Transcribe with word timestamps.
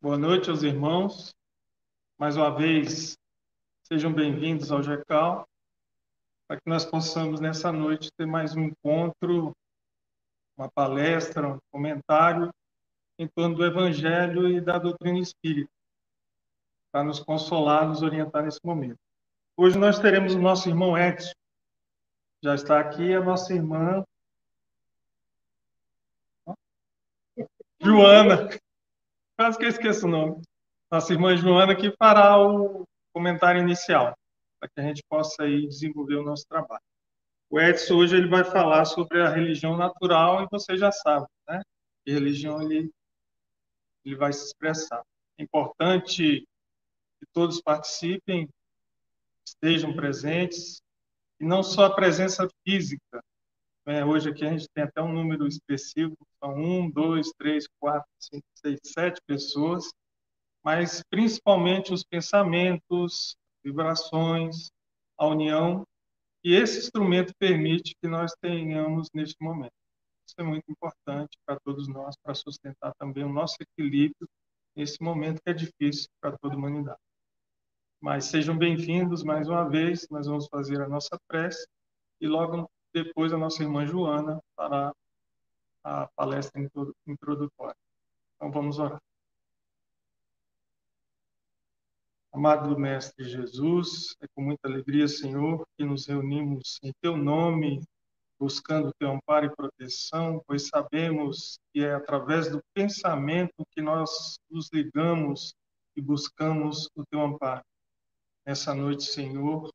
Boa 0.00 0.16
noite 0.16 0.48
aos 0.48 0.62
irmãos. 0.62 1.34
Mais 2.16 2.36
uma 2.36 2.56
vez, 2.56 3.18
sejam 3.82 4.12
bem-vindos 4.12 4.70
ao 4.70 4.80
GECAL, 4.80 5.44
para 6.46 6.60
que 6.60 6.70
nós 6.70 6.84
possamos, 6.84 7.40
nessa 7.40 7.72
noite, 7.72 8.12
ter 8.16 8.26
mais 8.26 8.54
um 8.54 8.66
encontro, 8.66 9.56
uma 10.56 10.70
palestra, 10.70 11.48
um 11.48 11.58
comentário 11.72 12.54
em 13.18 13.26
torno 13.26 13.56
do 13.56 13.66
Evangelho 13.66 14.48
e 14.48 14.60
da 14.60 14.78
doutrina 14.78 15.18
espírita, 15.18 15.72
para 16.92 17.02
nos 17.02 17.18
consolar, 17.18 17.88
nos 17.88 18.02
orientar 18.02 18.44
nesse 18.44 18.60
momento. 18.62 19.00
Hoje 19.56 19.76
nós 19.76 19.98
teremos 19.98 20.32
o 20.32 20.40
nosso 20.40 20.68
irmão 20.68 20.96
Edson, 20.96 21.32
já 22.40 22.54
está 22.54 22.78
aqui, 22.78 23.12
a 23.14 23.20
nossa 23.20 23.52
irmã 23.52 24.04
Joana. 27.82 28.50
Quase 29.38 29.56
que 29.56 29.64
eu 29.64 29.68
esqueço 29.70 30.06
o 30.06 30.10
nome. 30.10 30.42
Nossa 30.92 31.12
irmã 31.12 31.34
Joana 31.34 31.74
que 31.74 31.90
fará 31.96 32.38
o 32.38 32.84
comentário 33.12 33.60
inicial, 33.60 34.14
para 34.58 34.68
que 34.68 34.80
a 34.80 34.82
gente 34.82 35.02
possa 35.08 35.44
aí 35.44 35.66
desenvolver 35.66 36.16
o 36.16 36.22
nosso 36.22 36.46
trabalho. 36.46 36.82
O 37.48 37.58
Edson 37.58 37.94
hoje 37.94 38.16
ele 38.16 38.28
vai 38.28 38.44
falar 38.44 38.84
sobre 38.84 39.22
a 39.22 39.30
religião 39.30 39.76
natural 39.76 40.44
e 40.44 40.48
você 40.50 40.76
já 40.76 40.92
sabe, 40.92 41.26
né? 41.48 41.62
Que 42.04 42.12
religião 42.12 42.60
ele, 42.60 42.90
ele 44.04 44.14
vai 44.14 44.32
se 44.32 44.44
expressar. 44.44 45.02
É 45.38 45.42
importante 45.42 46.46
que 47.18 47.26
todos 47.32 47.62
participem, 47.62 48.48
estejam 49.44 49.94
presentes, 49.94 50.82
e 51.40 51.44
não 51.44 51.62
só 51.62 51.86
a 51.86 51.94
presença 51.94 52.46
física, 52.62 53.22
é, 53.90 54.04
hoje 54.04 54.30
aqui 54.30 54.44
a 54.44 54.50
gente 54.50 54.68
tem 54.72 54.84
até 54.84 55.02
um 55.02 55.12
número 55.12 55.48
expressivo, 55.48 56.16
são 56.38 56.54
um, 56.54 56.88
dois, 56.88 57.32
três, 57.36 57.66
quatro, 57.80 58.08
cinco, 58.20 58.46
seis, 58.54 58.78
sete 58.84 59.20
pessoas, 59.26 59.90
mas 60.64 61.02
principalmente 61.10 61.92
os 61.92 62.04
pensamentos, 62.04 63.34
vibrações, 63.64 64.70
a 65.18 65.26
união, 65.26 65.84
e 66.44 66.54
esse 66.54 66.78
instrumento 66.78 67.34
permite 67.36 67.94
que 68.00 68.08
nós 68.08 68.32
tenhamos 68.40 69.08
neste 69.12 69.36
momento. 69.42 69.72
Isso 70.24 70.36
é 70.38 70.44
muito 70.44 70.70
importante 70.70 71.36
para 71.44 71.58
todos 71.58 71.88
nós, 71.88 72.14
para 72.22 72.34
sustentar 72.34 72.94
também 72.96 73.24
o 73.24 73.32
nosso 73.32 73.56
equilíbrio 73.60 74.28
nesse 74.76 75.02
momento 75.02 75.42
que 75.42 75.50
é 75.50 75.52
difícil 75.52 76.08
para 76.20 76.38
toda 76.38 76.54
a 76.54 76.58
humanidade. 76.58 77.00
Mas 78.00 78.26
sejam 78.26 78.56
bem-vindos 78.56 79.24
mais 79.24 79.48
uma 79.48 79.68
vez, 79.68 80.06
nós 80.08 80.28
vamos 80.28 80.46
fazer 80.46 80.80
a 80.80 80.88
nossa 80.88 81.18
prece 81.28 81.66
e 82.20 82.28
logo 82.28 82.70
depois, 82.92 83.32
a 83.32 83.38
nossa 83.38 83.62
irmã 83.62 83.86
Joana 83.86 84.40
fará 84.56 84.94
a 85.82 86.06
palestra 86.08 86.60
introdutória. 87.06 87.76
Então, 88.36 88.50
vamos 88.50 88.78
orar. 88.78 89.00
Amado 92.32 92.78
Mestre 92.78 93.28
Jesus, 93.28 94.14
é 94.20 94.26
com 94.28 94.42
muita 94.42 94.68
alegria, 94.68 95.08
Senhor, 95.08 95.66
que 95.76 95.84
nos 95.84 96.06
reunimos 96.06 96.78
em 96.82 96.92
Teu 97.00 97.16
nome, 97.16 97.82
buscando 98.38 98.94
Teu 98.98 99.10
amparo 99.10 99.46
e 99.46 99.56
proteção, 99.56 100.42
pois 100.46 100.68
sabemos 100.68 101.58
que 101.72 101.84
é 101.84 101.92
através 101.92 102.48
do 102.48 102.62
pensamento 102.72 103.66
que 103.72 103.82
nós 103.82 104.38
nos 104.48 104.70
ligamos 104.72 105.52
e 105.96 106.00
buscamos 106.00 106.88
o 106.94 107.04
Teu 107.10 107.20
amparo. 107.20 107.64
Nessa 108.46 108.74
noite, 108.74 109.02
Senhor, 109.02 109.68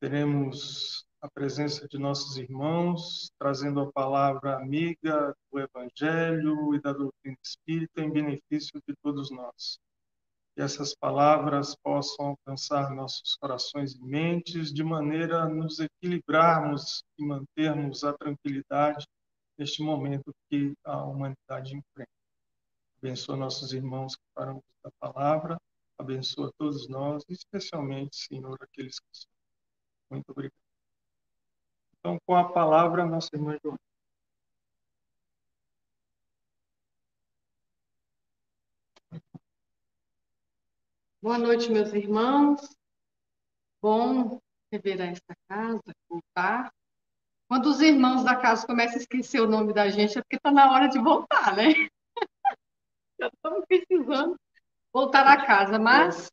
teremos 0.00 1.06
a 1.20 1.28
presença 1.28 1.86
de 1.86 1.98
nossos 1.98 2.36
irmãos, 2.38 3.30
trazendo 3.38 3.80
a 3.80 3.92
palavra 3.92 4.56
amiga 4.56 5.34
do 5.52 5.60
Evangelho 5.60 6.74
e 6.74 6.80
da 6.80 6.92
doutrina 6.92 7.36
espírita 7.44 8.00
em 8.00 8.10
benefício 8.10 8.80
de 8.88 8.94
todos 9.02 9.30
nós. 9.30 9.78
Que 10.54 10.62
essas 10.62 10.94
palavras 10.94 11.76
possam 11.82 12.28
alcançar 12.28 12.90
nossos 12.94 13.36
corações 13.36 13.94
e 13.94 14.02
mentes 14.02 14.72
de 14.72 14.82
maneira 14.82 15.42
a 15.42 15.48
nos 15.48 15.78
equilibrarmos 15.78 17.04
e 17.18 17.24
mantermos 17.24 18.02
a 18.02 18.14
tranquilidade 18.14 19.06
neste 19.58 19.82
momento 19.82 20.34
que 20.48 20.72
a 20.84 21.04
humanidade 21.04 21.76
enfrenta. 21.76 22.10
Abençoa 23.02 23.36
nossos 23.36 23.72
irmãos 23.74 24.16
que 24.16 24.22
farão 24.34 24.62
da 24.82 24.90
palavra, 24.98 25.60
abençoa 25.98 26.50
todos 26.58 26.88
nós, 26.88 27.22
especialmente, 27.28 28.16
Senhor, 28.16 28.58
aqueles 28.62 28.98
que 28.98 29.06
são. 29.12 29.30
Muito 30.10 30.30
obrigado. 30.30 30.59
Então, 32.00 32.18
com 32.26 32.34
a 32.34 32.50
palavra, 32.50 33.04
nossa 33.04 33.28
irmã 33.34 33.58
Joana. 33.62 33.78
Boa 41.22 41.36
noite, 41.36 41.70
meus 41.70 41.92
irmãos. 41.92 42.74
Bom 43.82 44.40
rever 44.72 45.00
esta 45.02 45.34
casa, 45.46 45.82
voltar. 46.08 46.72
Quando 47.46 47.66
os 47.66 47.80
irmãos 47.80 48.24
da 48.24 48.34
casa 48.34 48.66
começam 48.66 48.96
a 48.96 49.00
esquecer 49.02 49.40
o 49.40 49.48
nome 49.48 49.74
da 49.74 49.90
gente, 49.90 50.16
é 50.16 50.22
porque 50.22 50.36
está 50.36 50.50
na 50.50 50.72
hora 50.72 50.88
de 50.88 50.98
voltar, 50.98 51.54
né? 51.54 51.64
Já 53.20 53.28
estamos 53.28 53.66
precisando 53.66 54.36
voltar 54.90 55.26
à 55.26 55.44
casa, 55.44 55.78
mas 55.78 56.30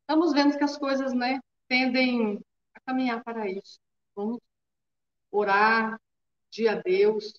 estamos 0.00 0.32
vendo 0.32 0.56
que 0.56 0.64
as 0.64 0.78
coisas, 0.78 1.12
né, 1.12 1.38
tendem 1.68 2.40
a 2.74 2.80
caminhar 2.80 3.22
para 3.22 3.46
isso. 3.50 3.78
Vamos 4.16 4.38
orar, 5.30 6.00
dia 6.50 6.72
a 6.72 6.74
Deus, 6.76 7.34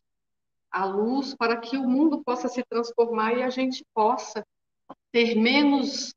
a 0.72 0.86
luz, 0.86 1.36
para 1.36 1.58
que 1.58 1.78
o 1.78 1.88
mundo 1.88 2.24
possa 2.24 2.48
se 2.48 2.64
transformar 2.64 3.34
e 3.34 3.44
a 3.44 3.50
gente 3.50 3.86
possa 3.94 4.46
ter 5.12 5.36
menos 5.36 6.14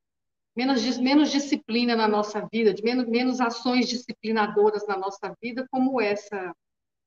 menos, 0.56 0.98
menos 0.98 1.30
disciplina 1.30 1.96
na 1.96 2.06
nossa 2.06 2.46
vida, 2.50 2.72
de 2.72 2.82
menos, 2.82 3.06
menos 3.06 3.40
ações 3.40 3.88
disciplinadoras 3.88 4.86
na 4.86 4.96
nossa 4.96 5.34
vida, 5.42 5.66
como 5.70 6.00
essa 6.00 6.54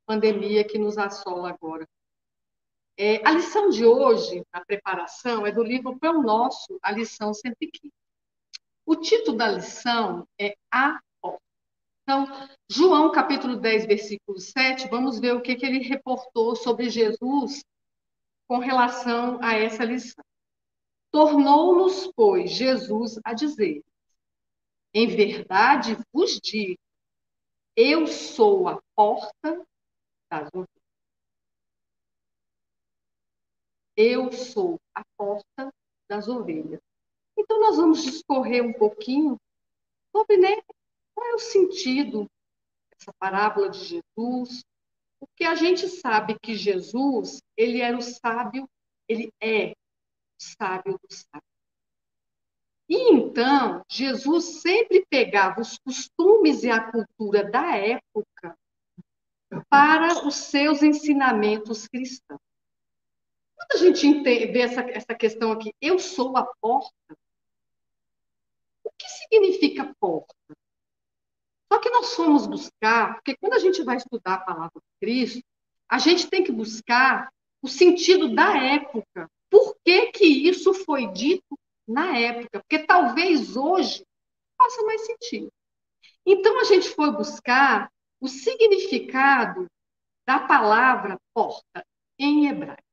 pandemia 0.06 0.64
que 0.64 0.78
nos 0.78 0.98
assola 0.98 1.50
agora. 1.50 1.88
É, 2.98 3.26
a 3.26 3.32
lição 3.32 3.70
de 3.70 3.86
hoje, 3.86 4.44
a 4.52 4.64
preparação, 4.66 5.46
é 5.46 5.52
do 5.52 5.64
livro 5.64 5.98
Pão 6.00 6.22
Nosso, 6.22 6.78
a 6.82 6.92
lição 6.92 7.34
115. 7.34 7.94
O 8.86 8.96
título 8.96 9.38
da 9.38 9.50
lição 9.50 10.28
é 10.40 10.56
A 10.72 11.00
então, 12.08 12.26
João 12.72 13.12
capítulo 13.12 13.58
10, 13.58 13.86
versículo 13.86 14.40
7, 14.40 14.88
vamos 14.88 15.20
ver 15.20 15.36
o 15.36 15.42
que, 15.42 15.58
que 15.58 15.66
ele 15.66 15.80
reportou 15.80 16.56
sobre 16.56 16.90
Jesus 16.90 17.66
com 18.48 18.60
relação 18.60 19.44
a 19.44 19.56
essa 19.56 19.84
lição. 19.84 20.24
Tornou-nos, 21.12 22.10
pois, 22.16 22.50
Jesus 22.50 23.20
a 23.26 23.34
dizer: 23.34 23.84
Em 24.94 25.06
verdade 25.08 25.98
vos 26.14 26.40
digo, 26.40 26.80
eu 27.76 28.08
sou 28.08 28.70
a 28.70 28.82
porta 28.96 29.68
das 30.32 30.48
ovelhas. 30.54 30.68
Eu 33.98 34.32
sou 34.32 34.80
a 34.96 35.04
porta 35.18 35.74
das 36.10 36.30
ovelhas. 36.30 36.80
Então, 37.38 37.60
nós 37.60 37.76
vamos 37.76 38.02
discorrer 38.02 38.64
um 38.64 38.72
pouquinho 38.72 39.38
sobre 40.16 40.38
né, 40.38 40.56
qual 41.18 41.28
é 41.32 41.34
o 41.34 41.40
sentido 41.40 42.30
dessa 42.92 43.12
parábola 43.18 43.72
de 43.72 43.80
Jesus? 43.80 44.64
Porque 45.20 45.44
a 45.46 45.56
gente 45.56 45.88
sabe 45.88 46.38
que 46.40 46.54
Jesus, 46.54 47.42
ele 47.58 47.82
era 47.82 47.98
o 47.98 48.02
sábio, 48.04 48.70
ele 49.08 49.34
é 49.42 49.72
o 49.72 49.76
sábio 50.38 50.94
do 50.94 51.12
sábio. 51.12 51.42
E 52.88 53.12
então, 53.12 53.84
Jesus 53.90 54.62
sempre 54.62 55.08
pegava 55.10 55.60
os 55.60 55.80
costumes 55.80 56.62
e 56.62 56.70
a 56.70 56.92
cultura 56.92 57.50
da 57.50 57.76
época 57.76 58.56
para 59.68 60.24
os 60.28 60.36
seus 60.36 60.84
ensinamentos 60.84 61.88
cristãos. 61.88 62.40
Quando 63.56 63.72
a 63.72 63.78
gente 63.78 64.22
vê 64.22 64.60
essa, 64.60 64.82
essa 64.82 65.16
questão 65.16 65.52
aqui, 65.52 65.74
eu 65.82 65.98
sou 65.98 66.38
a 66.38 66.46
porta, 66.62 67.18
o 68.84 68.92
que 68.92 69.10
significa 69.10 69.96
porta? 70.00 70.36
Só 71.72 71.80
que 71.80 71.90
nós 71.90 72.14
fomos 72.14 72.48
buscar, 72.48 73.16
porque 73.16 73.36
quando 73.38 73.54
a 73.54 73.60
gente 73.60 73.84
vai 73.84 73.98
estudar 73.98 74.36
a 74.36 74.40
palavra 74.40 74.72
de 74.76 75.00
Cristo, 75.00 75.44
a 75.90 76.00
gente 76.00 76.28
tem 76.28 76.44
que 76.44 76.52
buscar 76.52 77.32
o 77.62 77.68
sentido 77.68 78.34
da 78.34 78.58
época. 78.58 79.30
Por 79.50 79.76
que, 79.84 80.12
que 80.12 80.26
isso 80.26 80.74
foi 80.74 81.08
dito 81.08 81.58
na 81.88 82.18
época? 82.18 82.60
Porque 82.62 82.80
talvez 82.80 83.56
hoje 83.56 84.06
faça 84.58 84.84
mais 84.84 85.06
sentido. 85.06 85.52
Então 86.26 86.60
a 86.60 86.64
gente 86.64 86.90
foi 86.90 87.12
buscar 87.12 87.92
o 88.20 88.28
significado 88.28 89.68
da 90.26 90.40
palavra 90.40 91.18
porta 91.34 91.86
em 92.20 92.48
hebraico. 92.48 92.84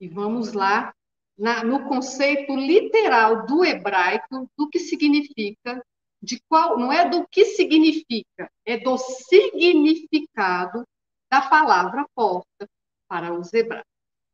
E 0.00 0.08
vamos 0.08 0.52
lá 0.52 0.94
na, 1.38 1.64
no 1.64 1.88
conceito 1.88 2.54
literal 2.54 3.46
do 3.46 3.64
hebraico 3.64 4.50
do 4.56 4.68
que 4.68 4.78
significa 4.78 5.82
de 6.26 6.42
qual, 6.48 6.76
não 6.76 6.92
é 6.92 7.08
do 7.08 7.24
que 7.28 7.44
significa, 7.44 8.50
é 8.64 8.76
do 8.76 8.98
significado 8.98 10.84
da 11.30 11.48
palavra 11.48 12.04
porta 12.16 12.68
para 13.08 13.32
os 13.32 13.52
hebraus. 13.52 13.86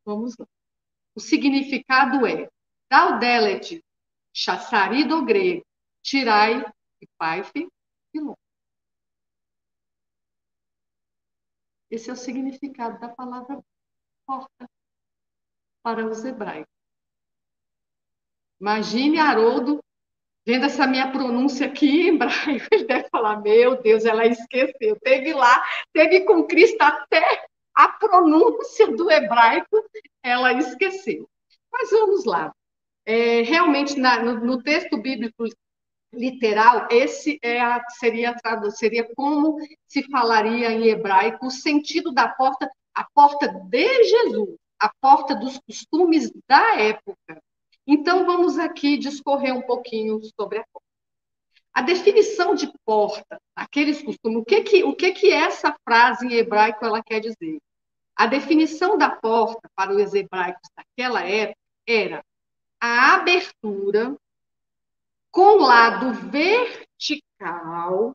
Vamos 0.02 0.34
lá. 0.38 0.46
o 1.14 1.20
significado 1.20 2.26
é 2.26 2.48
Daudelet, 2.90 3.84
chassari 4.34 5.04
do 5.06 5.22
grego, 5.22 5.62
tirai 6.02 6.64
e 7.00 7.06
paife 7.18 7.68
pilon. 8.10 8.34
Esse 11.90 12.08
é 12.08 12.12
o 12.14 12.16
significado 12.16 12.98
da 12.98 13.10
palavra 13.10 13.62
porta 14.26 14.66
para 15.82 16.06
os 16.06 16.24
hebraicos. 16.24 16.72
Imagine 18.58 19.18
Haroldo 19.18 19.82
vendo 20.46 20.66
essa 20.66 20.86
minha 20.86 21.10
pronúncia 21.10 21.66
aqui 21.66 22.08
hebraico, 22.08 22.66
ele 22.70 22.84
deve 22.84 23.08
falar: 23.08 23.40
Meu 23.40 23.80
Deus, 23.80 24.04
ela 24.04 24.26
esqueceu. 24.26 24.98
Teve 25.00 25.32
lá, 25.32 25.62
teve 25.92 26.20
com 26.20 26.44
Cristo 26.44 26.80
até 26.80 27.46
a 27.74 27.88
pronúncia 27.88 28.88
do 28.88 29.10
hebraico, 29.10 29.84
ela 30.22 30.52
esqueceu. 30.52 31.28
Mas 31.72 31.90
vamos 31.90 32.24
lá. 32.24 32.52
É, 33.04 33.42
realmente, 33.42 33.98
na, 33.98 34.22
no, 34.22 34.34
no, 34.44 34.62
texto 34.62 34.96
bíblico 34.96 35.44
literal, 36.12 36.86
esse 36.90 37.38
é 37.42 37.60
a, 37.60 37.82
seria, 37.88 38.36
seria 38.70 39.08
como 39.16 39.56
se 39.88 40.02
falaria 40.04 40.70
em 40.70 40.86
hebraico 40.86 41.46
o 41.46 41.50
sentido 41.50 42.12
da 42.12 42.28
porta, 42.28 42.70
a 42.94 43.04
porta 43.14 43.48
de 43.48 44.04
Jesus, 44.04 44.56
a 44.78 44.92
porta 45.00 45.34
dos 45.34 45.58
costumes 45.58 46.30
da 46.46 46.78
época. 46.78 47.42
Então, 47.86 48.24
vamos 48.24 48.58
aqui 48.58 48.96
discorrer 48.96 49.54
um 49.54 49.62
pouquinho 49.62 50.20
sobre 50.38 50.58
a 50.58 50.64
porta. 50.72 50.86
A 51.74 51.82
definição 51.82 52.54
de 52.54 52.70
porta, 52.84 53.40
aqueles 53.56 54.02
costumes, 54.02 54.42
o 54.42 54.44
que 54.44 54.60
que, 54.62 54.84
o 54.84 54.94
que 54.94 55.12
que 55.12 55.32
essa 55.32 55.74
frase 55.84 56.26
em 56.26 56.34
hebraico 56.34 56.84
ela 56.84 57.02
quer 57.02 57.20
dizer? 57.20 57.58
A 58.14 58.26
definição 58.26 58.98
da 58.98 59.08
porta 59.10 59.70
para 59.74 59.90
os 59.90 60.14
hebraicos 60.14 60.68
daquela 60.76 61.22
época 61.22 61.58
era 61.86 62.22
a 62.78 63.14
abertura 63.14 64.14
com 65.30 65.56
lado 65.56 66.12
vertical 66.30 68.14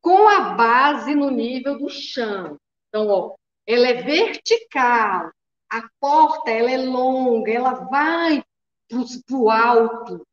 com 0.00 0.28
a 0.28 0.54
base 0.54 1.16
no 1.16 1.30
nível 1.30 1.76
do 1.78 1.90
chão. 1.90 2.56
Então, 2.88 3.08
ó, 3.08 3.34
ela 3.66 3.88
é 3.88 3.94
vertical, 3.94 5.32
a 5.68 5.88
porta 5.98 6.48
ela 6.48 6.70
é 6.70 6.78
longa, 6.78 7.50
ela 7.50 7.72
vai 7.72 8.44
para 8.88 9.36
o 9.36 9.50
alto, 9.50 10.26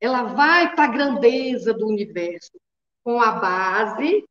ela 0.00 0.22
vai 0.22 0.74
para 0.74 0.84
a 0.84 0.92
grandeza 0.92 1.72
do 1.74 1.86
universo, 1.86 2.52
com 3.04 3.20
a 3.20 3.32
base 3.32 4.26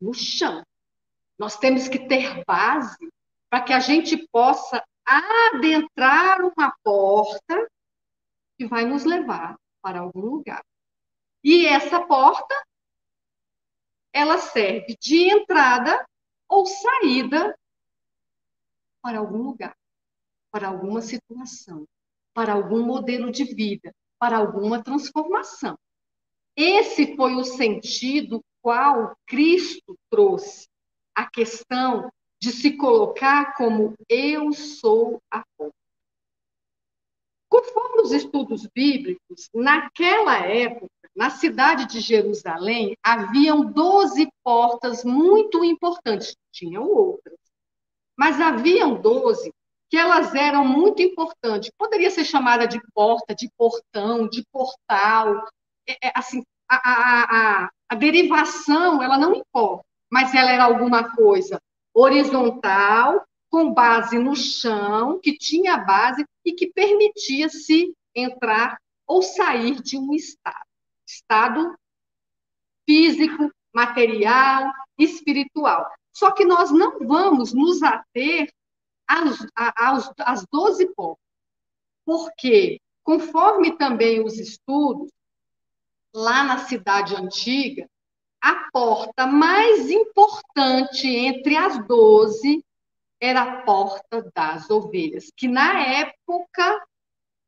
no 0.00 0.14
chão. 0.14 0.64
Nós 1.38 1.56
temos 1.56 1.88
que 1.88 1.98
ter 2.08 2.44
base 2.44 2.96
para 3.48 3.62
que 3.62 3.72
a 3.72 3.80
gente 3.80 4.16
possa 4.28 4.82
adentrar 5.04 6.40
uma 6.42 6.74
porta 6.82 7.70
que 8.58 8.66
vai 8.66 8.84
nos 8.84 9.04
levar 9.04 9.56
para 9.80 10.00
algum 10.00 10.20
lugar. 10.20 10.64
E 11.44 11.66
essa 11.66 12.04
porta, 12.04 12.54
ela 14.12 14.38
serve 14.38 14.96
de 14.98 15.30
entrada 15.30 16.04
ou 16.48 16.66
saída 16.66 17.56
para 19.02 19.18
algum 19.18 19.42
lugar, 19.42 19.76
para 20.50 20.68
alguma 20.68 21.00
situação, 21.00 21.86
para 22.36 22.52
algum 22.52 22.84
modelo 22.84 23.32
de 23.32 23.44
vida, 23.44 23.94
para 24.18 24.36
alguma 24.36 24.84
transformação. 24.84 25.74
Esse 26.54 27.16
foi 27.16 27.34
o 27.34 27.42
sentido 27.42 28.44
qual 28.60 29.16
Cristo 29.26 29.96
trouxe 30.10 30.68
a 31.14 31.24
questão 31.24 32.12
de 32.38 32.52
se 32.52 32.76
colocar 32.76 33.54
como 33.56 33.94
eu 34.06 34.52
sou 34.52 35.18
a 35.30 35.42
porta. 35.56 35.74
Conforme 37.48 38.02
os 38.02 38.12
estudos 38.12 38.66
bíblicos, 38.66 39.48
naquela 39.54 40.36
época, 40.40 40.90
na 41.16 41.30
cidade 41.30 41.86
de 41.86 42.00
Jerusalém, 42.00 42.94
haviam 43.02 43.64
12 43.64 44.28
portas 44.44 45.04
muito 45.04 45.64
importantes, 45.64 46.36
tinham 46.52 46.86
outras, 46.86 47.38
mas 48.14 48.38
haviam 48.38 49.00
12 49.00 49.50
que 49.96 50.00
elas 50.00 50.34
eram 50.34 50.62
muito 50.62 51.00
importantes. 51.00 51.70
Poderia 51.78 52.10
ser 52.10 52.26
chamada 52.26 52.68
de 52.68 52.78
porta, 52.92 53.34
de 53.34 53.50
portão, 53.56 54.28
de 54.28 54.44
portal, 54.52 55.42
é, 55.88 56.08
é, 56.08 56.12
assim, 56.14 56.42
a, 56.68 56.76
a, 56.76 57.24
a, 57.64 57.70
a 57.88 57.94
derivação, 57.94 59.02
ela 59.02 59.16
não 59.16 59.34
importa, 59.34 59.86
mas 60.12 60.34
ela 60.34 60.50
era 60.50 60.64
alguma 60.64 61.16
coisa 61.16 61.58
horizontal, 61.94 63.24
com 63.48 63.72
base 63.72 64.18
no 64.18 64.36
chão, 64.36 65.18
que 65.18 65.32
tinha 65.38 65.78
base 65.78 66.26
e 66.44 66.52
que 66.52 66.70
permitia 66.70 67.48
se 67.48 67.94
entrar 68.14 68.76
ou 69.06 69.22
sair 69.22 69.80
de 69.80 69.96
um 69.96 70.12
estado. 70.12 70.66
Estado 71.06 71.74
físico, 72.84 73.50
material, 73.72 74.70
espiritual. 74.98 75.90
Só 76.12 76.32
que 76.32 76.44
nós 76.44 76.70
não 76.70 76.98
vamos 76.98 77.54
nos 77.54 77.82
ater 77.82 78.52
às, 79.06 79.46
às, 79.54 80.12
às 80.18 80.46
12 80.50 80.86
portas, 80.94 81.24
porque, 82.04 82.80
conforme 83.02 83.76
também 83.76 84.24
os 84.24 84.38
estudos, 84.38 85.10
lá 86.14 86.44
na 86.44 86.58
cidade 86.58 87.14
antiga, 87.14 87.88
a 88.40 88.70
porta 88.70 89.26
mais 89.26 89.90
importante 89.90 91.06
entre 91.08 91.56
as 91.56 91.84
12 91.86 92.64
era 93.20 93.42
a 93.42 93.62
porta 93.62 94.30
das 94.34 94.70
ovelhas, 94.70 95.32
que 95.36 95.48
na 95.48 95.80
época, 95.80 96.86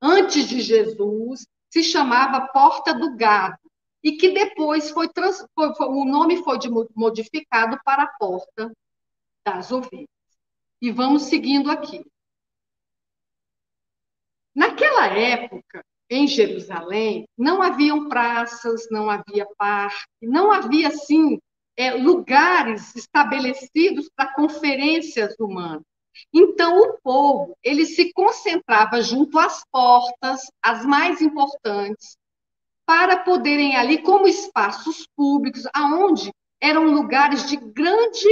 antes 0.01 0.49
de 0.49 0.61
Jesus, 0.61 1.47
se 1.71 1.83
chamava 1.83 2.49
porta 2.49 2.95
do 2.95 3.17
gado, 3.17 3.59
e 4.03 4.13
que 4.13 4.31
depois 4.31 4.91
foi, 4.91 5.09
foi, 5.55 5.75
foi 5.75 5.87
o 5.87 6.05
nome 6.05 6.43
foi 6.43 6.59
de, 6.59 6.69
modificado 6.95 7.79
para 7.85 8.05
a 8.05 8.19
porta 8.19 8.73
das 9.45 9.71
ovelhas. 9.73 10.18
E 10.81 10.91
vamos 10.91 11.23
seguindo 11.25 11.71
aqui. 11.71 12.05
Naquela 14.55 15.07
época, 15.07 15.85
em 16.11 16.27
Jerusalém, 16.27 17.29
não 17.37 17.63
haviam 17.63 18.09
praças, 18.09 18.89
não 18.91 19.11
havia 19.11 19.47
parque, 19.57 20.07
não 20.23 20.51
havia, 20.51 20.89
assim, 20.89 21.39
é, 21.77 21.93
lugares 21.93 22.95
estabelecidos 22.97 24.09
para 24.17 24.35
conferências 24.35 25.35
humanas. 25.39 25.83
Então, 26.33 26.81
o 26.81 26.99
povo, 27.03 27.57
ele 27.63 27.87
se 27.87 28.13
concentrava 28.13 29.01
junto 29.01 29.39
às 29.39 29.63
portas, 29.71 30.41
as 30.63 30.85
mais 30.85 31.21
importantes, 31.21 32.17
para 32.85 33.19
poderem 33.19 33.77
ali, 33.77 34.03
como 34.03 34.27
espaços 34.27 35.07
públicos, 35.15 35.65
aonde 35.75 36.33
eram 36.61 36.87
lugares 36.87 37.49
de 37.49 37.57
grande 37.57 38.27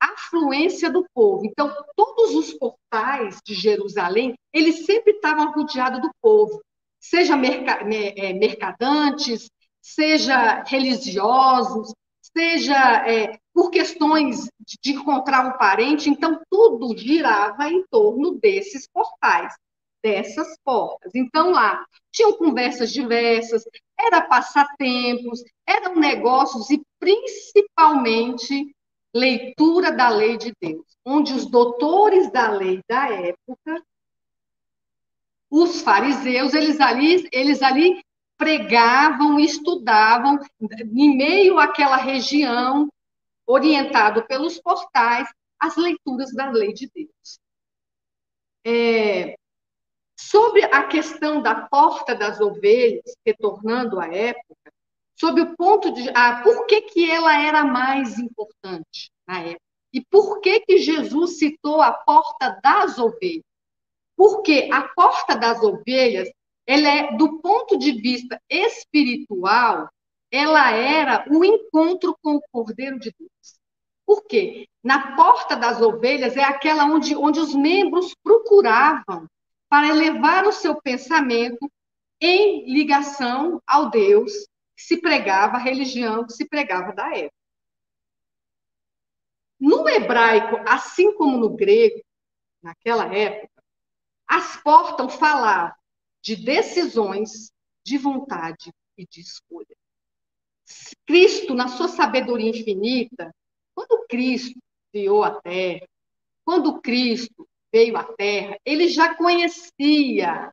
afluência 0.00 0.90
do 0.90 1.06
povo. 1.14 1.44
Então, 1.44 1.72
todos 1.96 2.34
os 2.34 2.52
portais 2.54 3.38
de 3.44 3.54
Jerusalém, 3.54 4.34
eles 4.52 4.84
sempre 4.84 5.12
estavam 5.12 5.52
rodeados 5.52 6.00
do 6.00 6.10
povo, 6.20 6.62
seja 7.00 7.34
é, 7.34 8.32
mercadantes, 8.32 9.48
seja 9.80 10.62
religiosos, 10.64 11.92
seja 12.36 13.06
é, 13.06 13.38
por 13.52 13.70
questões 13.70 14.48
de 14.82 14.92
encontrar 14.92 15.46
um 15.46 15.58
parente. 15.58 16.10
Então, 16.10 16.40
tudo 16.50 16.96
girava 16.96 17.68
em 17.68 17.84
torno 17.90 18.32
desses 18.32 18.88
portais, 18.88 19.54
dessas 20.02 20.56
portas. 20.64 21.12
Então, 21.14 21.50
lá 21.50 21.84
tinham 22.10 22.32
conversas 22.36 22.92
diversas, 22.92 23.64
era 23.98 24.22
passatempos, 24.22 25.42
eram 25.66 25.96
negócios 25.96 26.70
e, 26.70 26.82
principalmente, 26.98 28.73
leitura 29.14 29.92
da 29.92 30.08
lei 30.08 30.36
de 30.36 30.52
Deus, 30.60 30.84
onde 31.04 31.32
os 31.32 31.46
doutores 31.46 32.30
da 32.32 32.50
lei 32.50 32.82
da 32.88 33.08
época, 33.08 33.84
os 35.48 35.82
fariseus, 35.82 36.52
eles 36.52 36.80
ali, 36.80 37.28
eles 37.30 37.62
ali 37.62 38.04
pregavam, 38.36 39.38
estudavam 39.38 40.40
em 40.60 41.16
meio 41.16 41.60
àquela 41.60 41.96
região, 41.96 42.88
orientado 43.46 44.26
pelos 44.26 44.58
portais, 44.58 45.28
as 45.60 45.76
leituras 45.76 46.34
da 46.34 46.50
lei 46.50 46.72
de 46.72 46.90
Deus. 46.92 47.38
É, 48.66 49.36
sobre 50.18 50.64
a 50.64 50.84
questão 50.88 51.40
da 51.40 51.54
porta 51.68 52.14
das 52.14 52.40
ovelhas, 52.40 53.14
retornando 53.24 54.00
à 54.00 54.06
época, 54.06 54.72
sob 55.16 55.40
o 55.40 55.56
ponto 55.56 55.92
de 55.92 56.08
ah, 56.14 56.42
por 56.42 56.66
que, 56.66 56.82
que 56.82 57.10
ela 57.10 57.40
era 57.40 57.64
mais 57.64 58.18
importante 58.18 59.10
na 59.26 59.40
época 59.40 59.64
e 59.94 60.04
por 60.04 60.40
que 60.40 60.58
que 60.58 60.78
Jesus 60.78 61.38
citou 61.38 61.80
a 61.80 61.92
porta 61.92 62.58
das 62.60 62.98
ovelhas? 62.98 63.44
Porque 64.16 64.68
a 64.72 64.88
porta 64.88 65.36
das 65.36 65.62
ovelhas, 65.62 66.28
ela 66.66 66.88
é 66.88 67.16
do 67.16 67.40
ponto 67.40 67.78
de 67.78 67.92
vista 67.92 68.40
espiritual, 68.50 69.88
ela 70.32 70.72
era 70.72 71.24
o 71.30 71.44
encontro 71.44 72.16
com 72.20 72.34
o 72.34 72.42
Cordeiro 72.50 72.98
de 72.98 73.14
Deus. 73.16 73.30
Por 74.04 74.24
quê? 74.24 74.66
Na 74.82 75.14
porta 75.14 75.54
das 75.54 75.80
ovelhas 75.80 76.36
é 76.36 76.42
aquela 76.42 76.86
onde, 76.86 77.14
onde 77.14 77.38
os 77.38 77.54
membros 77.54 78.12
procuravam 78.20 79.28
para 79.68 79.88
elevar 79.88 80.44
o 80.44 80.52
seu 80.52 80.74
pensamento 80.82 81.70
em 82.20 82.68
ligação 82.72 83.60
ao 83.64 83.90
Deus 83.90 84.32
que 84.76 84.82
se 84.82 85.00
pregava, 85.00 85.56
a 85.56 85.60
religião 85.60 86.26
que 86.26 86.32
se 86.32 86.48
pregava 86.48 86.92
da 86.92 87.08
época. 87.16 87.34
No 89.58 89.88
hebraico, 89.88 90.56
assim 90.68 91.14
como 91.14 91.38
no 91.38 91.50
grego, 91.50 92.02
naquela 92.62 93.06
época, 93.14 93.62
as 94.26 94.56
portas 94.62 95.14
falavam 95.14 95.74
de 96.20 96.36
decisões, 96.36 97.52
de 97.84 97.98
vontade 97.98 98.72
e 98.96 99.06
de 99.06 99.20
escolha. 99.20 99.76
Cristo, 101.06 101.54
na 101.54 101.68
sua 101.68 101.88
sabedoria 101.88 102.50
infinita, 102.50 103.34
quando 103.74 104.06
Cristo 104.08 104.58
criou 104.90 105.22
a 105.22 105.40
terra, 105.40 105.86
quando 106.44 106.80
Cristo 106.80 107.48
veio 107.72 107.96
à 107.96 108.04
terra, 108.04 108.56
ele 108.64 108.88
já 108.88 109.14
conhecia 109.14 110.52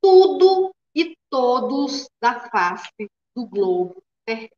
tudo 0.00 0.74
e 0.94 1.16
todos 1.30 2.08
da 2.20 2.48
face 2.50 3.08
do 3.34 3.46
globo 3.46 4.02
terrestre. 4.24 4.56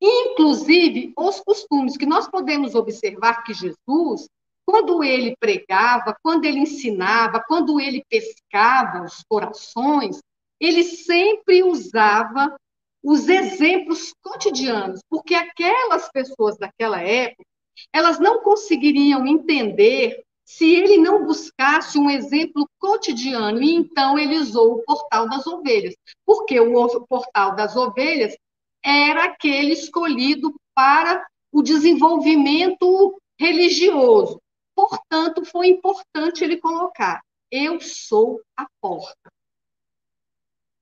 Inclusive 0.00 1.12
os 1.16 1.40
costumes 1.40 1.96
que 1.96 2.06
nós 2.06 2.28
podemos 2.28 2.74
observar 2.74 3.42
que 3.42 3.54
Jesus, 3.54 4.28
quando 4.66 5.02
ele 5.02 5.36
pregava, 5.38 6.16
quando 6.22 6.44
ele 6.44 6.60
ensinava, 6.60 7.42
quando 7.46 7.80
ele 7.80 8.04
pescava 8.08 9.02
os 9.02 9.22
corações, 9.28 10.20
ele 10.60 10.84
sempre 10.84 11.62
usava 11.62 12.56
os 13.02 13.28
exemplos 13.28 14.14
cotidianos, 14.22 15.00
porque 15.10 15.34
aquelas 15.34 16.10
pessoas 16.10 16.56
daquela 16.56 17.00
época, 17.00 17.44
elas 17.92 18.18
não 18.18 18.42
conseguiriam 18.42 19.26
entender 19.26 20.24
se 20.44 20.74
ele 20.74 20.98
não 20.98 21.24
buscasse 21.24 21.98
um 21.98 22.10
exemplo 22.10 22.68
cotidiano, 22.78 23.62
e 23.62 23.74
então 23.74 24.18
ele 24.18 24.36
usou 24.36 24.74
o 24.74 24.82
portal 24.84 25.28
das 25.28 25.46
ovelhas, 25.46 25.94
porque 26.26 26.60
o 26.60 27.06
portal 27.06 27.56
das 27.56 27.74
ovelhas 27.76 28.36
era 28.84 29.24
aquele 29.24 29.72
escolhido 29.72 30.54
para 30.74 31.26
o 31.50 31.62
desenvolvimento 31.62 33.18
religioso. 33.38 34.40
Portanto, 34.74 35.44
foi 35.44 35.68
importante 35.68 36.44
ele 36.44 36.58
colocar: 36.58 37.22
eu 37.50 37.80
sou 37.80 38.42
a 38.56 38.66
porta 38.80 39.32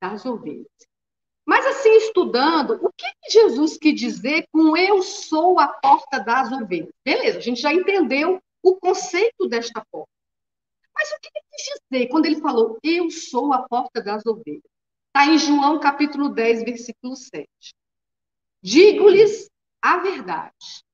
das 0.00 0.26
ovelhas. 0.26 0.66
Mas 1.46 1.66
assim, 1.66 1.96
estudando, 1.96 2.78
o 2.84 2.90
que, 2.96 3.06
Jesus 3.30 3.76
quis 3.76 3.98
dizer 3.98 4.46
com 4.52 4.76
eu 4.76 5.02
sou 5.02 5.58
a 5.58 5.68
porta 5.68 6.18
das 6.18 6.50
ovelhas? 6.50 6.92
Beleza, 7.04 7.38
a 7.38 7.40
gente 7.42 7.60
já 7.60 7.72
entendeu 7.72 8.40
o 8.62 8.76
conceito 8.76 9.48
desta 9.48 9.84
porta. 9.90 10.10
Mas 10.94 11.10
o 11.10 11.20
que 11.20 11.28
ele 11.34 11.44
quis 11.50 11.80
dizer 11.90 12.08
quando 12.08 12.26
ele 12.26 12.40
falou 12.40 12.78
eu 12.82 13.10
sou 13.10 13.52
a 13.52 13.66
porta 13.68 14.02
das 14.02 14.24
ovelhas? 14.26 14.62
Está 15.08 15.26
em 15.26 15.38
João 15.38 15.80
capítulo 15.80 16.28
10, 16.28 16.64
versículo 16.64 17.16
7. 17.16 17.48
Digo-lhes 18.62 19.50
a 19.82 19.98
verdade. 19.98 20.84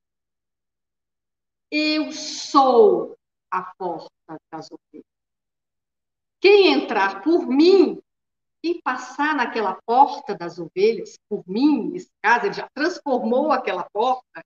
Eu 1.71 2.11
sou 2.11 3.17
a 3.51 3.61
porta 3.77 4.37
das 4.51 4.69
ovelhas. 4.71 5.05
Quem 6.41 6.73
entrar 6.73 7.21
por 7.21 7.47
mim 7.47 8.01
e 8.63 8.81
passar 8.81 9.35
naquela 9.35 9.79
porta 9.85 10.35
das 10.35 10.57
ovelhas, 10.57 11.17
por 11.29 11.43
mim, 11.47 11.91
nesse 11.91 12.11
caso, 12.21 12.45
ele 12.45 12.53
já 12.53 12.67
transformou 12.73 13.51
aquela 13.51 13.87
porta, 13.91 14.43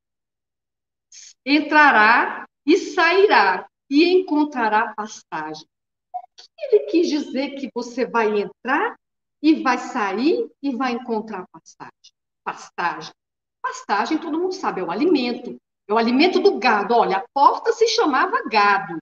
entrará 1.46 2.48
e 2.66 2.78
sairá 2.78 3.68
e 3.90 4.14
encontrará 4.14 4.94
pastagem. 4.96 5.66
O 5.66 6.36
que 6.36 6.76
ele 6.76 6.80
quis 6.86 7.10
dizer 7.10 7.56
que 7.56 7.70
você 7.74 8.06
vai 8.06 8.42
entrar 8.42 8.98
e 9.42 9.62
vai 9.62 9.78
sair 9.78 10.50
e 10.62 10.76
vai 10.76 10.94
encontrar 10.94 11.46
pastagem? 11.52 12.14
Pastagem. 12.44 13.14
Pastagem, 13.62 14.18
todo 14.18 14.40
mundo 14.40 14.54
sabe, 14.54 14.82
é 14.82 14.84
o 14.84 14.92
alimento. 14.92 15.58
É 15.88 15.94
o 15.94 15.98
alimento 15.98 16.40
do 16.40 16.58
gado. 16.58 16.94
Olha, 16.94 17.18
a 17.18 17.26
porta 17.34 17.72
se 17.74 17.88
chamava 17.88 18.44
gado. 18.50 18.98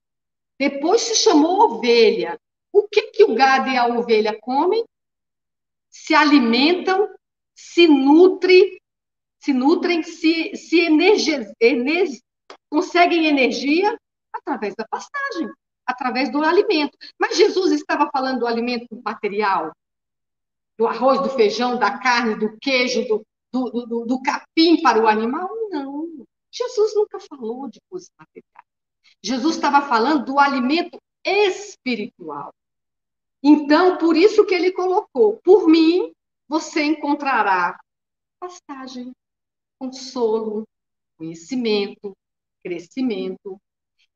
Depois 0.59 1.01
se 1.01 1.15
chamou 1.15 1.75
ovelha. 1.75 2.39
O 2.73 2.87
que, 2.87 3.03
que 3.11 3.23
o 3.23 3.35
gado 3.35 3.69
e 3.69 3.77
a 3.77 3.87
ovelha 3.87 4.37
comem? 4.39 4.83
Se 5.89 6.13
alimentam, 6.13 7.09
se 7.55 7.87
nutrem, 7.87 8.79
se 9.39 9.53
nutrem, 9.53 10.03
se, 10.03 10.55
se 10.55 10.79
energizam, 10.79 11.51
conseguem 12.69 13.25
energia 13.25 13.97
através 14.33 14.75
da 14.75 14.85
pastagem, 14.87 15.49
através 15.85 16.31
do 16.31 16.43
alimento. 16.43 16.97
Mas 17.19 17.37
Jesus 17.37 17.71
estava 17.71 18.09
falando 18.11 18.39
do 18.39 18.47
alimento 18.47 18.87
material, 19.03 19.71
do 20.77 20.87
arroz, 20.87 21.21
do 21.21 21.29
feijão, 21.29 21.77
da 21.77 21.99
carne, 21.99 22.35
do 22.35 22.57
queijo, 22.57 23.05
do, 23.07 23.25
do, 23.51 23.85
do, 23.85 24.05
do 24.05 24.21
capim 24.21 24.81
para 24.81 25.01
o 25.01 25.07
animal? 25.07 25.49
Não. 25.69 26.25
Jesus 26.51 26.95
nunca 26.95 27.19
falou 27.19 27.69
de 27.69 27.79
coisas 27.89 28.09
materiais. 28.17 28.67
Jesus 29.23 29.55
estava 29.55 29.87
falando 29.87 30.25
do 30.25 30.39
alimento 30.39 30.97
espiritual. 31.23 32.53
Então, 33.43 33.97
por 33.97 34.15
isso 34.15 34.45
que 34.45 34.53
ele 34.53 34.71
colocou: 34.71 35.39
por 35.43 35.67
mim, 35.67 36.11
você 36.47 36.83
encontrará 36.83 37.79
pastagem, 38.39 39.11
consolo, 39.79 40.67
conhecimento, 41.17 42.15
crescimento. 42.63 43.59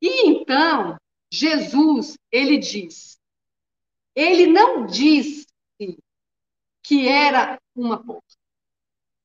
E 0.00 0.28
então, 0.28 0.96
Jesus, 1.30 2.16
ele 2.30 2.58
diz, 2.58 3.18
ele 4.14 4.46
não 4.46 4.86
disse 4.86 5.46
que 6.82 7.08
era 7.08 7.60
uma 7.74 8.02
porta. 8.02 8.36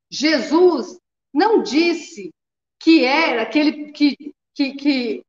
Jesus 0.09 0.97
não 1.33 1.61
disse 1.61 2.31
que 2.79 3.05
era 3.05 3.45
que 3.45 3.59
ele, 3.59 3.91
que, 3.91 4.15
que, 4.53 4.73
que, 4.73 5.23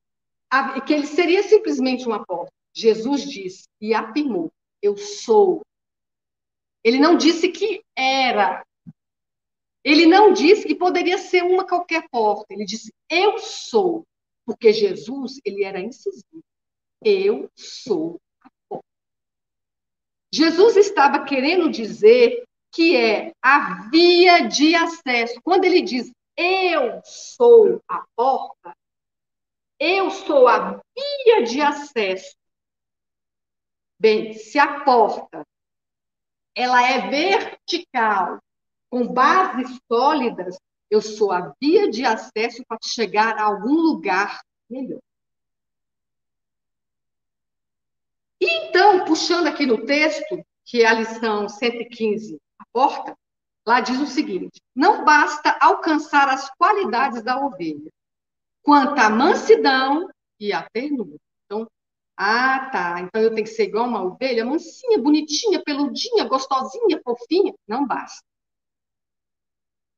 que 0.87 0.93
ele 0.93 1.07
seria 1.07 1.43
simplesmente 1.43 2.07
uma 2.07 2.25
porta. 2.25 2.51
Jesus 2.75 3.31
disse 3.31 3.69
e 3.81 3.95
afirmou: 3.95 4.51
Eu 4.81 4.97
sou. 4.97 5.61
Ele 6.83 6.99
não 6.99 7.17
disse 7.17 7.51
que 7.51 7.83
era 7.95 8.65
ele 9.85 10.07
não 10.07 10.33
disse 10.33 10.67
que 10.67 10.75
poderia 10.75 11.19
ser 11.19 11.43
uma 11.43 11.67
qualquer 11.67 12.09
porta. 12.09 12.53
Ele 12.53 12.65
disse, 12.65 12.93
eu 13.09 13.39
sou. 13.39 14.07
Porque 14.45 14.73
Jesus, 14.73 15.41
ele 15.45 15.65
era 15.65 15.81
incisivo. 15.81 16.43
Eu 17.05 17.51
sou 17.57 18.21
a 18.41 18.51
porta. 18.69 18.87
Jesus 20.33 20.77
estava 20.77 21.25
querendo 21.25 21.71
dizer 21.71 22.45
que 22.73 22.97
é 22.97 23.33
a 23.43 23.89
via 23.91 24.49
de 24.49 24.75
acesso. 24.75 25.41
Quando 25.43 25.65
ele 25.65 25.83
diz, 25.83 26.11
eu 26.37 27.01
sou 27.05 27.83
a 27.89 28.05
porta, 28.17 28.75
eu 29.79 30.11
sou 30.11 30.49
a 30.49 30.81
via 30.97 31.43
de 31.45 31.61
acesso. 31.61 32.35
Bem, 33.99 34.33
se 34.33 34.59
a 34.59 34.85
porta 34.85 35.47
ela 36.55 36.83
é 36.83 37.09
vertical 37.09 38.41
com 38.93 39.09
bases 39.09 39.81
sólidas, 39.91 40.59
eu 40.91 41.01
sou 41.01 41.33
a 41.33 41.55
via 41.59 41.91
de 41.91 42.05
acesso 42.05 42.63
para 42.69 42.77
chegar 42.85 43.39
a 43.39 43.45
algum 43.45 43.73
lugar 43.73 44.43
melhor. 44.69 45.01
E 48.39 48.47
então, 48.47 49.07
puxando 49.07 49.47
aqui 49.47 49.65
no 49.65 49.87
texto, 49.87 50.45
que 50.67 50.83
é 50.83 50.87
a 50.87 50.93
lição 50.93 51.49
115, 51.49 52.39
a 52.59 52.65
porta, 52.71 53.17
lá 53.67 53.81
diz 53.81 53.99
o 53.99 54.07
seguinte: 54.07 54.61
não 54.77 55.07
basta 55.07 55.57
alcançar 55.59 56.29
as 56.29 56.51
qualidades 56.57 57.23
da 57.23 57.43
ovelha, 57.43 57.91
quanto 58.63 58.99
à 59.01 59.09
mansidão 59.09 60.07
e 60.39 60.53
à 60.53 60.69
ternura. 60.69 61.17
Então, 61.47 61.67
ah, 62.15 62.69
tá, 62.71 63.01
então 63.01 63.23
eu 63.23 63.35
tenho 63.35 63.47
que 63.47 63.55
ser 63.55 63.69
igual 63.69 63.89
uma 63.89 64.03
ovelha, 64.03 64.45
mansinha, 64.45 64.99
bonitinha, 64.99 65.63
peludinha, 65.65 66.25
gostosinha, 66.25 67.01
fofinha. 67.03 67.55
Não 67.67 67.87
basta 67.87 68.23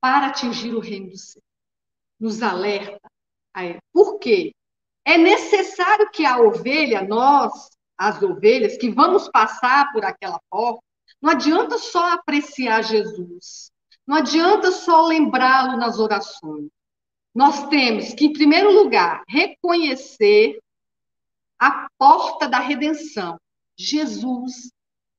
para 0.05 0.27
atingir 0.27 0.75
o 0.75 0.81
reino 0.81 1.09
do 1.09 1.17
céu. 1.17 1.41
Nos 2.21 2.43
alerta. 2.43 3.11
Por 3.91 4.19
quê? 4.19 4.55
É 5.03 5.17
necessário 5.17 6.11
que 6.11 6.27
a 6.27 6.37
ovelha, 6.41 7.01
nós, 7.01 7.71
as 7.97 8.23
ovelhas, 8.23 8.77
que 8.77 8.91
vamos 8.91 9.31
passar 9.31 9.91
por 9.95 10.05
aquela 10.05 10.39
porta, 10.51 10.83
não 11.23 11.31
adianta 11.31 11.79
só 11.79 12.13
apreciar 12.13 12.85
Jesus. 12.85 13.71
Não 14.07 14.19
adianta 14.19 14.73
só 14.73 15.07
lembrá-lo 15.07 15.79
nas 15.79 15.99
orações. 15.99 16.69
Nós 17.35 17.67
temos 17.69 18.13
que, 18.13 18.27
em 18.27 18.33
primeiro 18.35 18.73
lugar, 18.73 19.25
reconhecer 19.27 20.61
a 21.59 21.89
porta 21.97 22.47
da 22.47 22.59
redenção. 22.59 23.41
Jesus 23.75 24.71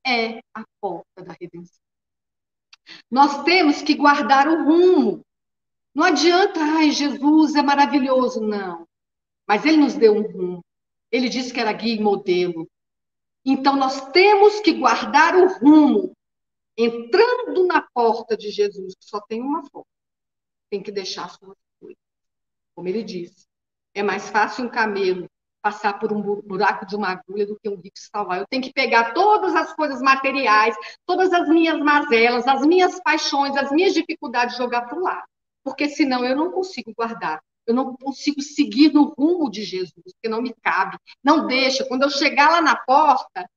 é 0.06 0.42
a 0.54 0.64
porta 0.80 1.24
da 1.24 1.34
redenção. 1.42 1.85
Nós 3.10 3.44
temos 3.44 3.82
que 3.82 3.96
guardar 3.96 4.48
o 4.48 4.64
rumo. 4.64 5.26
Não 5.94 6.04
adianta, 6.04 6.60
ai, 6.60 6.92
Jesus 6.92 7.56
é 7.56 7.62
maravilhoso, 7.62 8.42
não. 8.42 8.88
Mas 9.48 9.66
ele 9.66 9.78
nos 9.78 9.96
deu 9.96 10.14
um 10.14 10.22
rumo. 10.22 10.66
Ele 11.12 11.30
disse 11.30 11.54
que 11.54 11.60
era 11.60 11.72
guia 11.72 11.96
e 11.96 12.02
modelo. 12.02 12.70
Então 13.46 13.76
nós 13.76 14.10
temos 14.10 14.60
que 14.60 14.74
guardar 14.74 15.36
o 15.36 15.48
rumo, 15.60 16.14
entrando 16.76 17.66
na 17.68 17.82
porta 17.94 18.36
de 18.36 18.50
Jesus, 18.50 18.94
só 19.00 19.22
tem 19.22 19.42
uma 19.42 19.64
forma. 19.70 19.86
Tem 20.70 20.82
que 20.82 20.92
deixar 20.92 21.30
suas 21.30 21.56
coisas. 21.80 22.02
Como 22.74 22.88
ele 22.88 23.04
disse, 23.04 23.46
é 23.94 24.02
mais 24.02 24.30
fácil 24.30 24.66
um 24.66 24.70
camelo 24.70 25.30
passar 25.66 25.98
por 25.98 26.14
um 26.14 26.22
buraco 26.22 26.86
de 26.86 26.96
uma 26.96 27.08
agulha 27.10 27.44
do 27.48 27.60
que 27.60 27.68
um 27.68 27.76
rico 27.76 27.98
salvar. 27.98 28.38
Eu 28.38 28.46
tenho 28.48 28.62
que 28.62 28.72
pegar 28.72 29.16
todas 29.16 29.56
as 29.56 29.74
coisas 29.74 30.00
materiais, 30.00 30.76
todas 31.08 31.34
as 31.34 31.50
minhas 31.50 31.80
mazelas, 31.80 32.48
as 32.48 32.64
minhas 32.64 33.02
paixões, 33.02 33.58
as 33.58 33.72
minhas 33.72 33.92
dificuldades, 33.92 34.58
jogar 34.58 34.82
para 34.82 34.96
o 34.96 35.02
lado. 35.02 35.24
Porque 35.64 35.90
senão 35.90 36.24
eu 36.24 36.36
não 36.36 36.52
consigo 36.52 36.94
guardar. 36.96 37.42
Eu 37.66 37.74
não 37.74 37.96
consigo 37.96 38.44
seguir 38.44 38.94
no 38.94 39.06
rumo 39.18 39.50
de 39.50 39.64
Jesus, 39.64 39.96
porque 39.96 40.30
não 40.30 40.40
me 40.40 40.54
cabe. 40.62 41.00
Não 41.24 41.48
deixa. 41.48 41.84
Quando 41.86 42.04
eu 42.04 42.12
chegar 42.12 42.52
lá 42.52 42.62
na 42.62 42.76
porta, 42.76 43.50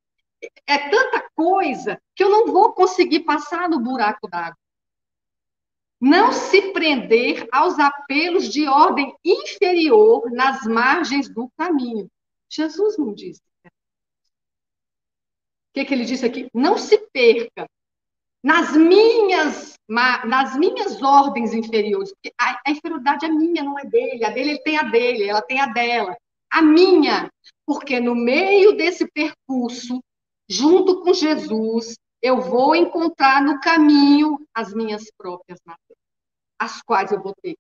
é 0.67 0.79
tanta 0.89 1.29
coisa 1.37 2.01
que 2.17 2.25
eu 2.25 2.31
não 2.31 2.47
vou 2.47 2.73
conseguir 2.73 3.21
passar 3.21 3.69
no 3.69 3.81
buraco 3.81 4.27
d'água. 4.27 4.57
Não 6.01 6.33
se 6.33 6.73
prender 6.73 7.49
aos 7.53 7.79
apelos 7.79 8.49
de 8.53 8.67
ordem 8.67 9.15
inferior 9.25 10.31
nas 10.31 10.65
margens 10.65 11.29
do 11.29 11.51
caminho. 11.57 12.09
Jesus 12.49 12.97
não 12.97 13.13
disse. 13.13 13.41
O 13.65 13.71
que, 15.75 15.85
que 15.85 15.95
ele 15.95 16.05
disse 16.05 16.25
aqui? 16.25 16.49
Não 16.55 16.79
se 16.79 16.99
perca 17.13 17.67
nas 18.43 18.77
minhas, 18.77 19.75
nas 19.89 20.57
minhas 20.57 21.03
ordens 21.03 21.53
inferiores. 21.53 22.13
A, 22.41 22.61
a 22.67 22.71
inferioridade 22.71 23.27
é 23.27 23.29
minha, 23.29 23.63
não 23.63 23.79
é 23.79 23.85
dele. 23.85 24.25
A 24.25 24.31
dele 24.31 24.51
ele 24.51 24.63
tem 24.63 24.79
a 24.79 24.85
dele, 24.85 25.25
ela 25.25 25.43
tem 25.43 25.61
a 25.61 25.67
dela. 25.67 26.17
A 26.51 26.63
minha. 26.63 27.31
Porque 27.67 28.01
no 28.01 28.15
meio 28.15 28.77
desse 28.77 29.07
percurso, 29.11 30.03
junto 30.49 31.03
com 31.03 31.13
Jesus, 31.13 31.97
eu 32.21 32.41
vou 32.41 32.75
encontrar 32.75 33.43
no 33.43 33.61
caminho 33.61 34.47
as 34.53 34.73
minhas 34.75 35.11
próprias 35.17 35.61
matérias, 35.65 35.99
as 36.59 36.83
quais 36.83 37.13
eu 37.13 37.23
vou 37.23 37.35
ter. 37.41 37.57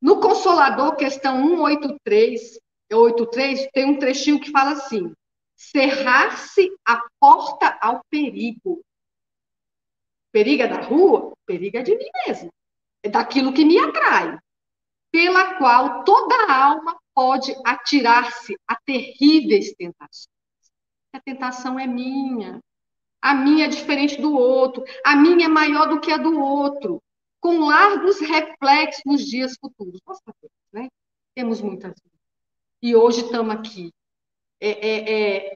No 0.00 0.20
Consolador, 0.20 0.96
questão 0.96 1.40
183, 1.40 2.58
83, 2.92 3.68
tem 3.72 3.84
um 3.86 3.98
trechinho 3.98 4.40
que 4.40 4.50
fala 4.50 4.72
assim: 4.72 5.12
cerrar-se 5.56 6.70
a 6.84 7.00
porta 7.20 7.78
ao 7.80 8.02
perigo. 8.10 8.82
Periga 10.32 10.66
da 10.66 10.80
rua? 10.80 11.32
Periga 11.46 11.82
de 11.82 11.96
mim 11.96 12.08
mesmo. 12.26 12.50
É 13.02 13.08
daquilo 13.08 13.52
que 13.52 13.64
me 13.64 13.78
atrai, 13.78 14.38
pela 15.10 15.54
qual 15.54 16.04
toda 16.04 16.52
alma 16.52 16.98
pode 17.14 17.54
atirar-se 17.64 18.56
a 18.66 18.76
terríveis 18.76 19.74
tentações 19.74 20.32
a 21.16 21.20
tentação 21.20 21.78
é 21.78 21.86
minha. 21.86 22.60
A 23.20 23.34
minha 23.34 23.66
é 23.66 23.68
diferente 23.68 24.20
do 24.20 24.34
outro. 24.34 24.82
A 25.04 25.14
minha 25.14 25.46
é 25.46 25.48
maior 25.48 25.88
do 25.88 26.00
que 26.00 26.10
a 26.10 26.16
do 26.16 26.40
outro. 26.40 27.02
Com 27.40 27.60
largos 27.60 28.20
reflexos 28.20 29.02
nos 29.04 29.24
dias 29.24 29.56
futuros. 29.60 30.00
Nossa, 30.06 30.22
né? 30.72 30.88
Temos 31.34 31.60
muitas. 31.60 31.94
E 32.80 32.96
hoje 32.96 33.22
estamos 33.22 33.54
aqui. 33.54 33.92
É, 34.60 34.70
é, 34.70 35.48
é, 35.48 35.54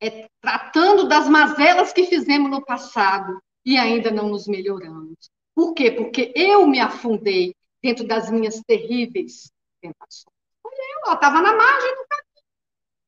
é, 0.00 0.28
tratando 0.40 1.08
das 1.08 1.28
mazelas 1.28 1.92
que 1.92 2.06
fizemos 2.06 2.50
no 2.50 2.64
passado 2.64 3.40
e 3.64 3.76
ainda 3.76 4.10
não 4.10 4.28
nos 4.28 4.46
melhoramos. 4.46 5.30
Por 5.54 5.74
quê? 5.74 5.90
Porque 5.90 6.32
eu 6.34 6.66
me 6.66 6.80
afundei 6.80 7.54
dentro 7.82 8.06
das 8.06 8.30
minhas 8.30 8.60
terríveis 8.66 9.50
tentações. 9.80 10.34
Olha, 10.64 10.74
eu 11.06 11.14
estava 11.14 11.40
na 11.40 11.52
margem 11.52 11.94
do 11.96 12.06
caminho. 12.08 12.44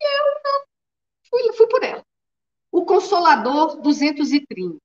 E 0.01 0.19
eu 0.19 0.43
não 0.45 0.70
Fui, 1.31 1.53
fui 1.53 1.67
por 1.69 1.83
ela. 1.83 2.05
O 2.73 2.85
Consolador 2.85 3.81
230. 3.81 4.79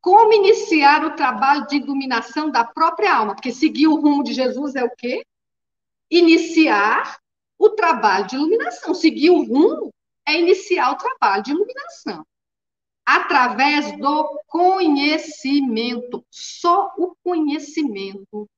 Como 0.00 0.32
iniciar 0.32 1.04
o 1.04 1.16
trabalho 1.16 1.66
de 1.66 1.76
iluminação 1.76 2.50
da 2.50 2.64
própria 2.64 3.14
alma? 3.14 3.34
Porque 3.34 3.52
seguir 3.52 3.88
o 3.88 4.00
rumo 4.00 4.22
de 4.22 4.32
Jesus 4.32 4.74
é 4.76 4.84
o 4.84 4.90
quê? 4.90 5.24
Iniciar 6.10 7.18
o 7.58 7.70
trabalho 7.70 8.26
de 8.26 8.36
iluminação. 8.36 8.94
Seguir 8.94 9.30
o 9.30 9.42
rumo 9.42 9.92
é 10.26 10.38
iniciar 10.38 10.92
o 10.92 10.96
trabalho 10.96 11.42
de 11.42 11.50
iluminação. 11.50 12.24
Através 13.04 13.98
do 13.98 14.40
conhecimento. 14.46 16.24
Só 16.30 16.92
o 16.96 17.16
conhecimento 17.22 18.48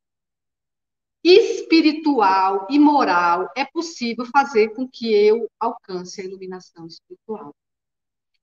espiritual 1.23 2.67
e 2.71 2.79
moral 2.79 3.51
é 3.57 3.65
possível 3.65 4.25
fazer 4.27 4.71
com 4.71 4.89
que 4.89 5.13
eu 5.13 5.49
alcance 5.59 6.21
a 6.21 6.25
iluminação 6.25 6.87
espiritual. 6.87 7.55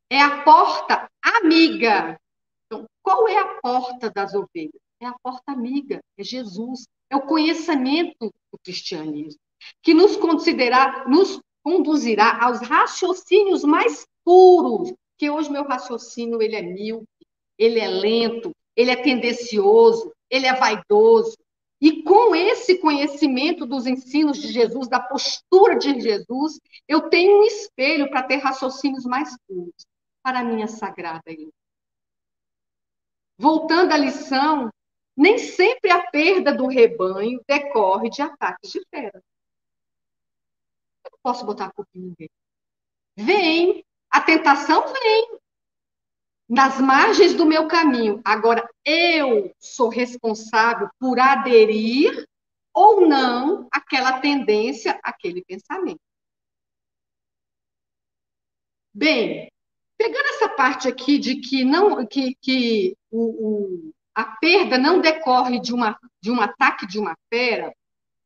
É 0.10 0.22
a 0.22 0.44
porta 0.44 1.10
amiga. 1.22 2.20
Então, 2.66 2.86
qual 3.02 3.28
é 3.28 3.38
a 3.38 3.60
porta 3.62 4.10
das 4.10 4.34
ovelhas? 4.34 4.80
É 5.00 5.08
a 5.08 5.16
porta 5.22 5.52
amiga, 5.52 6.00
é 6.18 6.24
Jesus, 6.24 6.86
é 7.10 7.16
o 7.16 7.26
conhecimento 7.26 8.32
do 8.52 8.60
cristianismo, 8.64 9.40
que 9.82 9.94
nos 9.94 10.16
considerar, 10.16 11.08
nos 11.08 11.40
conduzirá 11.64 12.44
aos 12.44 12.60
raciocínios 12.62 13.64
mais 13.64 14.06
puros, 14.24 14.94
que 15.18 15.30
hoje 15.30 15.52
meu 15.52 15.64
raciocínio 15.64 16.42
ele 16.42 16.56
é 16.56 16.62
míope, 16.62 17.08
ele 17.58 17.80
é 17.80 17.88
lento, 17.88 18.52
ele 18.76 18.92
é 18.92 18.96
tendencioso, 18.96 20.14
ele 20.30 20.46
é 20.46 20.54
vaidoso, 20.54 21.38
e 21.82 22.04
com 22.04 22.36
esse 22.36 22.80
conhecimento 22.80 23.66
dos 23.66 23.86
ensinos 23.86 24.38
de 24.38 24.52
Jesus, 24.52 24.88
da 24.88 25.00
postura 25.00 25.78
de 25.78 26.00
Jesus, 26.00 26.60
eu 26.88 27.10
tenho 27.10 27.40
um 27.40 27.44
espelho 27.44 28.10
para 28.10 28.24
ter 28.24 28.38
raciocínios 28.38 29.06
mais 29.06 29.38
puros 29.48 29.86
para 30.24 30.40
a 30.40 30.44
minha 30.44 30.68
sagrada 30.68 31.32
ilha. 31.32 31.52
Voltando 33.38 33.92
à 33.92 33.98
lição, 33.98 34.72
nem 35.16 35.38
sempre 35.38 35.92
a 35.92 36.10
perda 36.10 36.54
do 36.54 36.68
rebanho 36.68 37.42
decorre 37.48 38.10
de 38.10 38.22
ataques 38.22 38.72
de 38.72 38.82
fera. 38.90 39.22
Eu 41.04 41.12
não 41.12 41.20
posso 41.22 41.46
botar 41.46 41.66
a 41.66 41.74
culpa 41.74 41.92
em 41.94 42.02
ninguém. 42.02 42.30
Vem, 43.18 43.86
a 44.10 44.22
tentação 44.22 44.92
vem, 44.92 45.40
nas 46.48 46.80
margens 46.80 47.34
do 47.34 47.46
meu 47.46 47.68
caminho. 47.68 48.22
Agora, 48.24 48.68
eu 48.86 49.52
sou 49.60 49.90
responsável 49.90 50.88
por 51.00 51.20
aderir 51.20 52.28
ou 52.74 53.08
não 53.08 53.68
àquela 53.72 54.20
tendência, 54.20 55.00
àquele 55.04 55.44
pensamento. 55.44 56.00
Bem, 58.94 59.52
pegando 59.98 60.28
essa 60.28 60.50
parte 60.50 60.88
aqui 60.88 61.18
de 61.18 61.38
que 61.38 61.64
não 61.66 62.06
que, 62.06 62.36
que 62.42 62.96
o, 63.10 63.24
o, 63.24 63.94
a 64.14 64.24
perda 64.38 64.78
não 64.78 65.02
decorre 65.02 65.60
de, 65.60 65.74
uma, 65.74 65.98
de 66.22 66.32
um 66.32 66.40
ataque 66.40 66.86
de 66.86 67.00
uma 67.00 67.16
fera, 67.30 67.74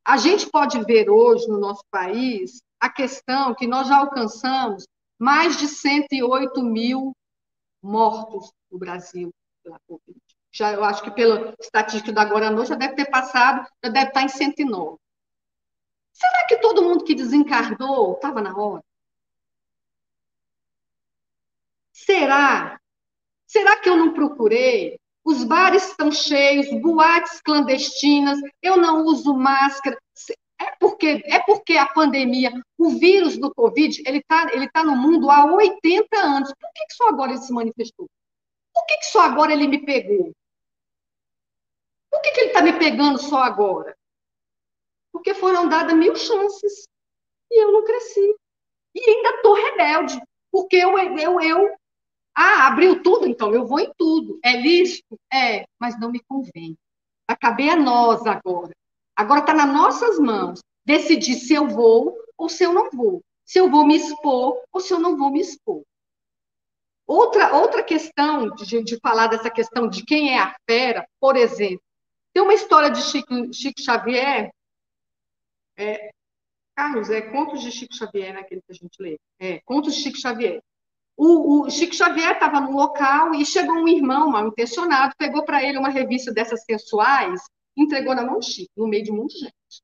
a 0.06 0.18
gente 0.18 0.50
pode 0.50 0.84
ver 0.84 1.10
hoje 1.10 1.48
no 1.48 1.60
nosso 1.60 1.84
país 1.90 2.62
a 2.80 2.90
questão 2.90 3.56
que 3.56 3.68
nós 3.68 3.88
já 3.88 3.98
alcançamos 3.98 4.88
mais 5.18 5.58
de 5.58 5.68
108 5.68 6.62
mil 6.64 7.16
mortos 7.82 8.52
no 8.72 8.78
Brasil 8.78 9.32
pela 9.64 9.80
Covid. 9.88 10.20
Já, 10.52 10.74
eu 10.74 10.84
acho 10.84 11.04
que 11.04 11.12
pela 11.12 11.54
estatística 11.60 12.12
da 12.12 12.26
noite 12.52 12.70
já 12.70 12.76
deve 12.76 12.96
ter 12.96 13.06
passado, 13.06 13.68
já 13.84 13.92
deve 13.92 14.08
estar 14.08 14.24
em 14.24 14.30
109. 14.30 14.98
Será 16.12 16.48
que 16.48 16.58
todo 16.58 16.84
mundo 16.84 17.06
que 17.06 17.16
desencarnou 17.16 18.14
estava 18.16 18.42
na 18.42 18.56
hora? 18.58 18.84
Será? 21.94 22.80
Será 23.46 23.80
que 23.80 23.90
eu 23.90 23.96
não 23.98 24.14
procurei? 24.14 25.00
Os 25.24 25.44
bares 25.44 25.90
estão 25.90 26.12
cheios, 26.12 26.68
boates 26.82 27.42
clandestinas, 27.42 28.40
eu 28.62 28.78
não 28.78 29.06
uso 29.06 29.34
máscara. 29.34 29.98
É 30.62 30.72
porque, 30.80 31.22
é 31.26 31.40
porque 31.40 31.78
a 31.78 31.88
pandemia, 31.88 32.52
o 32.78 32.90
vírus 33.00 33.38
do 33.38 33.54
Covid, 33.54 34.02
ele 34.06 34.18
está 34.18 34.52
ele 34.54 34.70
tá 34.70 34.84
no 34.84 34.96
mundo 34.96 35.30
há 35.30 35.46
80 35.46 36.18
anos. 36.18 36.54
Por 36.60 36.70
que, 36.74 36.86
que 36.86 36.94
só 36.96 37.10
agora 37.10 37.32
ele 37.32 37.42
se 37.42 37.54
manifestou? 37.54 38.08
Por 38.74 38.86
que, 38.86 38.98
que 38.98 39.06
só 39.06 39.22
agora 39.22 39.54
ele 39.54 39.68
me 39.68 39.86
pegou? 39.86 40.34
Por 42.10 42.22
que, 42.22 42.32
que 42.32 42.40
ele 42.42 42.48
está 42.48 42.62
me 42.62 42.78
pegando 42.78 43.20
só 43.20 43.44
agora? 43.44 43.96
Porque 45.12 45.34
foram 45.34 45.68
dadas 45.68 45.96
mil 45.96 46.16
chances 46.16 46.88
e 47.52 47.64
eu 47.64 47.72
não 47.72 47.84
cresci. 47.84 48.36
E 48.96 49.10
ainda 49.10 49.30
estou 49.30 49.54
rebelde, 49.54 50.22
porque 50.52 50.78
eu, 50.78 50.98
eu, 50.98 51.42
eu. 51.42 51.76
Ah, 52.36 52.68
abriu 52.68 53.04
tudo, 53.04 53.28
então 53.28 53.54
eu 53.54 53.66
vou 53.66 53.80
em 53.80 53.92
tudo. 53.98 54.40
É 54.44 54.60
lícito? 54.60 55.20
É, 55.32 55.66
mas 55.80 56.00
não 56.00 56.12
me 56.12 56.20
convém. 56.22 56.78
Vai 57.28 57.38
caber 57.38 57.70
a 57.70 57.76
nós 57.76 58.26
agora 58.26 58.74
Agora 59.20 59.42
está 59.42 59.54
nas 59.54 59.68
nossas 59.68 60.18
mãos 60.18 60.62
decidir 60.86 61.36
se 61.36 61.54
eu 61.54 61.68
vou 61.68 62.18
ou 62.38 62.48
se 62.48 62.64
eu 62.64 62.72
não 62.72 62.90
vou. 62.90 63.22
Se 63.44 63.60
eu 63.60 63.70
vou 63.70 63.86
me 63.86 63.98
expor 63.98 64.62
ou 64.72 64.80
se 64.80 64.94
eu 64.94 65.00
não 65.00 65.18
vou 65.18 65.30
me 65.30 65.42
expor. 65.42 65.84
Outra, 67.06 67.54
outra 67.58 67.84
questão 67.84 68.50
de, 68.52 68.82
de 68.82 68.98
falar 69.02 69.28
dessa 69.28 69.50
questão 69.50 69.90
de 69.90 70.06
quem 70.06 70.34
é 70.34 70.40
a 70.40 70.56
fera, 70.66 71.06
por 71.20 71.36
exemplo, 71.36 71.84
Tem 72.40 72.46
uma 72.46 72.54
história 72.54 72.90
de 72.90 73.02
Chico, 73.02 73.54
Chico 73.54 73.82
Xavier. 73.82 74.50
É, 75.78 76.10
Carlos, 76.74 77.10
é 77.10 77.22
Contos 77.22 77.60
de 77.60 77.70
Chico 77.70 77.94
Xavier, 77.94 78.34
naquele 78.34 78.62
que 78.62 78.72
a 78.72 78.76
gente 78.76 78.96
lê. 78.98 79.20
É, 79.38 79.60
Contos 79.66 79.94
de 79.94 80.02
Chico 80.02 80.18
Xavier. 80.18 80.64
O, 81.18 81.66
o 81.66 81.70
Chico 81.70 81.94
Xavier 81.94 82.32
estava 82.32 82.62
no 82.62 82.72
local 82.72 83.36
e 83.36 83.46
chegou 83.46 83.76
um 83.76 83.90
irmão 83.90 84.30
mal 84.30 84.48
intencionado, 84.48 85.14
pegou 85.18 85.44
para 85.44 85.62
ele 85.62 85.78
uma 85.78 85.90
revista 85.90 86.32
dessas 86.32 86.64
sensuais, 86.64 87.42
entregou 87.76 88.16
na 88.16 88.24
mão 88.24 88.42
Chico, 88.42 88.72
no 88.78 88.88
meio 88.88 89.04
de 89.04 89.12
um 89.12 89.18
monte 89.18 89.34
de 89.34 89.40
gente. 89.40 89.84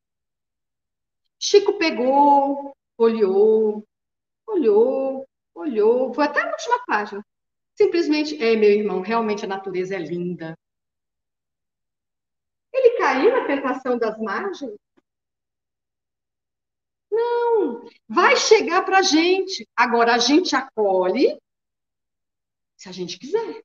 Chico 1.37 1.73
pegou, 1.77 2.73
olhou, 2.97 3.85
olhou, 4.47 5.27
olhou, 5.53 6.13
foi 6.13 6.23
até 6.23 6.41
a 6.41 6.51
última 6.51 6.85
página. 6.85 7.21
Simplesmente, 7.75 8.41
é, 8.41 8.55
meu 8.55 8.71
irmão, 8.71 9.01
realmente 9.01 9.43
a 9.43 9.49
natureza 9.49 9.95
é 9.95 9.99
linda. 9.99 10.57
Caiu 13.15 13.31
na 13.31 13.47
tentação 13.47 13.97
das 13.97 14.19
margens? 14.19 14.75
Não, 17.09 17.87
vai 18.09 18.35
chegar 18.35 18.83
para 18.83 18.97
a 18.97 19.01
gente. 19.01 19.65
Agora 19.73 20.15
a 20.15 20.17
gente 20.17 20.53
acolhe 20.53 21.39
se 22.75 22.89
a 22.89 22.91
gente 22.91 23.17
quiser. 23.17 23.63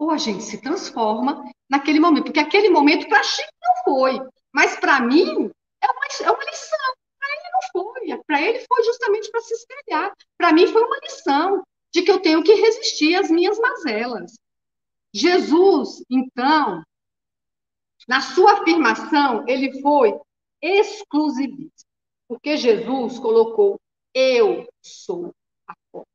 Ou 0.00 0.10
a 0.10 0.16
gente 0.16 0.42
se 0.42 0.60
transforma 0.60 1.44
naquele 1.70 2.00
momento. 2.00 2.24
Porque 2.24 2.40
aquele 2.40 2.70
momento 2.70 3.08
para 3.08 3.22
Chico 3.22 3.52
não 3.62 3.84
foi. 3.84 4.20
Mas 4.52 4.76
para 4.80 5.00
mim 5.00 5.48
é 5.80 5.86
uma, 5.86 6.06
é 6.20 6.30
uma 6.32 6.44
lição. 6.44 6.94
Para 7.20 7.28
ele 7.28 7.50
não 7.52 7.70
foi. 7.70 8.22
Para 8.26 8.42
ele 8.42 8.66
foi 8.66 8.84
justamente 8.84 9.30
para 9.30 9.40
se 9.42 9.54
espelhar. 9.54 10.12
Para 10.36 10.52
mim 10.52 10.66
foi 10.66 10.82
uma 10.82 10.98
lição 11.04 11.62
de 11.94 12.02
que 12.02 12.10
eu 12.10 12.18
tenho 12.18 12.42
que 12.42 12.54
resistir 12.54 13.14
às 13.14 13.30
minhas 13.30 13.60
mazelas. 13.60 14.34
Jesus, 15.14 16.02
então, 16.10 16.82
na 18.08 18.22
sua 18.22 18.60
afirmação, 18.60 19.44
ele 19.46 19.82
foi 19.82 20.18
exclusivista. 20.62 21.86
Porque 22.26 22.56
Jesus 22.56 23.18
colocou 23.18 23.78
eu 24.14 24.66
sou 24.82 25.34
a 25.66 25.74
porta. 25.92 26.08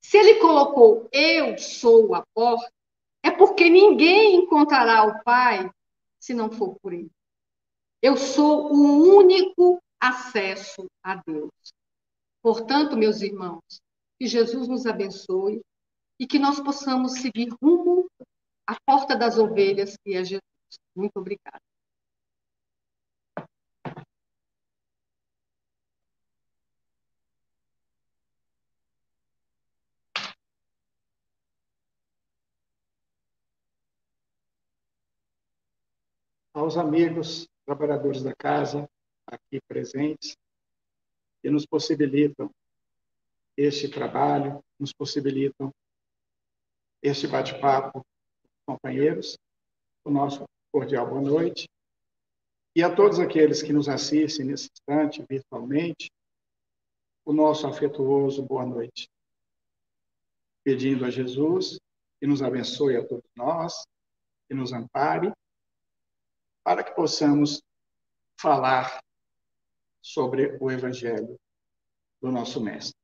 Se 0.00 0.18
ele 0.18 0.40
colocou 0.40 1.08
eu 1.12 1.56
sou 1.58 2.14
a 2.14 2.24
porta, 2.34 2.70
é 3.22 3.30
porque 3.30 3.70
ninguém 3.70 4.36
encontrará 4.36 5.04
o 5.04 5.22
Pai 5.22 5.70
se 6.20 6.34
não 6.34 6.50
for 6.50 6.76
por 6.80 6.92
ele. 6.92 7.10
Eu 8.00 8.16
sou 8.16 8.72
o 8.72 9.16
único 9.16 9.80
acesso 10.00 10.86
a 11.04 11.14
Deus. 11.14 11.50
Portanto, 12.42 12.96
meus 12.96 13.22
irmãos, 13.22 13.62
que 14.18 14.26
Jesus 14.26 14.66
nos 14.66 14.86
abençoe 14.86 15.60
e 16.18 16.26
que 16.26 16.38
nós 16.38 16.58
possamos 16.60 17.14
seguir 17.14 17.48
rumo 17.62 18.08
à 18.66 18.76
porta 18.84 19.16
das 19.16 19.38
ovelhas, 19.38 19.96
que 20.04 20.14
é 20.14 20.24
Jesus. 20.24 20.51
Muito 20.94 21.18
obrigada. 21.18 21.60
aos 36.54 36.76
amigos, 36.76 37.48
trabalhadores 37.64 38.22
da 38.22 38.34
casa 38.34 38.88
aqui 39.26 39.60
presentes, 39.66 40.36
que 41.42 41.50
nos 41.50 41.66
possibilitam 41.66 42.50
este 43.56 43.88
trabalho, 43.88 44.62
nos 44.78 44.92
possibilitam 44.92 45.72
este 47.02 47.26
bate-papo, 47.26 48.04
companheiros, 48.66 49.36
o 50.04 50.10
nosso 50.10 50.44
cordial 50.72 51.06
boa 51.06 51.20
noite. 51.20 51.68
E 52.74 52.82
a 52.82 52.94
todos 52.94 53.20
aqueles 53.20 53.62
que 53.62 53.74
nos 53.74 53.88
assistem 53.88 54.46
nesse 54.46 54.70
instante, 54.72 55.24
virtualmente, 55.28 56.10
o 57.26 57.32
nosso 57.32 57.66
afetuoso 57.66 58.42
boa 58.42 58.64
noite. 58.64 59.06
Pedindo 60.64 61.04
a 61.04 61.10
Jesus 61.10 61.78
que 62.18 62.26
nos 62.26 62.40
abençoe 62.40 62.96
a 62.96 63.06
todos 63.06 63.28
nós, 63.36 63.84
que 64.48 64.54
nos 64.54 64.72
ampare 64.72 65.30
para 66.64 66.82
que 66.82 66.94
possamos 66.94 67.62
falar 68.40 69.02
sobre 70.00 70.56
o 70.60 70.70
Evangelho 70.70 71.38
do 72.20 72.32
nosso 72.32 72.60
Mestre. 72.60 72.96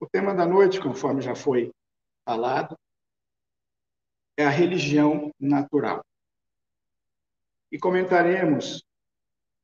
O 0.00 0.08
tema 0.08 0.34
da 0.34 0.46
noite, 0.46 0.80
conforme 0.80 1.20
já 1.20 1.34
foi 1.34 1.70
falado, 2.24 2.76
é 4.36 4.44
a 4.44 4.50
religião 4.50 5.32
natural. 5.38 6.02
E 7.70 7.78
comentaremos 7.78 8.84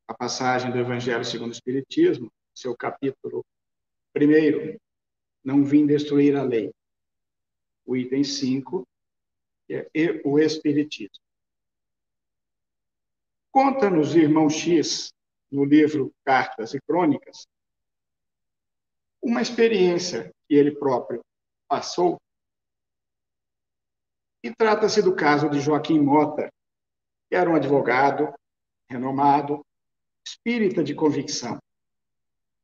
a 0.09 0.15
passagem 0.15 0.71
do 0.71 0.79
Evangelho 0.79 1.25
segundo 1.25 1.51
o 1.51 1.53
Espiritismo, 1.53 2.31
seu 2.55 2.77
capítulo 2.77 3.45
primeiro, 4.13 4.81
não 5.43 5.65
vim 5.65 5.87
destruir 5.87 6.37
a 6.37 6.43
lei. 6.43 6.73
O 7.85 7.97
item 7.97 8.23
5, 8.23 8.87
que 9.67 9.75
é 9.75 10.23
o 10.25 10.39
Espiritismo. 10.39 11.23
Conta-nos, 13.51 14.15
irmão 14.15 14.49
X, 14.49 15.13
no 15.51 15.65
livro 15.65 16.13
Cartas 16.25 16.75
e 16.75 16.81
Crônicas, 16.81 17.47
uma 19.23 19.41
experiência 19.41 20.35
que 20.49 20.55
ele 20.55 20.73
próprio 20.73 21.23
passou. 21.69 22.21
E 24.43 24.53
trata-se 24.55 25.01
do 25.01 25.15
caso 25.15 25.49
de 25.49 25.61
Joaquim 25.61 26.01
Mota, 26.01 26.52
era 27.35 27.51
um 27.51 27.55
advogado 27.55 28.33
renomado, 28.89 29.65
espírita 30.27 30.85
de 30.85 30.95
convicção, 30.95 31.59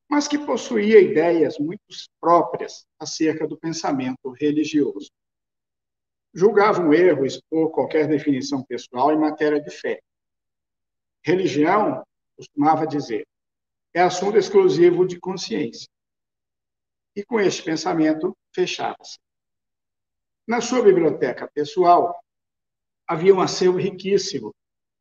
mas 0.09 0.29
que 0.29 0.39
possuía 0.39 1.01
ideias 1.01 1.59
muito 1.59 1.83
próprias 2.21 2.87
acerca 2.99 3.47
do 3.47 3.59
pensamento 3.59 4.31
religioso. 4.31 5.11
Julgava 6.35 6.81
um 6.81 6.93
erro 6.93 7.25
expor 7.25 7.71
qualquer 7.71 8.07
definição 8.07 8.63
pessoal 8.63 9.13
em 9.13 9.19
matéria 9.19 9.61
de 9.61 9.71
fé 9.71 10.01
Religião, 11.29 12.03
costumava 12.37 12.87
dizer, 12.87 13.27
é 13.93 14.01
assunto 14.01 14.39
exclusivo 14.39 15.07
de 15.07 15.19
consciência. 15.19 15.89
E 17.15 17.25
com 17.25 17.41
este 17.41 17.63
pensamento, 17.63 18.37
fechava-se. 18.55 19.19
Na 20.47 20.61
sua 20.61 20.83
biblioteca 20.83 21.51
pessoal, 21.53 22.19
havia 23.07 23.35
um 23.35 23.41
acervo 23.41 23.77
riquíssimo, 23.77 24.55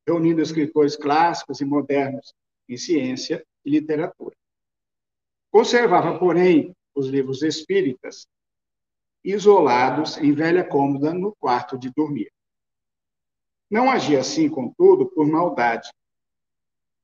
reunindo 0.08 0.42
escritores 0.42 0.96
clássicos 0.96 1.60
e 1.60 1.66
modernos 1.66 2.34
em 2.70 2.78
ciência 2.78 3.46
e 3.66 3.70
literatura. 3.70 4.36
Conservava, 5.52 6.18
porém, 6.18 6.76
os 6.96 7.08
livros 7.08 7.42
espíritas 7.42 8.28
isolados 9.24 10.18
em 10.18 10.32
velha 10.32 10.64
cômoda 10.64 11.14
no 11.14 11.36
quarto 11.36 11.78
de 11.78 11.92
dormir. 11.94 12.32
Não 13.70 13.92
agia 13.92 14.22
assim, 14.22 14.50
contudo, 14.50 15.08
por 15.08 15.28
maldade, 15.28 15.90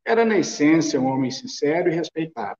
era, 0.05 0.25
na 0.25 0.37
essência, 0.37 0.99
um 0.99 1.05
homem 1.05 1.31
sincero 1.31 1.89
e 1.89 1.95
respeitado. 1.95 2.59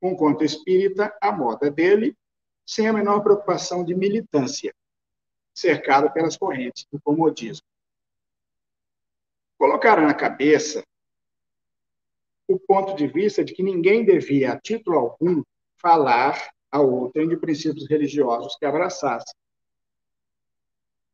Um 0.00 0.14
conto 0.14 0.44
espírita, 0.44 1.16
a 1.20 1.32
moda 1.32 1.70
dele, 1.70 2.16
sem 2.64 2.86
a 2.86 2.92
menor 2.92 3.20
preocupação 3.20 3.84
de 3.84 3.94
militância, 3.94 4.72
cercado 5.52 6.12
pelas 6.12 6.36
correntes 6.36 6.86
do 6.92 7.00
comodismo. 7.00 7.66
Colocaram 9.58 10.06
na 10.06 10.14
cabeça 10.14 10.84
o 12.46 12.58
ponto 12.58 12.94
de 12.94 13.06
vista 13.06 13.44
de 13.44 13.52
que 13.52 13.62
ninguém 13.62 14.04
devia, 14.04 14.52
a 14.52 14.60
título 14.60 14.96
algum, 14.96 15.42
falar 15.76 16.50
ao 16.70 16.90
outro 16.90 17.26
de 17.28 17.36
princípios 17.36 17.88
religiosos 17.88 18.56
que 18.56 18.64
abraçasse. 18.64 19.34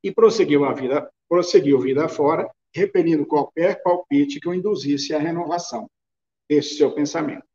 E 0.03 0.13
prosseguiu 0.13 0.65
a 0.65 0.75
vida, 0.75 1.11
prosseguiu 1.29 1.81
vida 1.81 2.09
fora, 2.09 2.49
repelindo 2.73 3.27
qualquer 3.27 3.83
palpite 3.83 4.39
que 4.39 4.49
o 4.49 4.55
induzisse 4.55 5.15
à 5.15 5.19
renovação 5.19 5.89
desse 6.49 6.77
seu 6.77 6.95
pensamento. 6.95 7.47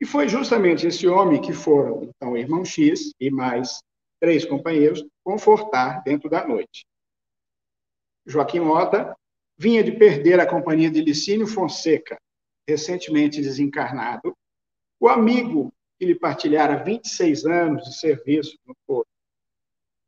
E 0.00 0.04
foi 0.04 0.28
justamente 0.28 0.86
esse 0.86 1.06
homem 1.06 1.40
que 1.40 1.52
foram, 1.52 2.02
então, 2.04 2.32
o 2.32 2.36
irmão 2.36 2.64
X 2.64 3.12
e 3.18 3.30
mais 3.30 3.80
três 4.20 4.44
companheiros 4.44 5.04
confortar 5.24 6.02
dentro 6.02 6.28
da 6.28 6.46
noite. 6.46 6.84
Joaquim 8.26 8.60
Mota 8.60 9.16
vinha 9.62 9.84
de 9.84 9.92
perder 9.92 10.40
a 10.40 10.46
companhia 10.46 10.90
de 10.90 11.00
Licínio 11.00 11.46
Fonseca, 11.46 12.20
recentemente 12.68 13.40
desencarnado, 13.40 14.36
o 14.98 15.08
amigo 15.08 15.72
que 15.96 16.04
lhe 16.04 16.16
partilhara 16.16 16.82
26 16.82 17.46
anos 17.46 17.84
de 17.84 17.96
serviço 17.96 18.58
no 18.66 18.74
corpo. 18.84 19.08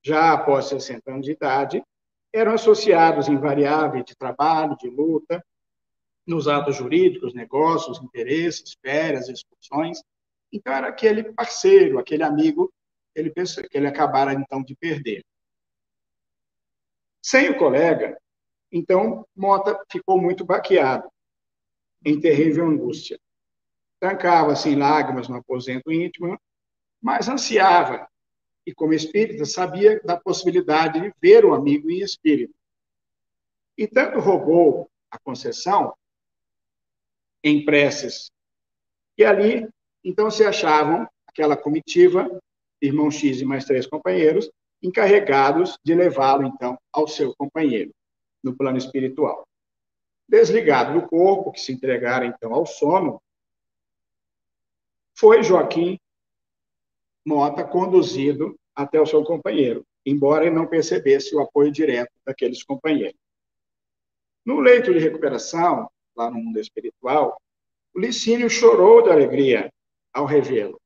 Já 0.05 0.33
após 0.33 0.67
60 0.67 1.09
anos 1.09 1.25
de 1.25 1.33
idade, 1.33 1.85
eram 2.33 2.55
associados 2.55 3.29
invariáveis 3.29 4.05
de 4.05 4.17
trabalho, 4.17 4.77
de 4.77 4.90
luta, 4.90 5.40
nos 6.27 6.49
atos 6.49 6.75
jurídicos, 6.75 7.33
negócios, 7.33 8.03
interesses, 8.03 8.77
férias, 8.83 9.29
excursões. 9.29 10.03
Então, 10.53 10.73
era 10.73 10.88
aquele 10.88 11.33
parceiro, 11.33 12.01
aquele 12.01 12.25
amigo 12.25 12.73
que 13.14 13.21
ele, 13.21 13.31
pensou, 13.31 13.62
que 13.69 13.79
ele 13.79 13.87
acabara, 13.87 14.33
então, 14.33 14.64
de 14.64 14.75
perder. 14.75 15.25
Sem 17.23 17.51
o 17.51 17.57
colega, 17.57 18.19
Então, 18.77 19.25
Mota 19.37 19.81
ficou 19.89 20.21
muito 20.21 20.45
baqueado, 20.45 21.09
em 22.05 22.21
terrível 22.21 22.67
angústia. 22.67 23.21
Trancava-se 24.01 24.69
em 24.69 24.75
lágrimas 24.75 25.29
no 25.29 25.37
aposento 25.37 25.93
íntimo, 25.93 26.37
mas 27.01 27.29
ansiava, 27.29 28.09
e 28.67 28.75
como 28.75 28.93
espírita, 28.93 29.45
sabia 29.45 30.01
da 30.03 30.19
possibilidade 30.19 31.01
de 31.01 31.15
ver 31.23 31.45
o 31.45 31.55
amigo 31.55 31.89
em 31.89 32.01
espírito. 32.01 32.53
E 33.79 33.87
tanto 33.87 34.19
rogou 34.19 34.91
a 35.09 35.21
concessão 35.21 35.95
em 37.45 37.65
preces, 37.65 38.29
que 39.17 39.23
ali, 39.23 39.69
então, 40.03 40.29
se 40.33 40.43
achavam 40.43 41.09
aquela 41.29 41.57
comitiva, 41.57 42.29
irmão 42.83 43.09
X 43.09 43.41
e 43.41 43.45
mais 43.45 43.65
três 43.67 43.87
companheiros, 43.87 44.51
encarregados 44.83 45.79
de 45.85 45.95
levá-lo, 45.95 46.49
então, 46.49 46.77
ao 46.93 47.07
seu 47.07 47.33
companheiro, 47.37 47.95
no 48.45 48.55
plano 48.55 48.79
espiritual. 48.79 49.49
Desligado 50.29 51.01
do 51.01 51.09
corpo, 51.09 51.51
que 51.51 51.61
se 51.61 51.73
entregara, 51.73 52.27
então, 52.27 52.55
ao 52.55 52.67
sono, 52.67 53.21
foi 55.15 55.43
Joaquim 55.43 55.99
Mota 57.27 57.65
conduzido 57.65 58.55
até 58.75 59.01
o 59.01 59.07
seu 59.07 59.25
companheiro, 59.25 59.87
embora 60.05 60.45
ele 60.45 60.55
não 60.55 60.67
percebesse 60.67 61.35
o 61.35 61.41
apoio 61.41 61.73
direto 61.73 62.13
daqueles 62.25 62.63
companheiros. 62.63 63.19
No 64.45 64.61
leito 64.61 64.93
de 64.93 64.99
recuperação, 64.99 65.91
lá 66.15 66.31
no 66.31 66.37
mundo 66.37 66.61
espiritual, 66.61 67.41
o 67.95 68.01
Licínio 68.01 68.51
chorou 68.51 69.03
de 69.03 69.11
alegria 69.11 69.73
ao 70.13 70.27
revê-lo. 70.27 70.79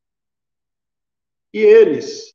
E 1.53 1.59
eles, 1.59 2.33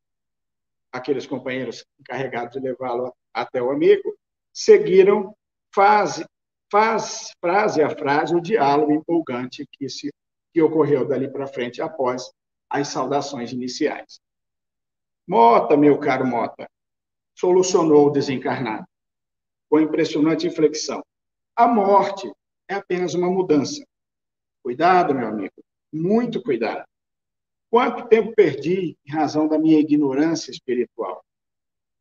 aqueles 0.92 1.26
companheiros 1.26 1.86
encarregados 1.98 2.54
de 2.54 2.60
levá-lo 2.60 3.16
até 3.34 3.62
o 3.62 3.72
amigo, 3.72 4.18
seguiram 4.54 5.36
fase, 5.74 6.24
frase 6.70 7.82
a 7.82 7.90
frase 7.90 8.36
o 8.36 8.42
diálogo 8.42 8.92
empolgante 8.92 9.68
que, 9.72 9.90
se, 9.90 10.14
que 10.54 10.62
ocorreu 10.62 11.08
dali 11.08 11.28
para 11.28 11.48
frente 11.48 11.82
após 11.82 12.32
as 12.70 12.88
saudações 12.88 13.52
iniciais. 13.52 14.20
Mota, 15.28 15.76
meu 15.76 16.00
caro 16.00 16.26
Mota, 16.26 16.70
solucionou 17.36 18.08
o 18.08 18.12
desencarnado, 18.12 18.86
com 19.70 19.80
impressionante 19.80 20.48
inflexão. 20.48 21.04
A 21.56 21.68
morte 21.68 22.32
é 22.68 22.76
apenas 22.76 23.14
uma 23.14 23.30
mudança. 23.30 23.84
Cuidado, 24.62 25.16
meu 25.16 25.28
amigo, 25.28 25.54
muito 25.92 26.42
cuidado. 26.42 26.86
Quanto 27.70 28.08
tempo 28.08 28.34
perdi 28.36 28.96
em 29.06 29.12
razão 29.12 29.48
da 29.48 29.58
minha 29.58 29.80
ignorância 29.80 30.52
espiritual? 30.52 31.24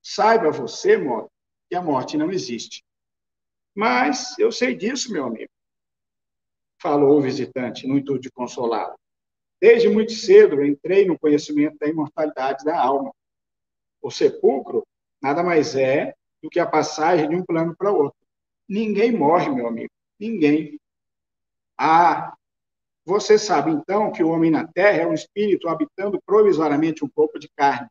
Saiba 0.03 0.51
você, 0.51 0.97
Mota, 0.97 1.32
que 1.73 1.77
a 1.77 1.81
morte 1.81 2.19
não 2.19 2.31
existe. 2.31 2.85
Mas 3.75 4.39
eu 4.39 4.53
sei 4.53 4.75
disso, 4.75 5.11
meu 5.11 5.25
amigo. 5.25 5.51
Falou 6.79 7.17
o 7.17 7.23
visitante, 7.23 7.87
no 7.87 7.97
intuito 7.97 8.25
de 8.25 8.31
consolá-lo. 8.31 8.95
Desde 9.59 9.89
muito 9.89 10.13
cedo 10.13 10.63
entrei 10.63 11.07
no 11.07 11.19
conhecimento 11.19 11.79
da 11.79 11.89
imortalidade 11.89 12.63
da 12.63 12.79
alma. 12.79 13.11
O 14.03 14.11
sepulcro 14.11 14.87
nada 15.19 15.43
mais 15.43 15.75
é 15.75 16.13
do 16.43 16.51
que 16.51 16.61
a 16.61 16.67
passagem 16.67 17.27
de 17.31 17.37
um 17.37 17.43
plano 17.43 17.75
para 17.75 17.91
outro. 17.91 18.19
Ninguém 18.69 19.11
morre, 19.11 19.49
meu 19.49 19.67
amigo. 19.67 19.95
Ninguém. 20.21 20.79
Ah, 21.79 22.37
você 23.03 23.39
sabe, 23.39 23.71
então, 23.71 24.13
que 24.13 24.23
o 24.23 24.29
homem 24.29 24.51
na 24.51 24.67
Terra 24.67 24.99
é 24.99 25.07
um 25.07 25.15
espírito 25.15 25.71
habitando 25.71 26.21
provisoriamente 26.27 27.03
um 27.03 27.09
corpo 27.09 27.39
de 27.39 27.49
carne 27.57 27.89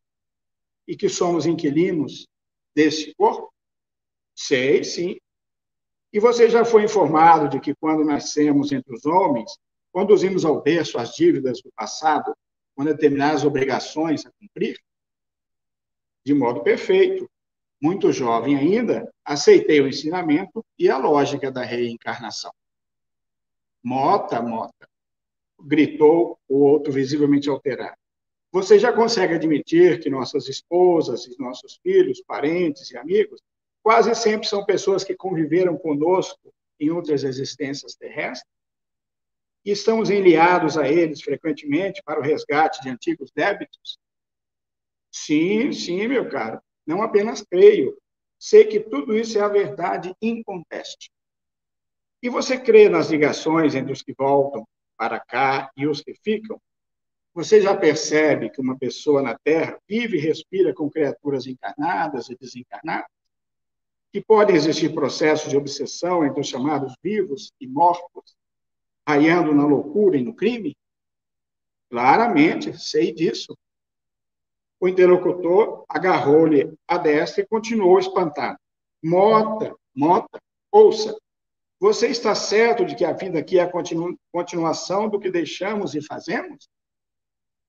e 0.87 0.95
que 0.95 1.09
somos 1.09 1.47
inquilinos 1.47 2.27
desse 2.75 3.15
corpo? 3.15 3.51
Sei, 4.47 4.83
sim. 4.83 5.17
E 6.11 6.19
você 6.19 6.49
já 6.49 6.65
foi 6.65 6.83
informado 6.83 7.47
de 7.47 7.59
que 7.59 7.75
quando 7.75 8.03
nascemos 8.03 8.71
entre 8.71 8.95
os 8.95 9.05
homens, 9.05 9.55
conduzimos 9.91 10.43
ao 10.43 10.61
berço 10.61 10.97
as 10.97 11.13
dívidas 11.13 11.61
do 11.61 11.71
passado 11.73 12.35
com 12.75 12.83
determinadas 12.83 13.43
obrigações 13.43 14.25
a 14.25 14.31
cumprir? 14.31 14.79
De 16.25 16.33
modo 16.33 16.63
perfeito. 16.63 17.29
Muito 17.79 18.11
jovem 18.11 18.55
ainda, 18.55 19.11
aceitei 19.25 19.81
o 19.81 19.87
ensinamento 19.87 20.63
e 20.77 20.89
a 20.89 20.97
lógica 20.97 21.51
da 21.51 21.63
reencarnação. 21.63 22.51
Mota, 23.83 24.39
Mota, 24.39 24.87
gritou 25.59 26.39
o 26.47 26.59
outro 26.59 26.91
visivelmente 26.91 27.49
alterado. 27.49 27.97
Você 28.51 28.77
já 28.77 28.93
consegue 28.93 29.33
admitir 29.33 29.99
que 29.99 30.09
nossas 30.11 30.47
esposas 30.47 31.25
e 31.25 31.35
nossos 31.39 31.79
filhos, 31.81 32.21
parentes 32.21 32.91
e 32.91 32.97
amigos, 32.97 33.41
quase 33.83 34.13
sempre 34.15 34.47
são 34.47 34.65
pessoas 34.65 35.03
que 35.03 35.15
conviveram 35.15 35.77
conosco 35.77 36.53
em 36.79 36.89
outras 36.89 37.23
existências 37.23 37.95
terrestres? 37.95 38.51
E 39.63 39.71
estamos 39.71 40.09
enliados 40.09 40.77
a 40.77 40.89
eles 40.89 41.21
frequentemente 41.21 42.01
para 42.03 42.19
o 42.19 42.23
resgate 42.23 42.81
de 42.81 42.89
antigos 42.89 43.31
débitos? 43.35 43.99
Sim, 45.11 45.71
sim, 45.71 46.07
meu 46.07 46.29
caro. 46.29 46.59
Não 46.85 47.03
apenas 47.03 47.43
creio. 47.43 47.97
Sei 48.39 48.65
que 48.65 48.79
tudo 48.79 49.15
isso 49.15 49.37
é 49.37 49.41
a 49.41 49.47
verdade 49.47 50.15
inconteste. 50.21 51.11
E 52.23 52.29
você 52.29 52.59
crê 52.59 52.89
nas 52.89 53.09
ligações 53.09 53.75
entre 53.75 53.91
os 53.91 54.01
que 54.01 54.13
voltam 54.13 54.67
para 54.97 55.19
cá 55.19 55.71
e 55.75 55.85
os 55.87 56.01
que 56.01 56.13
ficam, 56.23 56.59
você 57.33 57.61
já 57.61 57.75
percebe 57.75 58.49
que 58.49 58.59
uma 58.59 58.77
pessoa 58.77 59.21
na 59.21 59.37
Terra 59.37 59.79
vive 59.87 60.17
e 60.17 60.21
respira 60.21 60.73
com 60.73 60.89
criaturas 60.89 61.47
encarnadas 61.47 62.29
e 62.29 62.35
desencarnadas? 62.35 63.09
Que 64.11 64.21
podem 64.21 64.55
existir 64.55 64.93
processos 64.93 65.49
de 65.49 65.57
obsessão 65.57 66.25
entre 66.25 66.41
os 66.41 66.47
chamados 66.47 66.93
vivos 67.01 67.53
e 67.59 67.67
mortos, 67.67 68.35
raiando 69.07 69.53
na 69.53 69.65
loucura 69.65 70.17
e 70.17 70.23
no 70.23 70.33
crime? 70.33 70.75
Claramente, 71.89 72.77
sei 72.77 73.13
disso. 73.13 73.57
O 74.79 74.87
interlocutor 74.87 75.85
agarrou-lhe 75.87 76.73
a 76.87 76.97
destra 76.97 77.43
e 77.43 77.47
continuou 77.47 77.99
espantado. 77.99 78.57
Mota, 79.03 79.75
Mota, 79.95 80.41
ouça, 80.71 81.17
você 81.79 82.07
está 82.07 82.35
certo 82.35 82.85
de 82.85 82.95
que 82.95 83.03
a 83.03 83.11
vida 83.11 83.39
aqui 83.39 83.57
é 83.57 83.63
a 83.63 83.71
continuação 84.31 85.09
do 85.09 85.19
que 85.19 85.31
deixamos 85.31 85.95
e 85.95 86.01
fazemos? 86.05 86.69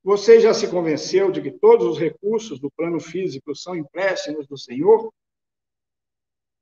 Você 0.05 0.39
já 0.41 0.53
se 0.53 0.69
convenceu 0.69 1.31
de 1.31 1.41
que 1.41 1.51
todos 1.51 1.87
os 1.87 1.99
recursos 1.99 2.61
do 2.61 2.71
plano 2.71 3.01
físico 3.01 3.55
são 3.55 3.75
empréstimos 3.75 4.47
do 4.47 4.59
Senhor? 4.59 5.13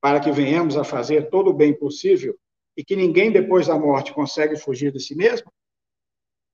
Para 0.01 0.21
que 0.21 0.31
venhamos 0.33 0.77
a 0.77 0.85
fazer 0.85 1.29
todo 1.29 1.51
o 1.51 1.55
bem 1.55 1.77
possível 1.77 2.39
e 2.77 2.85
que 2.85 2.97
ninguém 2.97 3.31
depois 3.31 3.67
da 3.67 3.79
morte 3.79 4.15
consegue 4.15 4.57
fugir 4.57 4.93
de 4.93 5.01
si 5.01 5.15
mesmo? 5.15 5.53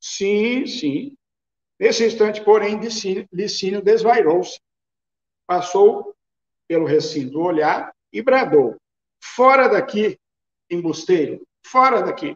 Sim, 0.00 0.66
sim. 0.66 1.16
Nesse 1.78 2.06
instante, 2.06 2.42
porém, 2.42 2.80
Licínio 2.80 3.82
desvairou-se, 3.82 4.58
passou 5.46 6.14
pelo 6.66 6.86
recinto 6.86 7.40
olhar 7.40 7.94
e 8.12 8.22
bradou: 8.22 8.76
Fora 9.22 9.68
daqui, 9.68 10.18
embusteiro, 10.70 11.46
fora 11.64 12.02
daqui. 12.02 12.34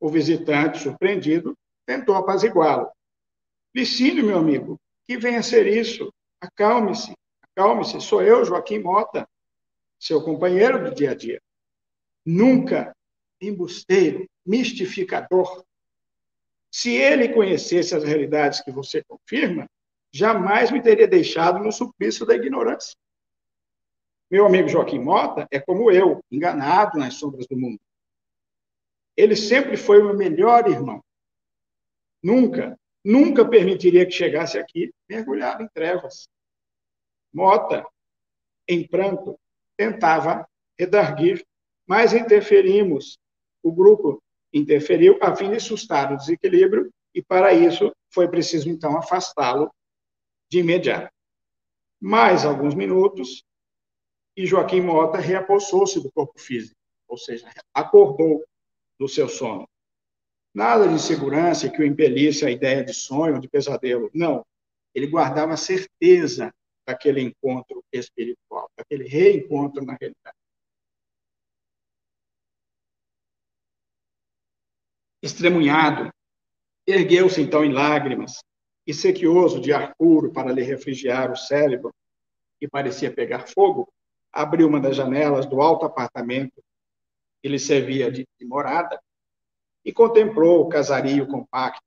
O 0.00 0.08
visitante, 0.08 0.80
surpreendido, 0.80 1.56
tentou 1.86 2.16
apaziguá-lo. 2.16 2.90
Licínio, 3.74 4.26
meu 4.26 4.36
amigo, 4.36 4.78
que 5.06 5.16
venha 5.16 5.42
ser 5.42 5.66
isso? 5.66 6.12
Acalme-se, 6.40 7.14
acalme-se. 7.40 8.00
Sou 8.00 8.20
eu, 8.20 8.44
Joaquim 8.44 8.80
Mota, 8.80 9.28
seu 10.02 10.20
companheiro 10.20 10.82
do 10.82 10.92
dia 10.92 11.12
a 11.12 11.14
dia. 11.14 11.40
Nunca 12.26 12.92
embusteiro, 13.40 14.28
mistificador. 14.44 15.64
Se 16.72 16.92
ele 16.92 17.28
conhecesse 17.28 17.94
as 17.94 18.02
realidades 18.02 18.60
que 18.60 18.72
você 18.72 19.04
confirma, 19.04 19.68
jamais 20.10 20.72
me 20.72 20.82
teria 20.82 21.06
deixado 21.06 21.60
no 21.60 21.70
suplício 21.70 22.26
da 22.26 22.34
ignorância. 22.34 22.96
Meu 24.28 24.44
amigo 24.44 24.68
Joaquim 24.68 24.98
Mota 24.98 25.46
é 25.52 25.60
como 25.60 25.88
eu, 25.92 26.20
enganado 26.30 26.98
nas 26.98 27.14
sombras 27.14 27.46
do 27.46 27.56
mundo. 27.56 27.80
Ele 29.16 29.36
sempre 29.36 29.76
foi 29.76 30.00
o 30.00 30.06
meu 30.06 30.16
melhor 30.16 30.68
irmão. 30.68 31.00
Nunca, 32.20 32.76
nunca 33.04 33.48
permitiria 33.48 34.04
que 34.04 34.12
chegasse 34.12 34.58
aqui 34.58 34.92
mergulhado 35.08 35.62
em 35.62 35.68
trevas. 35.68 36.28
Mota, 37.32 37.86
em 38.66 38.86
pranto, 38.86 39.38
tentava 39.82 40.48
redarguir, 40.78 41.44
mas 41.86 42.12
interferimos. 42.12 43.18
O 43.62 43.72
grupo 43.72 44.22
interferiu 44.52 45.18
a 45.20 45.34
fim 45.34 45.50
de 45.50 45.58
sustar 45.58 46.12
o 46.12 46.16
desequilíbrio 46.16 46.92
e, 47.12 47.20
para 47.20 47.52
isso, 47.52 47.92
foi 48.10 48.28
preciso, 48.28 48.68
então, 48.68 48.96
afastá-lo 48.96 49.72
de 50.48 50.60
imediato. 50.60 51.12
Mais 52.00 52.44
alguns 52.44 52.74
minutos, 52.74 53.44
e 54.36 54.46
Joaquim 54.46 54.80
Mota 54.80 55.18
reapossou-se 55.18 56.00
do 56.00 56.10
corpo 56.12 56.38
físico, 56.38 56.76
ou 57.08 57.18
seja, 57.18 57.48
acordou 57.74 58.44
do 58.98 59.08
seu 59.08 59.28
sono. 59.28 59.68
Nada 60.54 60.86
de 60.88 61.00
segurança 61.00 61.68
que 61.68 61.82
o 61.82 61.86
impelisse 61.86 62.44
à 62.44 62.50
ideia 62.50 62.84
de 62.84 62.94
sonho, 62.94 63.40
de 63.40 63.48
pesadelo. 63.48 64.10
Não. 64.14 64.44
Ele 64.94 65.06
guardava 65.06 65.56
certeza 65.56 66.52
daquele 66.86 67.20
encontro 67.20 67.84
espiritual, 67.92 68.70
daquele 68.76 69.08
reencontro 69.08 69.84
na 69.84 69.96
realidade. 70.00 70.36
Estremunhado, 75.22 76.12
ergueu-se 76.86 77.40
então 77.40 77.64
em 77.64 77.72
lágrimas 77.72 78.42
e, 78.86 78.92
sequioso 78.92 79.60
de 79.60 79.72
ar 79.72 79.94
puro 79.96 80.32
para 80.32 80.52
lhe 80.52 80.62
refrigiar 80.62 81.30
o 81.30 81.36
cérebro, 81.36 81.94
que 82.58 82.68
parecia 82.68 83.12
pegar 83.12 83.46
fogo, 83.46 83.88
abriu 84.32 84.66
uma 84.66 84.80
das 84.80 84.96
janelas 84.96 85.46
do 85.46 85.60
alto 85.60 85.86
apartamento 85.86 86.62
que 87.40 87.48
lhe 87.48 87.58
servia 87.58 88.10
de, 88.10 88.26
de 88.38 88.46
morada 88.46 89.00
e 89.84 89.92
contemplou 89.92 90.62
o 90.62 90.68
casario 90.68 91.26
compacto, 91.26 91.82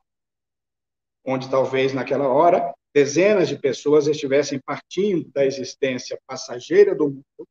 onde 1.26 1.50
talvez 1.50 1.94
naquela 1.94 2.28
hora 2.28 2.74
dezenas 2.96 3.50
de 3.50 3.60
pessoas 3.60 4.08
estivessem 4.08 4.58
partindo 4.58 5.30
da 5.32 5.46
existência 5.46 6.18
passageira 6.26 6.96
do 6.96 7.10
mundo 7.10 7.50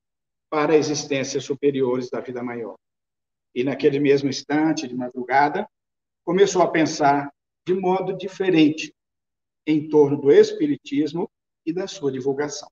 para 0.49 0.75
existências 0.75 1.45
superiores 1.45 2.09
da 2.09 2.19
vida 2.19 2.43
maior. 2.43 2.77
E 3.55 3.63
naquele 3.63 4.01
mesmo 4.01 4.31
instante 4.31 4.89
de 4.89 4.95
madrugada, 4.95 5.69
começou 6.25 6.63
a 6.63 6.71
pensar 6.71 7.31
de 7.67 7.75
modo 7.75 8.17
diferente 8.17 8.95
em 9.67 9.87
torno 9.87 10.19
do 10.19 10.33
espiritismo 10.33 11.31
e 11.67 11.75
da 11.75 11.87
sua 11.87 12.11
divulgação. 12.11 12.71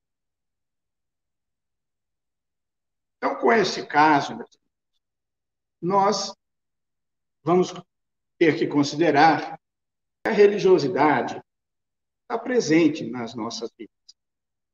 Então, 3.18 3.38
com 3.38 3.52
esse 3.52 3.86
caso, 3.86 4.38
nós 5.78 6.34
vamos 7.42 7.74
ter 8.38 8.58
que 8.58 8.66
considerar 8.66 9.60
a 10.24 10.30
religiosidade 10.30 11.38
está 12.32 12.38
presente 12.38 13.04
nas 13.10 13.34
nossas 13.34 13.70
vidas. 13.76 13.94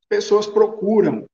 As 0.01 0.07
pessoas 0.09 0.47
procuram 0.47 1.27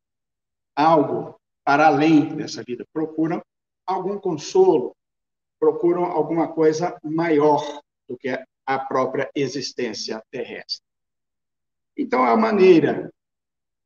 algo 0.74 1.38
para 1.62 1.86
além 1.86 2.34
dessa 2.34 2.62
vida, 2.62 2.84
procuram 2.92 3.42
algum 3.86 4.18
consolo, 4.18 4.96
procuram 5.60 6.04
alguma 6.04 6.48
coisa 6.48 6.98
maior 7.02 7.82
do 8.08 8.16
que 8.16 8.28
a 8.66 8.78
própria 8.78 9.30
existência 9.34 10.22
terrestre. 10.30 10.82
Então, 11.96 12.24
a 12.24 12.36
maneira 12.36 13.12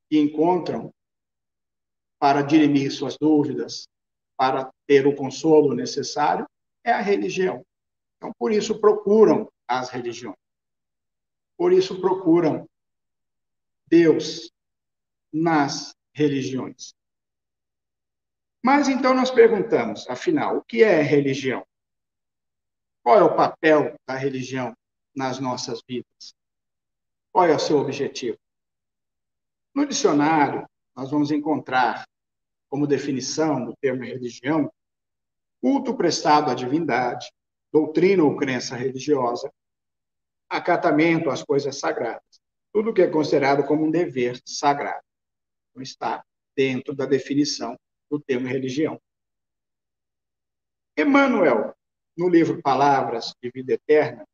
que 0.09 0.18
encontram 0.18 0.92
para 2.20 2.42
dirimir 2.42 2.90
suas 2.92 3.16
dúvidas, 3.18 3.88
para 4.37 4.72
ter 4.87 5.07
o 5.07 5.14
consolo 5.14 5.74
necessário, 5.74 6.46
é 6.85 6.92
a 6.92 7.01
religião. 7.01 7.64
Então, 8.16 8.33
por 8.38 8.53
isso 8.53 8.81
procuram 8.81 9.51
as 9.66 9.90
religiões. 9.90 10.47
Por 11.59 11.73
isso 11.73 12.01
procuram 12.01 12.66
Deus 13.88 14.53
nas 15.33 15.94
religiões. 16.14 16.94
Mas 18.62 18.88
então 18.88 19.12
nós 19.12 19.31
perguntamos, 19.31 20.09
afinal, 20.09 20.59
o 20.59 20.62
que 20.62 20.83
é 20.83 21.03
religião? 21.03 21.66
Qual 23.03 23.18
é 23.18 23.23
o 23.23 23.35
papel 23.35 23.97
da 24.07 24.14
religião 24.14 24.77
nas 25.14 25.40
nossas 25.40 25.83
vidas? 25.87 26.35
Qual 27.33 27.47
é 27.47 27.55
o 27.55 27.59
seu 27.59 27.79
objetivo? 27.79 28.38
No 29.75 29.85
dicionário, 29.85 30.68
nós 30.94 31.11
vamos 31.11 31.31
encontrar 31.31 32.07
como 32.68 32.87
definição 32.87 33.64
do 33.64 33.75
termo 33.81 34.05
religião 34.05 34.73
culto 35.61 35.97
prestado 35.97 36.51
à 36.51 36.55
divindade, 36.55 37.33
doutrina 37.73 38.23
ou 38.23 38.37
crença 38.37 38.77
religiosa, 38.77 39.53
acatamento 40.48 41.30
às 41.30 41.42
coisas 41.42 41.78
sagradas, 41.78 42.40
tudo 42.72 42.92
que 42.92 43.02
é 43.02 43.11
considerado 43.11 43.64
como 43.66 43.84
um 43.84 43.90
dever 43.90 44.40
sagrado. 44.44 45.04
Então, 45.70 45.82
está 45.82 46.24
dentro 46.56 46.94
da 46.94 47.06
definição 47.06 47.78
do 48.11 48.18
termo 48.18 48.48
religião. 48.48 49.00
Emmanuel, 50.96 51.74
no 52.16 52.28
livro 52.28 52.61
Palavras 52.61 53.34
de 53.40 53.50
Vida 53.50 53.74
Eterna, 53.74 54.26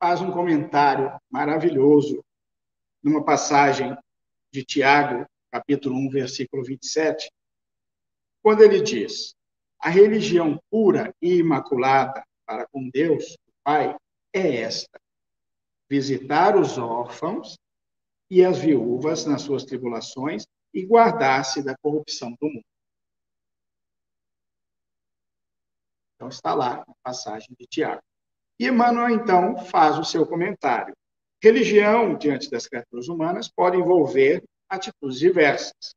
faz 0.00 0.20
um 0.20 0.32
comentário 0.32 1.16
maravilhoso 1.30 2.24
numa 3.02 3.24
passagem 3.24 3.96
de 4.52 4.64
Tiago, 4.64 5.26
capítulo 5.52 5.96
1, 5.96 6.10
versículo 6.10 6.64
27, 6.64 7.30
quando 8.42 8.62
ele 8.62 8.80
diz: 8.80 9.34
A 9.78 9.88
religião 9.88 10.60
pura 10.70 11.14
e 11.22 11.36
imaculada 11.36 12.24
para 12.44 12.66
com 12.66 12.90
Deus, 12.90 13.34
o 13.46 13.52
Pai, 13.62 13.96
é 14.34 14.62
esta: 14.62 15.00
visitar 15.88 16.56
os 16.56 16.76
órfãos 16.76 17.56
e 18.28 18.44
as 18.44 18.58
viúvas 18.58 19.24
nas 19.24 19.42
suas 19.42 19.64
tribulações 19.64 20.44
e 20.74 20.84
guardar-se 20.84 21.62
da 21.62 21.76
corrupção 21.78 22.32
do 22.32 22.48
mundo. 22.48 22.64
Então 26.16 26.28
está 26.28 26.52
lá 26.52 26.84
a 26.86 26.94
passagem 27.02 27.54
de 27.58 27.66
Tiago. 27.66 28.02
E 28.58 28.66
Emmanuel, 28.66 29.10
então, 29.10 29.56
faz 29.58 29.98
o 29.98 30.04
seu 30.04 30.26
comentário. 30.26 30.94
Religião, 31.42 32.16
diante 32.16 32.50
das 32.50 32.66
criaturas 32.66 33.08
humanas, 33.08 33.48
pode 33.48 33.76
envolver 33.76 34.42
atitudes 34.68 35.18
diversas. 35.18 35.94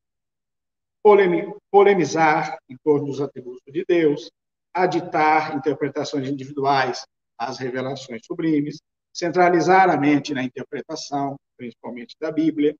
Polemizar 1.71 2.57
em 2.69 2.75
torno 2.83 3.07
dos 3.07 3.21
atributos 3.21 3.61
de 3.71 3.85
Deus, 3.87 4.29
aditar 4.73 5.55
interpretações 5.55 6.27
individuais 6.27 7.05
às 7.37 7.57
revelações 7.57 8.21
sublimes, 8.25 8.81
centralizar 9.13 9.89
a 9.89 9.97
mente 9.97 10.33
na 10.33 10.43
interpretação, 10.43 11.35
principalmente 11.57 12.15
da 12.19 12.31
Bíblia, 12.31 12.75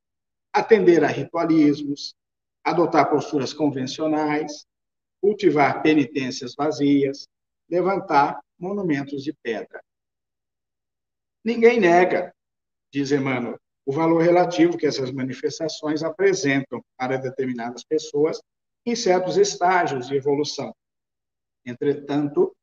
atender 0.53 1.03
a 1.03 1.07
ritualismos, 1.07 2.13
adotar 2.63 3.09
posturas 3.09 3.53
convencionais, 3.53 4.65
cultivar 5.21 5.81
penitências 5.81 6.53
vazias, 6.55 7.27
levantar 7.69 8.39
monumentos 8.59 9.23
de 9.23 9.33
pedra. 9.41 9.81
Ninguém 11.43 11.79
nega, 11.79 12.33
diz 12.91 13.11
Emmanuel, 13.11 13.57
o 13.85 13.91
valor 13.91 14.21
relativo 14.21 14.77
que 14.77 14.85
essas 14.85 15.11
manifestações 15.11 16.03
apresentam 16.03 16.83
para 16.97 17.17
determinadas 17.17 17.83
pessoas 17.83 18.39
em 18.85 18.95
certos 18.95 19.37
estágios 19.37 20.07
de 20.07 20.15
evolução. 20.15 20.73
Entretanto, 21.65 22.55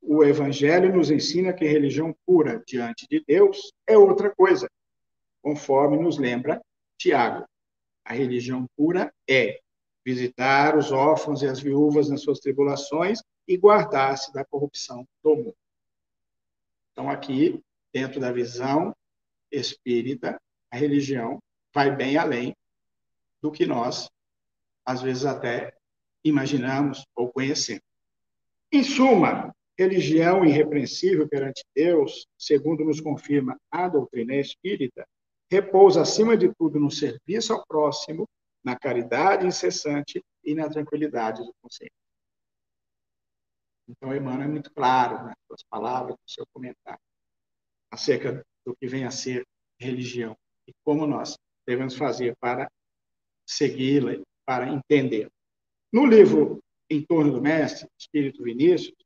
o 0.00 0.24
Evangelho 0.24 0.94
nos 0.94 1.10
ensina 1.10 1.52
que 1.52 1.66
religião 1.66 2.14
pura 2.26 2.62
diante 2.66 3.06
de 3.08 3.22
Deus 3.26 3.72
é 3.86 3.96
outra 3.96 4.34
coisa, 4.34 4.70
conforme 5.42 5.98
nos 5.98 6.18
lembra 6.18 6.62
Tiago. 6.96 7.46
A 8.04 8.14
religião 8.14 8.66
pura 8.76 9.12
é 9.28 9.60
visitar 10.04 10.76
os 10.76 10.90
órfãos 10.90 11.42
e 11.42 11.46
as 11.46 11.60
viúvas 11.60 12.08
nas 12.08 12.22
suas 12.22 12.38
tribulações 12.38 13.20
e 13.46 13.56
guardar-se 13.56 14.32
da 14.32 14.44
corrupção 14.44 15.06
do 15.22 15.36
mundo. 15.36 15.56
Então, 16.92 17.10
aqui, 17.10 17.62
dentro 17.92 18.18
da 18.18 18.32
visão 18.32 18.94
espírita, 19.50 20.40
a 20.70 20.76
religião 20.76 21.38
vai 21.74 21.94
bem 21.94 22.16
além 22.16 22.56
do 23.40 23.52
que 23.52 23.66
nós, 23.66 24.10
às 24.84 25.02
vezes, 25.02 25.24
até 25.24 25.74
imaginamos 26.24 27.06
ou 27.14 27.30
conhecemos. 27.30 27.82
Em 28.72 28.82
suma, 28.82 29.54
religião 29.78 30.44
irrepreensível 30.44 31.28
perante 31.28 31.64
Deus, 31.74 32.26
segundo 32.36 32.84
nos 32.84 33.00
confirma 33.00 33.56
a 33.70 33.88
doutrina 33.88 34.34
espírita, 34.34 35.06
repousa 35.50 36.02
acima 36.02 36.36
de 36.36 36.52
tudo 36.54 36.80
no 36.80 36.90
serviço 36.90 37.52
ao 37.52 37.64
próximo, 37.66 38.28
na 38.64 38.76
caridade 38.76 39.46
incessante 39.46 40.22
e 40.44 40.54
na 40.54 40.68
tranquilidade 40.68 41.42
do 41.44 41.54
consciente. 41.62 41.92
Então, 43.88 44.14
Emmanuel 44.14 44.48
é 44.48 44.52
muito 44.52 44.70
claro 44.74 45.24
nas 45.24 45.36
suas 45.46 45.62
palavras, 45.62 46.16
no 46.16 46.28
seu 46.28 46.44
comentário, 46.52 47.00
acerca 47.90 48.44
do 48.66 48.76
que 48.76 48.86
vem 48.86 49.04
a 49.04 49.10
ser 49.10 49.46
religião 49.80 50.36
e 50.66 50.72
como 50.84 51.06
nós 51.06 51.38
devemos 51.66 51.96
fazer 51.96 52.36
para 52.38 52.70
segui-la, 53.46 54.22
para 54.44 54.68
entender. 54.68 55.30
No 55.92 56.04
livro 56.04 56.58
Em 56.90 57.04
torno 57.04 57.32
do 57.32 57.40
Mestre, 57.40 57.86
Espírito 57.98 58.42
Vinícius, 58.42 58.96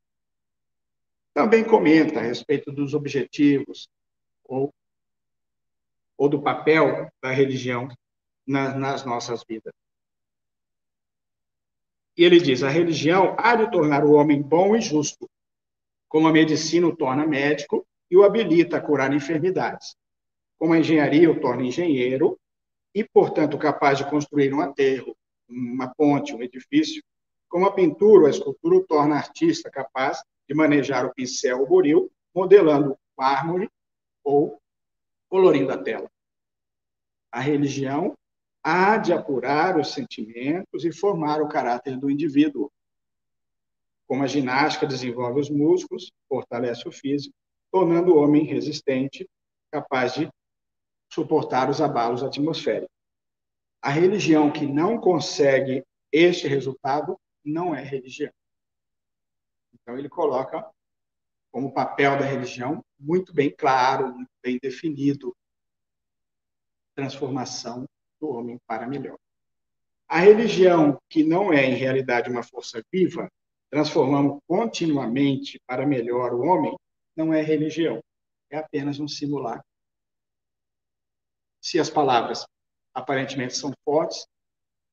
também 1.33 1.63
comenta 1.63 2.19
a 2.19 2.23
respeito 2.23 2.71
dos 2.71 2.93
objetivos 2.93 3.89
ou, 4.43 4.73
ou 6.17 6.29
do 6.29 6.41
papel 6.41 7.09
da 7.21 7.31
religião 7.31 7.87
na, 8.45 8.75
nas 8.75 9.03
nossas 9.03 9.43
vidas. 9.43 9.73
E 12.15 12.23
ele 12.23 12.39
diz: 12.39 12.61
a 12.61 12.69
religião 12.69 13.35
há 13.37 13.55
de 13.55 13.71
tornar 13.71 14.05
o 14.05 14.13
homem 14.13 14.41
bom 14.41 14.75
e 14.75 14.81
justo, 14.81 15.27
como 16.07 16.27
a 16.27 16.31
medicina 16.31 16.87
o 16.87 16.95
torna 16.95 17.25
médico 17.25 17.85
e 18.09 18.15
o 18.15 18.23
habilita 18.23 18.77
a 18.77 18.81
curar 18.81 19.11
enfermidades. 19.11 19.95
Como 20.59 20.73
a 20.73 20.79
engenharia 20.79 21.31
o 21.31 21.39
torna 21.39 21.63
engenheiro 21.63 22.39
e, 22.93 23.03
portanto, 23.03 23.57
capaz 23.57 23.97
de 23.97 24.09
construir 24.09 24.53
um 24.53 24.61
aterro, 24.61 25.17
uma 25.49 25.91
ponte, 25.93 26.33
um 26.33 26.41
edifício, 26.43 27.03
como 27.49 27.65
a 27.65 27.73
pintura 27.73 28.21
ou 28.21 28.27
a 28.27 28.29
escultura 28.29 28.75
o 28.75 28.85
torna 28.85 29.15
artista 29.15 29.69
capaz 29.69 30.23
de 30.47 30.55
manejar 30.55 31.05
o 31.05 31.13
pincel 31.13 31.61
ou 31.61 31.67
boril, 31.67 32.11
modelando 32.33 32.97
mármore 33.17 33.69
ou 34.23 34.59
colorindo 35.29 35.71
a 35.71 35.77
tela. 35.77 36.09
A 37.31 37.39
religião 37.39 38.15
há 38.63 38.97
de 38.97 39.11
apurar 39.11 39.79
os 39.79 39.91
sentimentos 39.93 40.85
e 40.85 40.91
formar 40.91 41.41
o 41.41 41.47
caráter 41.47 41.97
do 41.97 42.09
indivíduo, 42.09 42.71
como 44.07 44.23
a 44.23 44.27
ginástica 44.27 44.85
desenvolve 44.85 45.39
os 45.39 45.49
músculos, 45.49 46.11
fortalece 46.29 46.87
o 46.87 46.91
físico, 46.91 47.35
tornando 47.71 48.13
o 48.13 48.17
homem 48.17 48.45
resistente, 48.45 49.27
capaz 49.71 50.13
de 50.13 50.29
suportar 51.11 51.69
os 51.69 51.81
abalos 51.81 52.23
atmosféricos. 52.23 52.93
A 53.81 53.89
religião 53.89 54.51
que 54.51 54.65
não 54.65 54.97
consegue 54.97 55.83
este 56.11 56.47
resultado 56.47 57.19
não 57.43 57.75
é 57.75 57.83
religião. 57.83 58.31
Então, 59.83 59.97
ele 59.97 60.09
coloca 60.09 60.65
como 61.51 61.73
papel 61.73 62.17
da 62.17 62.25
religião 62.25 62.83
muito 62.99 63.33
bem 63.33 63.53
claro, 63.55 64.13
muito 64.13 64.31
bem 64.41 64.57
definido 64.61 65.35
transformação 66.95 67.85
do 68.19 68.29
homem 68.29 68.57
para 68.65 68.87
melhor. 68.87 69.17
A 70.07 70.19
religião, 70.19 70.97
que 71.09 71.23
não 71.23 71.51
é 71.51 71.65
em 71.65 71.75
realidade 71.75 72.29
uma 72.29 72.43
força 72.43 72.81
viva, 72.91 73.29
transformando 73.69 74.39
continuamente 74.47 75.59
para 75.67 75.85
melhor 75.85 76.33
o 76.33 76.41
homem, 76.41 76.75
não 77.15 77.33
é 77.33 77.41
religião, 77.41 77.99
é 78.49 78.57
apenas 78.57 78.99
um 78.99 79.07
simulacro. 79.07 79.65
Se 81.61 81.79
as 81.79 81.89
palavras 81.89 82.45
aparentemente 82.93 83.55
são 83.55 83.71
fortes, 83.83 84.25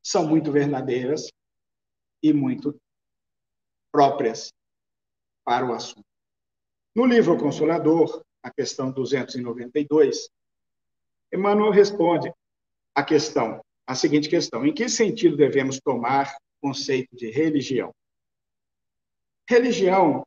são 0.03 0.27
muito 0.27 0.51
verdadeiras 0.51 1.29
e 2.23 2.33
muito 2.33 2.79
próprias 3.93 4.51
para 5.51 5.67
o 5.67 5.75
assunto. 5.75 6.07
No 6.95 7.05
livro 7.05 7.37
Consolador, 7.37 8.23
a 8.41 8.53
questão 8.53 8.93
292, 8.93 10.31
Emmanuel 11.35 11.73
responde 11.73 12.33
a 12.95 13.03
questão, 13.03 13.61
a 13.85 13.97
seguinte 13.97 14.29
questão: 14.29 14.65
em 14.65 14.73
que 14.73 14.89
sentido 14.89 15.37
devemos 15.37 15.81
tomar 15.81 16.33
o 16.63 16.69
conceito 16.69 17.17
de 17.17 17.33
religião? 17.33 17.93
Religião, 19.49 20.25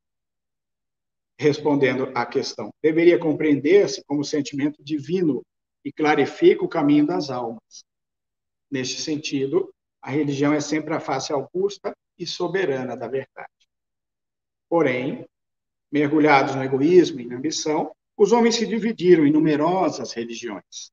respondendo 1.40 2.12
à 2.14 2.26
questão, 2.26 2.70
deveria 2.84 3.18
compreender-se 3.18 4.04
como 4.04 4.26
sentimento 4.26 4.84
divino 4.84 5.42
e 5.86 5.94
clarifica 5.94 6.66
o 6.66 6.70
caminho 6.70 7.08
das 7.08 7.30
almas. 7.30 7.86
Neste 8.70 9.00
sentido, 9.00 9.74
a 10.02 10.12
religião 10.12 10.54
é 10.54 10.60
sempre 10.60 10.94
a 10.94 11.00
face 11.00 11.32
augusta 11.32 11.96
e 12.20 12.28
soberana 12.28 12.98
da 12.98 13.08
verdade. 13.08 13.53
Porém, 14.74 15.24
mergulhados 15.92 16.56
no 16.56 16.64
egoísmo 16.64 17.20
e 17.20 17.28
na 17.28 17.36
ambição, 17.36 17.96
os 18.18 18.32
homens 18.32 18.56
se 18.56 18.66
dividiram 18.66 19.24
em 19.24 19.32
numerosas 19.32 20.14
religiões, 20.14 20.92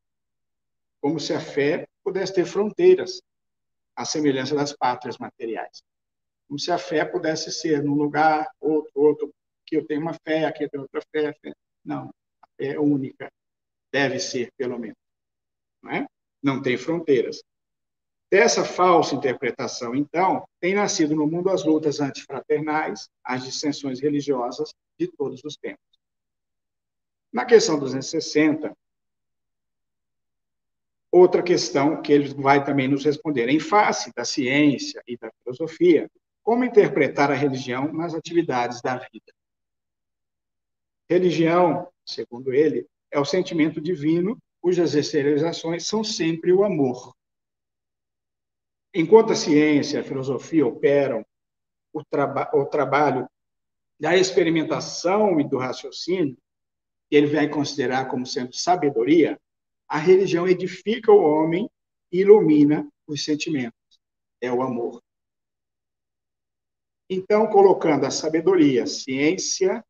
como 1.01 1.19
se 1.19 1.33
a 1.33 1.41
fé 1.41 1.89
pudesse 2.05 2.35
ter 2.35 2.45
fronteiras, 2.45 3.23
à 3.97 4.05
semelhança 4.05 4.55
das 4.55 4.77
pátrias 4.77 5.17
materiais. 5.17 5.83
Como 6.47 6.59
se 6.59 6.71
a 6.71 6.77
fé 6.77 7.07
pudesse 7.07 7.51
ser 7.51 7.83
num 7.83 7.95
lugar, 7.95 8.47
outro, 8.61 8.93
outro, 8.95 9.35
que 9.65 9.79
eu 9.79 9.87
tenho 9.87 10.03
uma 10.03 10.13
fé, 10.13 10.45
aqui 10.45 10.65
eu 10.65 10.69
tenho 10.69 10.83
outra 10.83 11.01
fé. 11.11 11.35
Não, 11.83 12.11
a 12.43 12.47
fé 12.59 12.75
é 12.75 12.79
única, 12.79 13.33
deve 13.91 14.21
ser, 14.21 14.53
pelo 14.59 14.79
menos. 14.79 14.99
Não, 15.83 15.91
é? 15.91 16.07
não 16.43 16.61
tem 16.61 16.77
fronteiras. 16.77 17.43
Dessa 18.31 18.65
falsa 18.65 19.17
interpretação, 19.17 19.93
então, 19.93 20.47
tem 20.61 20.75
nascido 20.75 21.17
no 21.17 21.27
mundo 21.27 21.51
as 21.51 21.65
lutas 21.65 22.01
antifraternais, 22.01 23.09
as 23.25 23.43
dissensões 23.43 24.01
religiosas 24.01 24.73
de 24.97 25.09
todos 25.09 25.43
os 25.43 25.57
tempos. 25.57 25.83
Na 27.33 27.45
questão 27.45 27.77
260, 27.77 28.73
outra 31.11 31.43
questão 31.43 32.01
que 32.01 32.13
ele 32.13 32.33
vai 32.35 32.65
também 32.65 32.87
nos 32.87 33.05
responder, 33.05 33.49
em 33.49 33.59
face 33.59 34.13
da 34.15 34.25
ciência 34.25 35.03
e 35.09 35.17
da 35.17 35.31
filosofia, 35.43 36.09
como 36.41 36.65
interpretar 36.65 37.33
a 37.33 37.35
religião 37.35 37.93
nas 37.93 38.15
atividades 38.15 38.81
da 38.81 38.97
vida? 38.97 39.33
Religião, 41.09 41.89
segundo 42.07 42.53
ele, 42.53 42.87
é 43.11 43.19
o 43.19 43.25
sentimento 43.25 43.81
divino 43.81 44.39
cujas 44.61 44.95
exteriorizações 44.95 45.85
são 45.85 46.05
sempre 46.05 46.53
o 46.53 46.63
amor. 46.63 47.13
Enquanto 48.95 49.33
a 49.33 49.37
ciência 49.37 49.99
e 49.99 50.01
a 50.01 50.05
filosofia 50.05 50.67
operam 50.67 51.25
o, 51.93 52.05
traba 52.05 52.51
o 52.55 52.67
trabalho 52.67 53.29
da 53.99 54.17
experimentação 54.17 55.41
e 55.41 55.49
do 55.49 55.59
raciocínio, 55.59 56.37
que 57.09 57.17
ele 57.17 57.29
vai 57.29 57.49
considerar 57.49 58.09
como 58.09 58.27
sendo 58.27 58.55
sabedoria, 58.55 59.41
a 59.89 59.99
religião 59.99 60.49
edifica 60.49 61.13
o 61.13 61.23
homem 61.23 61.69
e 62.11 62.21
ilumina 62.21 62.89
os 63.07 63.25
sentimentos. 63.25 63.79
É 64.41 64.51
o 64.51 64.63
amor. 64.63 65.03
Então, 67.09 67.49
colocando 67.49 68.07
a 68.07 68.11
sabedoria, 68.11 68.87
ciência 68.87 69.85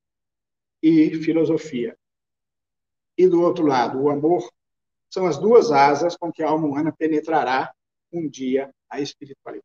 e 0.83 1.15
filosofia, 1.17 1.97
e 3.17 3.29
do 3.29 3.43
outro 3.43 3.67
lado, 3.67 4.01
o 4.01 4.09
amor, 4.09 4.51
são 5.11 5.27
as 5.27 5.37
duas 5.37 5.71
asas 5.71 6.17
com 6.17 6.33
que 6.33 6.43
a 6.43 6.49
alma 6.49 6.67
humana 6.67 6.91
penetrará 6.91 7.75
um 8.11 8.27
dia 8.27 8.75
a 8.91 9.01
espiritualidade. 9.01 9.65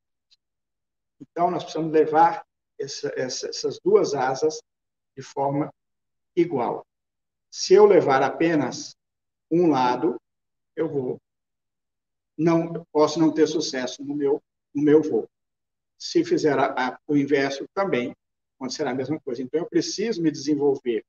Então, 1.19 1.49
nós 1.49 1.63
precisamos 1.63 1.91
levar 1.91 2.45
essa, 2.79 3.11
essa, 3.15 3.47
essas 3.47 3.79
duas 3.79 4.13
asas 4.13 4.61
de 5.15 5.23
forma 5.23 5.73
igual. 6.35 6.85
Se 7.49 7.73
eu 7.73 7.85
levar 7.85 8.21
apenas 8.21 8.95
um 9.49 9.69
lado, 9.69 10.19
eu 10.75 10.89
vou 10.89 11.19
não 12.37 12.85
posso 12.91 13.17
não 13.17 13.33
ter 13.33 13.47
sucesso 13.47 14.03
no 14.03 14.13
meu 14.13 14.43
no 14.73 14.83
meu 14.83 15.01
voo. 15.01 15.29
Se 15.97 16.25
fizer 16.25 16.59
a, 16.59 16.65
a, 16.65 16.99
o 17.07 17.15
inverso 17.15 17.65
também 17.73 18.13
acontecerá 18.55 18.91
a 18.91 18.95
mesma 18.95 19.17
coisa. 19.21 19.41
Então 19.41 19.61
eu 19.61 19.69
preciso 19.69 20.21
me 20.21 20.29
desenvolver 20.29 21.05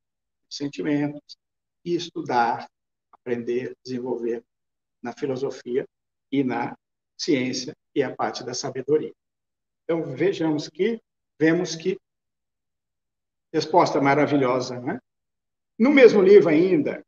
sentimentos 0.49 1.37
e 1.85 1.97
estudar, 1.97 2.71
aprender, 3.11 3.77
desenvolver 3.85 4.45
na 5.03 5.13
filosofia 5.13 5.85
e 6.31 6.45
na 6.45 6.77
ciência 7.17 7.77
e 7.95 8.03
a 8.03 8.15
parte 8.15 8.45
da 8.45 8.55
sabedoria. 8.55 9.13
Então 9.85 10.03
vejamos 10.15 10.69
que 10.69 11.01
vemos 11.39 11.75
que 11.75 11.99
resposta 13.53 14.01
maravilhosa, 14.01 14.81
né? 14.81 15.01
No 15.79 15.91
mesmo 15.91 16.23
livro 16.23 16.49
ainda, 16.49 17.05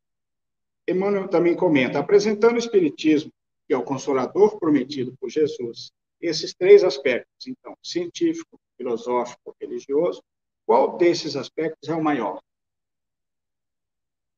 Emmanuel 0.87 1.29
também 1.29 1.55
comenta, 1.55 1.99
apresentando 1.99 2.57
o 2.57 2.59
Espiritismo, 2.59 3.33
que 3.67 3.75
é 3.75 3.77
o 3.77 3.85
consolador 3.85 4.59
prometido 4.59 5.15
por 5.19 5.29
Jesus, 5.29 5.93
esses 6.21 6.55
três 6.55 6.83
aspectos, 6.83 7.47
então, 7.47 7.77
científico, 7.83 8.59
filosófico, 8.77 9.55
religioso, 9.61 10.23
qual 10.67 10.97
desses 10.97 11.37
aspectos 11.37 11.89
é 11.89 11.95
o 11.95 12.03
maior? 12.03 12.41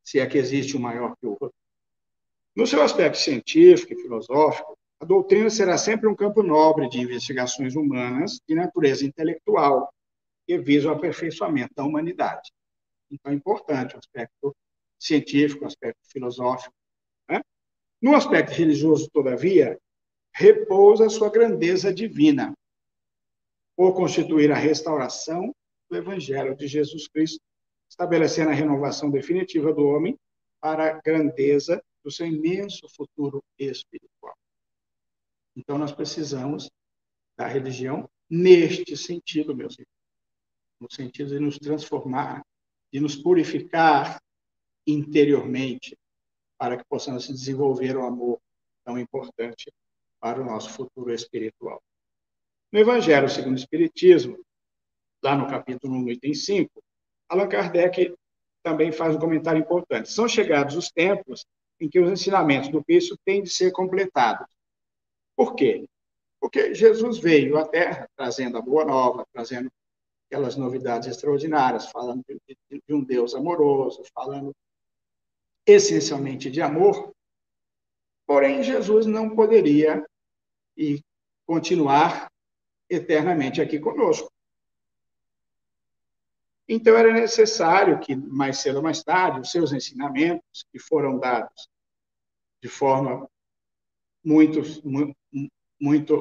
Se 0.05 0.19
é 0.19 0.27
que 0.27 0.39
existe 0.39 0.77
um 0.77 0.81
maior 0.81 1.17
que 1.17 1.27
o 1.27 1.31
outro. 1.31 1.55
No 2.55 2.67
seu 2.67 2.83
aspecto 2.83 3.19
científico 3.19 3.93
e 3.93 4.03
filosófico, 4.03 4.77
a 5.01 5.07
doutrina 5.07 5.49
será 5.49 5.79
sempre 5.79 6.07
um 6.07 6.15
campo 6.15 6.43
nobre 6.43 6.87
de 6.87 7.01
investigações 7.01 7.75
humanas 7.75 8.39
de 8.47 8.55
natureza 8.55 9.07
intelectual, 9.07 9.91
que 10.47 10.59
visa 10.59 10.89
o 10.89 10.93
aperfeiçoamento 10.93 11.73
da 11.75 11.85
humanidade. 11.85 12.53
Então, 13.11 13.33
é 13.33 13.35
importante 13.35 13.97
o 13.97 13.99
aspecto 13.99 14.55
científico, 14.99 15.65
o 15.65 15.67
aspecto 15.67 16.01
filosófico. 16.13 16.75
Né? 17.29 17.41
No 18.01 18.15
aspecto 18.15 18.53
religioso, 18.53 19.09
todavia, 19.11 19.79
repousa 20.35 21.07
a 21.07 21.11
sua 21.11 21.31
grandeza 21.31 21.93
divina, 21.93 22.53
por 23.75 23.95
constituir 23.95 24.53
a 24.53 24.57
restauração 24.57 25.55
do 25.89 25.97
Evangelho 25.97 26.55
de 26.55 26.69
Jesus 26.69 27.09
Cristo, 27.09 27.41
estabelecendo 27.89 28.51
a 28.51 28.55
renovação 28.55 29.11
definitiva 29.11 29.73
do 29.73 29.87
homem 29.87 30.15
para 30.61 30.91
a 30.91 31.01
grandeza 31.01 31.83
do 32.05 32.11
seu 32.11 32.27
imenso 32.27 32.87
futuro 32.95 33.43
espiritual. 33.59 34.10
Então, 35.61 35.77
nós 35.77 35.93
precisamos 35.93 36.71
da 37.37 37.47
religião 37.47 38.09
neste 38.31 38.97
sentido, 38.97 39.55
meus 39.55 39.75
irmãos, 39.75 39.89
no 40.81 40.91
sentido 40.91 41.29
de 41.29 41.39
nos 41.39 41.59
transformar 41.59 42.43
de 42.91 42.99
nos 42.99 43.15
purificar 43.15 44.21
interiormente 44.87 45.97
para 46.59 46.79
que 46.79 46.85
possamos 46.89 47.29
desenvolver 47.29 47.95
o 47.95 48.05
amor 48.05 48.41
tão 48.85 48.99
importante 48.99 49.71
para 50.19 50.41
o 50.41 50.45
nosso 50.45 50.71
futuro 50.71 51.13
espiritual. 51.13 51.81
No 52.73 52.81
Evangelho 52.81 53.29
segundo 53.29 53.53
o 53.53 53.61
Espiritismo, 53.61 54.43
lá 55.23 55.37
no 55.37 55.47
capítulo 55.47 55.95
1, 55.95 56.09
item 56.09 56.35
5, 56.35 56.83
Allan 57.29 57.49
Kardec 57.49 58.15
também 58.63 58.91
faz 58.91 59.15
um 59.15 59.21
comentário 59.21 59.61
importante. 59.61 60.11
São 60.11 60.27
chegados 60.27 60.75
os 60.75 60.91
tempos 60.91 61.45
em 61.79 61.89
que 61.89 62.01
os 62.01 62.11
ensinamentos 62.11 62.71
do 62.71 62.83
Cristo 62.83 63.17
têm 63.27 63.43
de 63.43 63.51
ser 63.51 63.73
completados. 63.73 64.60
Por 65.37 65.55
quê? 65.55 65.89
Porque 66.41 66.75
Jesus 66.75 67.19
veio 67.19 67.59
à 67.59 67.67
Terra 67.67 68.09
trazendo 68.17 68.59
a 68.59 68.63
boa 68.63 68.85
nova, 68.85 69.27
trazendo 69.33 69.71
aquelas 70.27 70.57
novidades 70.57 71.09
extraordinárias, 71.09 71.91
falando 71.91 72.23
de, 72.27 72.39
de 72.71 72.95
um 72.95 73.03
Deus 73.03 73.35
amoroso, 73.35 74.03
falando 74.15 74.55
essencialmente 75.67 76.51
de 76.51 76.63
amor. 76.63 77.13
Porém, 78.27 78.63
Jesus 78.63 79.07
não 79.07 79.35
poderia 79.35 80.07
e 80.77 81.03
continuar 81.47 82.31
eternamente 82.89 83.61
aqui 83.61 83.79
conosco. 83.79 84.31
Então, 86.69 86.97
era 86.97 87.13
necessário 87.13 87.99
que, 87.99 88.15
mais 88.15 88.59
cedo 88.59 88.77
ou 88.77 88.83
mais 88.83 89.03
tarde, 89.03 89.41
os 89.41 89.51
seus 89.51 89.73
ensinamentos, 89.73 90.65
que 90.73 90.79
foram 90.79 91.19
dados 91.19 91.69
de 92.63 92.69
forma 92.69 93.29
muito, 94.25 94.61
muito, 94.85 95.15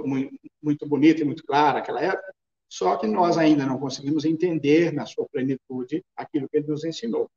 muito, 0.05 0.39
muito 0.61 0.87
bonita 0.87 1.21
e 1.21 1.25
muito 1.25 1.43
clara 1.43 1.79
naquela 1.79 2.01
época, 2.01 2.33
só 2.67 2.97
que 2.97 3.07
nós 3.07 3.37
ainda 3.37 3.65
não 3.65 3.79
conseguimos 3.79 4.25
entender 4.25 4.93
na 4.93 5.05
sua 5.05 5.27
plenitude 5.27 6.03
aquilo 6.15 6.47
que 6.47 6.57
ele 6.57 6.67
nos 6.67 6.83
ensinou. 6.83 7.29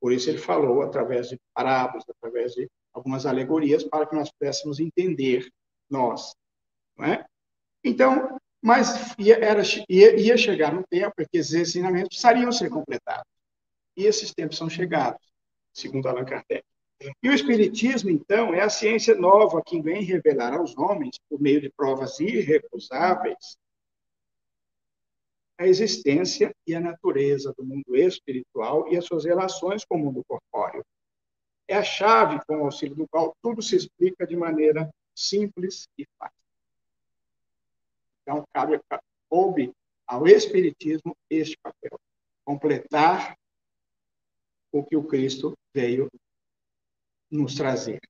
Por 0.00 0.12
isso 0.12 0.30
ele 0.30 0.38
falou 0.38 0.82
através 0.82 1.28
de 1.28 1.40
parábolas, 1.52 2.04
através 2.08 2.52
de 2.52 2.68
algumas 2.92 3.26
alegorias, 3.26 3.82
para 3.82 4.06
que 4.06 4.14
nós 4.14 4.30
pudéssemos 4.30 4.78
entender 4.78 5.48
nós. 5.90 6.34
Não 6.96 7.06
é? 7.06 7.26
Então, 7.82 8.38
mas 8.62 9.14
ia, 9.18 9.36
era, 9.36 9.62
ia, 9.88 10.16
ia 10.16 10.36
chegar 10.36 10.74
um 10.74 10.82
tempo 10.82 11.14
em 11.20 11.26
que 11.30 11.38
esses 11.38 11.54
ensinamentos 11.54 12.08
precisariam 12.08 12.52
ser 12.52 12.70
completados. 12.70 13.26
E 13.96 14.04
esses 14.04 14.32
tempos 14.34 14.56
são 14.58 14.68
chegados, 14.68 15.20
segundo 15.72 16.08
Allan 16.08 16.24
Kardec. 16.24 16.64
E 17.22 17.28
o 17.28 17.32
Espiritismo, 17.32 18.10
então, 18.10 18.54
é 18.54 18.62
a 18.62 18.70
ciência 18.70 19.14
nova 19.14 19.62
que 19.64 19.80
vem 19.80 20.02
revelar 20.02 20.54
aos 20.54 20.76
homens, 20.76 21.18
por 21.28 21.40
meio 21.40 21.60
de 21.60 21.70
provas 21.70 22.18
irrecusáveis, 22.18 23.58
a 25.58 25.66
existência 25.66 26.54
e 26.66 26.74
a 26.74 26.80
natureza 26.80 27.52
do 27.56 27.64
mundo 27.64 27.96
espiritual 27.96 28.88
e 28.92 28.96
as 28.96 29.04
suas 29.04 29.24
relações 29.24 29.84
com 29.84 29.96
o 29.96 29.98
mundo 29.98 30.22
corpóreo. 30.26 30.84
É 31.68 31.76
a 31.76 31.82
chave 31.82 32.38
com 32.46 32.58
o 32.58 32.64
auxílio 32.64 32.94
do 32.94 33.08
qual 33.08 33.34
tudo 33.42 33.62
se 33.62 33.76
explica 33.76 34.26
de 34.26 34.36
maneira 34.36 34.90
simples 35.14 35.88
e 35.98 36.06
fácil. 36.18 36.36
Então, 38.22 38.44
cabe, 38.52 38.80
coube 39.28 39.72
ao 40.06 40.26
Espiritismo 40.26 41.16
este 41.28 41.56
papel, 41.62 41.98
completar 42.44 43.36
o 44.70 44.84
que 44.84 44.96
o 44.96 45.04
Cristo 45.04 45.56
veio 45.74 46.10
nos 47.30 47.54
trazer. 47.54 48.00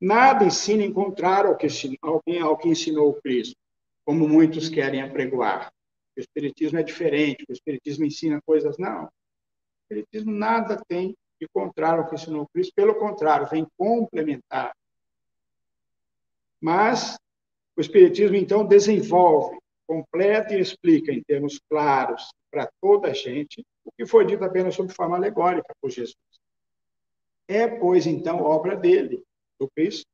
Nada 0.00 0.44
ensina 0.44 0.82
em 0.82 0.92
contrário 0.92 1.50
ao 1.50 1.56
que, 1.56 2.38
ao 2.40 2.56
que 2.56 2.68
ensinou 2.68 3.10
o 3.10 3.20
Cristo, 3.20 3.56
como 4.04 4.28
muitos 4.28 4.68
querem 4.68 5.02
apregoar. 5.02 5.72
O 6.16 6.20
Espiritismo 6.20 6.78
é 6.78 6.82
diferente, 6.82 7.44
o 7.48 7.52
Espiritismo 7.52 8.04
ensina 8.04 8.40
coisas. 8.44 8.78
Não. 8.78 9.04
O 9.04 9.10
Espiritismo 9.84 10.32
nada 10.32 10.82
tem 10.86 11.16
de 11.40 11.48
contrário 11.48 12.02
ao 12.02 12.08
que 12.08 12.14
ensinou 12.14 12.42
o 12.42 12.48
Cristo, 12.48 12.72
pelo 12.74 12.94
contrário, 12.94 13.48
vem 13.48 13.66
complementar. 13.76 14.74
Mas 16.60 17.16
o 17.76 17.80
Espiritismo, 17.80 18.36
então, 18.36 18.66
desenvolve, 18.66 19.58
completa 19.86 20.54
e 20.54 20.60
explica 20.60 21.12
em 21.12 21.22
termos 21.22 21.60
claros 21.68 22.30
para 22.50 22.68
toda 22.80 23.08
a 23.08 23.14
gente 23.14 23.64
o 23.84 23.92
que 23.92 24.06
foi 24.06 24.26
dito 24.26 24.44
apenas 24.44 24.74
sob 24.74 24.92
forma 24.92 25.16
alegórica 25.16 25.74
por 25.80 25.90
Jesus. 25.90 26.16
É, 27.48 27.68
pois, 27.68 28.06
então, 28.06 28.42
obra 28.42 28.76
dele, 28.76 29.22
do 29.58 29.68
Cristo, 29.70 30.06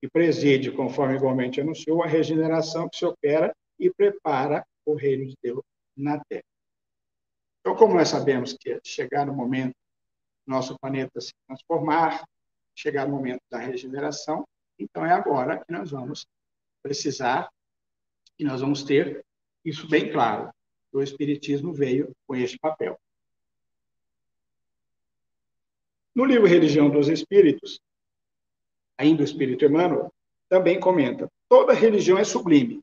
que 0.00 0.08
preside, 0.08 0.72
conforme 0.72 1.16
igualmente 1.16 1.60
anunciou, 1.60 2.02
a 2.02 2.06
regeneração 2.06 2.88
que 2.88 2.96
se 2.96 3.04
opera 3.04 3.54
e 3.78 3.90
prepara 3.90 4.64
o 4.84 4.94
reino 4.94 5.26
de 5.26 5.34
Deus 5.42 5.62
na 5.96 6.22
Terra. 6.28 6.42
Então, 7.60 7.76
como 7.76 7.94
nós 7.94 8.08
sabemos 8.08 8.54
que 8.54 8.80
chegar 8.84 9.26
no 9.26 9.32
momento 9.32 9.74
nosso 10.46 10.76
planeta 10.78 11.20
se 11.20 11.32
transformar, 11.46 12.24
chegar 12.74 13.06
no 13.06 13.14
momento 13.14 13.40
da 13.50 13.58
regeneração, 13.58 14.44
então 14.78 15.06
é 15.06 15.12
agora 15.12 15.64
que 15.64 15.72
nós 15.72 15.90
vamos 15.90 16.26
precisar 16.82 17.48
e 18.38 18.44
nós 18.44 18.60
vamos 18.60 18.82
ter 18.82 19.24
isso 19.64 19.88
bem 19.88 20.10
claro. 20.10 20.50
O 20.92 21.00
Espiritismo 21.00 21.72
veio 21.72 22.12
com 22.26 22.34
este 22.34 22.58
papel. 22.58 22.98
No 26.14 26.24
livro 26.24 26.46
Religião 26.46 26.90
dos 26.90 27.08
Espíritos, 27.08 27.80
ainda 28.98 29.22
o 29.22 29.24
Espírito 29.24 29.64
Emmanuel, 29.64 30.12
também 30.48 30.78
comenta: 30.78 31.30
toda 31.48 31.72
religião 31.72 32.18
é 32.18 32.24
sublime. 32.24 32.82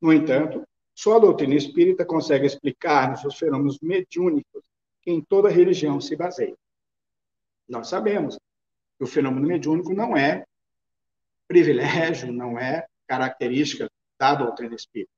No 0.00 0.12
entanto, 0.12 0.64
só 0.94 1.16
a 1.16 1.18
doutrina 1.18 1.54
espírita 1.54 2.04
consegue 2.04 2.46
explicar-nos 2.46 3.24
os 3.24 3.36
fenômenos 3.36 3.78
mediúnicos 3.80 4.62
que 5.02 5.10
em 5.10 5.20
toda 5.20 5.48
religião 5.48 6.00
se 6.00 6.14
baseia. 6.14 6.56
Nós 7.68 7.88
sabemos 7.88 8.38
que 8.96 9.04
o 9.04 9.06
fenômeno 9.06 9.46
mediúnico 9.46 9.92
não 9.92 10.16
é 10.16 10.44
privilégio, 11.48 12.32
não 12.32 12.58
é 12.58 12.86
característica 13.06 13.90
da 14.18 14.34
doutrina 14.34 14.74
espírita. 14.74 15.10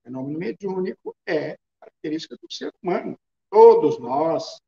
O 0.00 0.04
fenômeno 0.04 0.38
mediúnico 0.38 1.16
é 1.24 1.56
característica 1.80 2.36
do 2.36 2.52
ser 2.52 2.72
humano. 2.82 3.18
Todos 3.48 3.98
nós, 3.98 4.60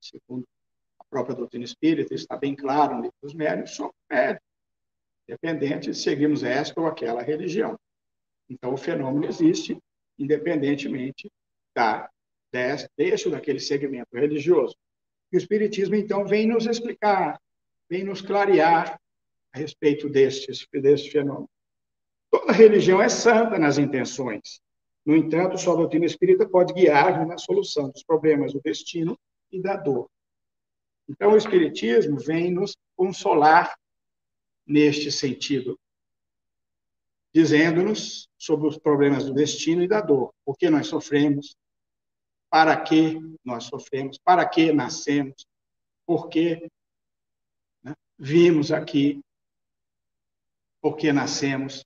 segundo 0.00 0.46
própria 1.10 1.34
doutrina 1.34 1.64
espírita, 1.64 2.14
está 2.14 2.36
bem 2.36 2.54
claro 2.54 2.96
no 2.96 3.02
livro 3.02 3.16
dos 3.22 3.34
médios, 3.34 3.72
somos 3.72 3.94
médios, 4.10 4.42
independente 5.26 5.90
de 5.90 5.96
seguirmos 5.96 6.42
esta 6.42 6.80
ou 6.80 6.86
aquela 6.86 7.22
religião. 7.22 7.78
Então, 8.48 8.72
o 8.72 8.76
fenômeno 8.76 9.26
existe, 9.26 9.76
independentemente 10.18 11.30
da, 11.74 12.08
deste 12.50 13.28
ou 13.28 13.32
daquele 13.32 13.60
segmento 13.60 14.08
religioso. 14.14 14.74
E 15.30 15.36
o 15.36 15.38
Espiritismo, 15.38 15.94
então, 15.94 16.24
vem 16.24 16.46
nos 16.46 16.66
explicar, 16.66 17.40
vem 17.88 18.04
nos 18.04 18.22
clarear 18.22 18.98
a 19.52 19.58
respeito 19.58 20.08
deste, 20.08 20.50
deste 20.80 21.10
fenômeno. 21.10 21.48
Toda 22.30 22.52
religião 22.52 23.00
é 23.00 23.08
santa 23.08 23.58
nas 23.58 23.78
intenções. 23.78 24.60
No 25.04 25.16
entanto, 25.16 25.56
só 25.56 25.72
a 25.72 25.76
doutrina 25.76 26.04
espírita 26.04 26.46
pode 26.46 26.74
guiar 26.74 27.26
na 27.26 27.38
solução 27.38 27.90
dos 27.90 28.02
problemas 28.02 28.52
do 28.52 28.60
destino 28.60 29.18
e 29.50 29.60
da 29.60 29.76
dor. 29.76 30.08
Então, 31.08 31.32
o 31.32 31.36
Espiritismo 31.36 32.18
vem 32.18 32.50
nos 32.50 32.76
consolar 32.96 33.78
neste 34.66 35.10
sentido, 35.10 35.78
dizendo-nos 37.32 38.28
sobre 38.36 38.68
os 38.68 38.76
problemas 38.76 39.24
do 39.24 39.32
destino 39.32 39.82
e 39.82 39.88
da 39.88 40.00
dor, 40.00 40.34
por 40.44 40.56
que 40.56 40.68
nós 40.68 40.86
sofremos, 40.86 41.56
para 42.50 42.78
que 42.80 43.18
nós 43.44 43.64
sofremos, 43.64 44.18
para 44.18 44.46
que 44.46 44.72
nascemos, 44.72 45.46
por 46.06 46.28
que 46.28 46.68
né, 47.82 47.94
vimos 48.18 48.70
aqui 48.72 49.22
porque 50.80 51.12
nascemos. 51.12 51.84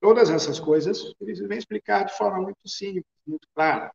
Todas 0.00 0.30
essas 0.30 0.60
coisas 0.60 1.12
eles 1.20 1.38
vêm 1.40 1.58
explicar 1.58 2.04
de 2.04 2.16
forma 2.16 2.40
muito 2.42 2.68
simples, 2.68 3.04
muito 3.26 3.48
clara. 3.54 3.92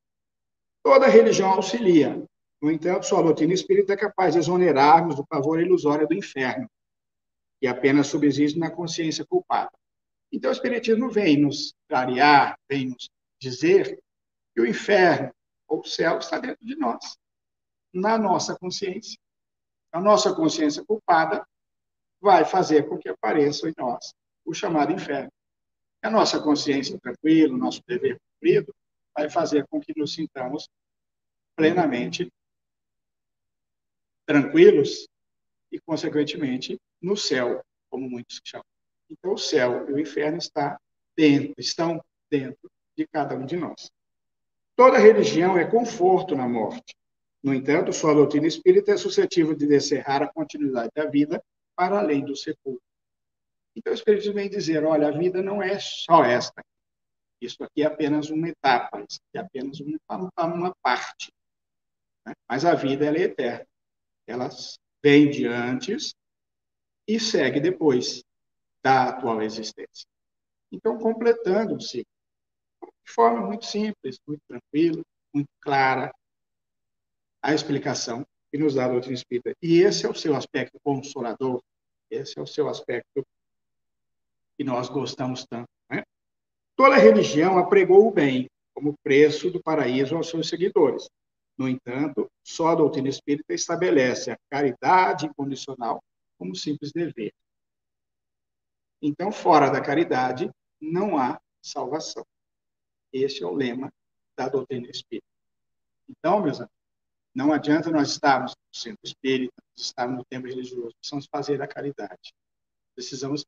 Toda 0.83 1.07
religião 1.07 1.51
auxilia. 1.51 2.25
No 2.61 2.69
entanto, 2.69 3.07
só 3.07 3.19
a 3.19 3.23
doutrina 3.23 3.53
espírita 3.53 3.93
é 3.93 3.97
capaz 3.97 4.33
de 4.33 4.39
exonerar-nos 4.39 5.15
do 5.15 5.25
pavor 5.25 5.59
ilusório 5.59 6.07
do 6.07 6.13
inferno, 6.13 6.69
que 7.59 7.67
apenas 7.67 8.07
subsiste 8.07 8.59
na 8.59 8.69
consciência 8.69 9.25
culpada. 9.25 9.71
Então, 10.31 10.49
o 10.49 10.53
Espiritismo 10.53 11.09
vem 11.09 11.37
nos 11.37 11.73
clarear, 11.89 12.57
vem 12.69 12.89
nos 12.89 13.09
dizer 13.39 13.99
que 14.53 14.61
o 14.61 14.65
inferno 14.65 15.33
ou 15.67 15.79
o 15.79 15.85
céu 15.85 16.19
está 16.19 16.37
dentro 16.37 16.63
de 16.65 16.75
nós, 16.75 17.17
na 17.93 18.17
nossa 18.17 18.55
consciência. 18.57 19.19
A 19.91 19.99
nossa 19.99 20.33
consciência 20.33 20.85
culpada 20.85 21.45
vai 22.21 22.45
fazer 22.45 22.87
com 22.87 22.97
que 22.97 23.09
apareça 23.09 23.67
em 23.67 23.73
nós 23.77 24.13
o 24.45 24.53
chamado 24.53 24.93
inferno. 24.93 25.31
A 26.03 26.09
nossa 26.09 26.41
consciência 26.41 26.99
tranquila, 26.99 27.53
o 27.53 27.57
nosso 27.57 27.81
dever 27.87 28.17
cumprido, 28.19 28.73
vai 29.15 29.29
fazer 29.29 29.67
com 29.67 29.79
que 29.79 29.93
nos 29.97 30.13
sintamos 30.13 30.69
plenamente 31.55 32.31
tranquilos 34.31 35.09
e, 35.69 35.79
consequentemente, 35.81 36.79
no 37.01 37.17
céu, 37.17 37.61
como 37.89 38.09
muitos 38.09 38.39
chamam. 38.45 38.65
Então, 39.09 39.33
o 39.33 39.37
céu 39.37 39.89
e 39.89 39.93
o 39.93 39.99
inferno 39.99 40.37
está 40.37 40.79
dentro, 41.15 41.53
estão 41.57 42.01
dentro 42.29 42.71
de 42.95 43.05
cada 43.07 43.35
um 43.35 43.45
de 43.45 43.57
nós. 43.57 43.91
Toda 44.73 44.97
religião 44.97 45.57
é 45.57 45.65
conforto 45.65 46.33
na 46.33 46.47
morte. 46.47 46.95
No 47.43 47.53
entanto, 47.53 47.91
sua 47.91 48.13
doutrina 48.13 48.47
espírita 48.47 48.93
é 48.93 48.97
suscetível 48.97 49.53
de 49.53 49.67
descerrar 49.67 50.21
a 50.21 50.31
continuidade 50.31 50.91
da 50.95 51.05
vida 51.05 51.43
para 51.75 51.99
além 51.99 52.23
do 52.23 52.35
sepulcro. 52.35 52.81
Então, 53.75 53.91
o 53.91 53.95
Espiritismo 53.95 54.35
vem 54.35 54.49
dizer: 54.49 54.85
olha, 54.85 55.09
a 55.09 55.11
vida 55.11 55.41
não 55.41 55.61
é 55.61 55.77
só 55.79 56.23
esta. 56.23 56.63
Isso 57.41 57.61
aqui 57.63 57.81
é 57.81 57.85
apenas 57.85 58.29
uma 58.29 58.47
etapa, 58.47 59.03
isso 59.09 59.19
aqui 59.27 59.37
é 59.37 59.39
apenas 59.39 59.79
uma, 59.81 60.45
uma 60.45 60.75
parte. 60.81 61.33
Né? 62.25 62.33
Mas 62.47 62.63
a 62.63 62.75
vida 62.75 63.05
ela 63.05 63.17
é 63.17 63.23
eterna. 63.23 63.65
Ela 64.27 64.49
vem 65.03 65.29
de 65.29 65.45
antes 65.47 66.13
e 67.07 67.19
segue 67.19 67.59
depois 67.59 68.23
da 68.83 69.09
atual 69.09 69.41
existência. 69.41 70.07
Então, 70.71 70.97
completando-se 70.97 72.05
de 73.03 73.11
forma 73.11 73.45
muito 73.45 73.65
simples, 73.65 74.19
muito 74.25 74.41
tranquila, 74.47 75.01
muito 75.33 75.49
clara, 75.59 76.13
a 77.41 77.53
explicação 77.53 78.25
que 78.51 78.57
nos 78.57 78.75
dá 78.75 78.85
a 78.85 78.89
doutrina 78.89 79.15
espírita. 79.15 79.53
E 79.61 79.79
esse 79.79 80.05
é 80.05 80.09
o 80.09 80.15
seu 80.15 80.35
aspecto 80.35 80.79
consolador, 80.83 81.61
esse 82.09 82.37
é 82.37 82.41
o 82.41 82.47
seu 82.47 82.67
aspecto 82.67 83.25
que 84.57 84.63
nós 84.63 84.89
gostamos 84.89 85.45
tanto. 85.45 85.69
Né? 85.89 86.03
Toda 86.75 86.97
religião 86.97 87.57
apregou 87.57 88.07
o 88.07 88.11
bem, 88.11 88.49
como 88.73 88.97
preço 89.03 89.49
do 89.49 89.61
paraíso 89.61 90.15
aos 90.15 90.29
seus 90.29 90.47
seguidores. 90.47 91.09
No 91.57 91.67
entanto, 91.67 92.30
só 92.43 92.69
a 92.69 92.75
doutrina 92.75 93.09
espírita 93.09 93.53
estabelece 93.53 94.31
a 94.31 94.37
caridade 94.49 95.25
incondicional 95.25 96.03
como 96.37 96.55
simples 96.55 96.91
dever. 96.91 97.33
Então, 99.01 99.31
fora 99.31 99.69
da 99.69 99.81
caridade, 99.81 100.49
não 100.79 101.17
há 101.17 101.39
salvação. 101.61 102.25
Esse 103.11 103.43
é 103.43 103.45
o 103.45 103.53
lema 103.53 103.91
da 104.35 104.47
doutrina 104.47 104.87
espírita. 104.89 105.27
Então, 106.07 106.41
meus 106.41 106.59
amigos, 106.59 106.75
não 107.33 107.53
adianta 107.53 107.89
nós 107.89 108.11
estarmos 108.11 108.51
no 108.51 108.79
centro 108.79 108.99
espírita, 109.03 109.53
estarmos 109.75 110.17
no 110.17 110.25
tempo 110.25 110.47
religioso, 110.47 110.93
precisamos 110.99 111.27
fazer 111.31 111.61
a 111.61 111.67
caridade. 111.67 112.33
Precisamos 112.93 113.45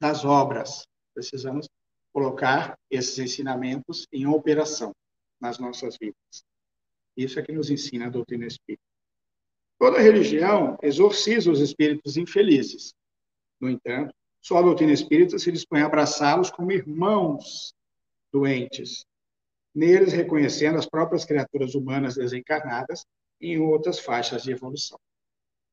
das 0.00 0.24
obras, 0.24 0.86
precisamos 1.14 1.68
colocar 2.12 2.78
esses 2.90 3.18
ensinamentos 3.18 4.06
em 4.12 4.26
operação 4.26 4.92
nas 5.40 5.58
nossas 5.58 5.96
vidas. 5.96 6.44
Isso 7.18 7.40
é 7.40 7.42
que 7.42 7.50
nos 7.50 7.68
ensina 7.68 8.06
a 8.06 8.10
doutrina 8.10 8.46
espírita. 8.46 8.84
Toda 9.76 9.98
religião 9.98 10.78
exorciza 10.80 11.50
os 11.50 11.58
espíritos 11.58 12.16
infelizes. 12.16 12.94
No 13.60 13.68
entanto, 13.68 14.14
só 14.40 14.58
a 14.58 14.62
doutrina 14.62 14.92
espírita 14.92 15.36
se 15.36 15.50
dispõe 15.50 15.80
a 15.80 15.86
abraçá-los 15.86 16.48
como 16.48 16.70
irmãos 16.70 17.74
doentes, 18.32 19.04
neles 19.74 20.12
reconhecendo 20.12 20.78
as 20.78 20.86
próprias 20.86 21.24
criaturas 21.24 21.74
humanas 21.74 22.14
desencarnadas 22.14 23.04
em 23.40 23.58
outras 23.58 23.98
faixas 23.98 24.44
de 24.44 24.52
evolução. 24.52 24.98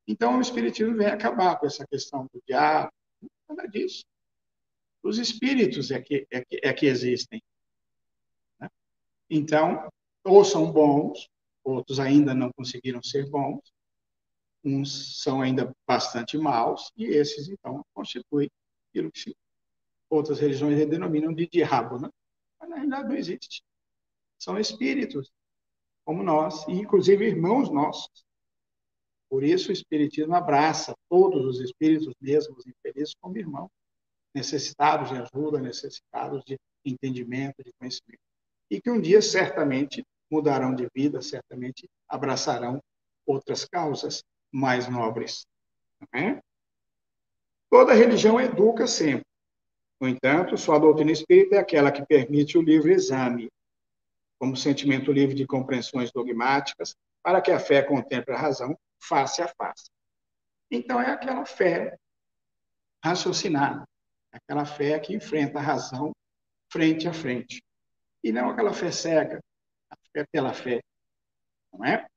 Então, 0.08 0.40
o 0.40 0.42
Espiritismo 0.42 0.98
vem 0.98 1.08
acabar 1.08 1.60
com 1.60 1.68
essa 1.68 1.86
questão 1.86 2.28
do 2.34 2.42
diabo, 2.48 2.92
nada 3.48 3.68
disso. 3.68 4.04
Os 5.04 5.20
espíritos 5.20 5.92
é 5.92 6.02
que, 6.02 6.26
é 6.32 6.44
que, 6.44 6.60
é 6.64 6.74
que 6.74 6.88
existem. 6.88 7.40
Né? 8.60 8.68
Então, 9.30 9.88
ou 10.24 10.44
são 10.44 10.72
bons, 10.72 11.30
outros 11.66 12.00
ainda 12.00 12.34
não 12.34 12.52
conseguiram 12.54 13.02
ser 13.02 13.30
bons, 13.30 13.74
uns 14.64 15.22
são 15.22 15.42
ainda 15.42 15.76
bastante 15.88 16.38
maus, 16.38 16.92
e 16.96 17.06
esses, 17.06 17.50
então, 17.50 17.84
constituem 17.94 18.50
aquilo 18.90 19.12
que 19.12 19.36
outras 20.10 20.40
religiões 20.40 20.88
denominam 20.88 21.34
de 21.34 21.48
diabo, 21.48 22.00
né? 22.00 22.10
mas 22.60 22.70
na 22.70 22.76
realidade 22.76 23.10
não 23.10 23.16
existe. 23.16 23.64
São 24.40 24.60
espíritos, 24.60 25.32
como 26.06 26.24
nós, 26.24 26.68
e 26.68 26.74
inclusive 26.74 27.26
irmãos 27.26 27.72
nossos. 27.72 28.26
Por 29.30 29.44
isso 29.44 29.70
o 29.70 29.74
Espiritismo 29.74 30.36
abraça 30.36 30.96
todos 31.10 31.46
os 31.46 31.60
espíritos, 31.60 32.14
mesmo 32.22 32.56
os 32.56 32.66
infelizes, 32.68 33.16
como 33.20 33.38
irmãos 33.38 33.70
necessitados 34.34 35.10
de 35.10 35.18
ajuda, 35.18 35.60
necessitados 35.60 36.44
de 36.46 36.58
entendimento, 36.84 37.64
de 37.64 37.72
conhecimento. 37.80 38.20
E 38.70 38.82
que 38.82 38.92
um 38.92 39.00
dia 39.00 39.22
certamente 39.22 40.06
mudarão 40.30 40.74
de 40.74 40.88
vida, 40.94 41.22
certamente 41.22 41.90
abraçarão 42.08 42.82
outras 43.26 43.66
causas 43.66 44.24
mais 44.52 44.88
nobres. 44.88 45.46
É? 46.14 46.42
Toda 47.70 47.94
religião 47.94 48.40
educa 48.40 48.88
sempre. 48.88 49.26
No 50.00 50.08
entanto, 50.08 50.58
sua 50.58 50.78
doutrina 50.78 51.12
espírita 51.12 51.56
é 51.56 51.60
aquela 51.60 51.92
que 51.92 52.06
permite 52.06 52.58
o 52.58 52.62
livre 52.62 52.94
exame, 52.94 53.50
como 54.38 54.56
sentimento 54.56 55.12
livre 55.12 55.36
de 55.36 55.48
compreensões 55.48 56.12
dogmáticas, 56.12 56.96
para 57.24 57.42
que 57.42 57.52
a 57.52 57.60
fé 57.60 57.82
contemple 57.82 58.34
a 58.34 58.38
razão 58.38 58.78
face 59.00 59.42
a 59.42 59.48
face. 59.48 59.90
Então, 60.70 61.00
é 61.02 61.12
aquela 61.12 61.46
fé 61.46 61.98
raciocinada, 63.04 63.88
aquela 64.32 64.66
fé 64.66 65.00
que 65.00 65.14
enfrenta 65.16 65.60
a 65.60 65.62
razão 65.62 66.12
frente 66.70 67.08
a 67.08 67.14
frente. 67.14 67.64
E 68.24 68.32
não 68.32 68.50
aquela 68.50 68.74
fé 68.74 68.92
cega, 68.92 69.40
fé 70.16 70.26
pela 70.32 70.54
fé. 70.54 70.82
Não 71.74 71.86
é? 71.86 72.08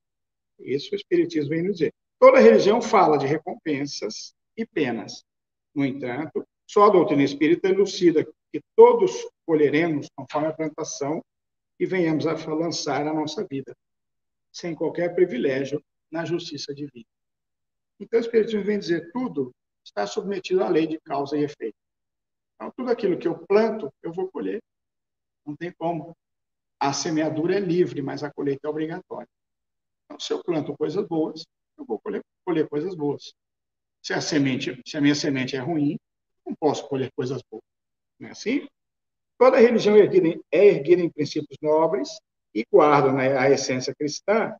Isso 0.59 0.93
o 0.93 0.95
Espiritismo 0.95 1.49
vem 1.49 1.63
nos 1.63 1.77
dizer. 1.77 1.93
Toda 2.17 2.39
religião 2.39 2.81
fala 2.81 3.17
de 3.17 3.25
recompensas 3.25 4.33
e 4.55 4.65
penas. 4.65 5.23
No 5.75 5.85
entanto, 5.85 6.45
só 6.65 6.85
a 6.85 6.89
doutrina 6.89 7.23
espírita 7.23 7.67
elucida 7.67 8.25
que 8.51 8.61
todos 8.75 9.27
colheremos 9.45 10.07
conforme 10.15 10.47
a 10.47 10.53
plantação 10.53 11.23
e 11.79 11.85
venhamos 11.85 12.27
a 12.27 12.33
lançar 12.53 13.07
a 13.07 13.13
nossa 13.13 13.45
vida, 13.45 13.75
sem 14.51 14.75
qualquer 14.75 15.15
privilégio 15.15 15.81
na 16.11 16.25
justiça 16.25 16.73
divina. 16.73 17.05
Então, 17.99 18.19
o 18.19 18.21
Espiritismo 18.21 18.63
vem 18.63 18.79
dizer 18.79 19.11
tudo 19.11 19.51
está 19.83 20.05
submetido 20.05 20.63
à 20.63 20.69
lei 20.69 20.87
de 20.87 20.99
causa 20.99 21.37
e 21.37 21.43
efeito. 21.43 21.75
Então, 22.55 22.71
tudo 22.75 22.91
aquilo 22.91 23.17
que 23.17 23.27
eu 23.27 23.37
planto, 23.47 23.91
eu 24.03 24.11
vou 24.11 24.29
colher. 24.29 24.61
Não 25.45 25.55
tem 25.55 25.71
como. 25.71 26.15
A 26.79 26.93
semeadura 26.93 27.55
é 27.55 27.59
livre, 27.59 28.01
mas 28.01 28.23
a 28.23 28.31
colheita 28.31 28.67
é 28.67 28.69
obrigatória. 28.69 29.27
Então, 30.05 30.19
se 30.19 30.31
eu 30.31 30.43
planto 30.43 30.75
coisas 30.77 31.05
boas, 31.07 31.45
eu 31.77 31.85
vou 31.85 31.99
colher, 31.99 32.21
colher 32.45 32.67
coisas 32.67 32.95
boas. 32.95 33.33
Se 34.01 34.13
a 34.13 34.21
semente, 34.21 34.81
se 34.85 34.97
a 34.97 35.01
minha 35.01 35.15
semente 35.15 35.55
é 35.55 35.59
ruim, 35.59 35.97
não 36.45 36.55
posso 36.55 36.87
colher 36.87 37.11
coisas 37.15 37.41
boas. 37.49 37.63
Não 38.19 38.29
é 38.29 38.31
assim? 38.31 38.67
Toda 39.37 39.57
religião 39.57 39.95
é 39.95 39.99
erguida, 39.99 40.27
em, 40.27 40.41
é 40.51 40.67
erguida 40.67 41.01
em 41.01 41.09
princípios 41.09 41.57
nobres 41.61 42.09
e 42.53 42.65
guarda 42.71 43.11
né, 43.11 43.37
a 43.37 43.49
essência 43.49 43.93
cristã. 43.93 44.55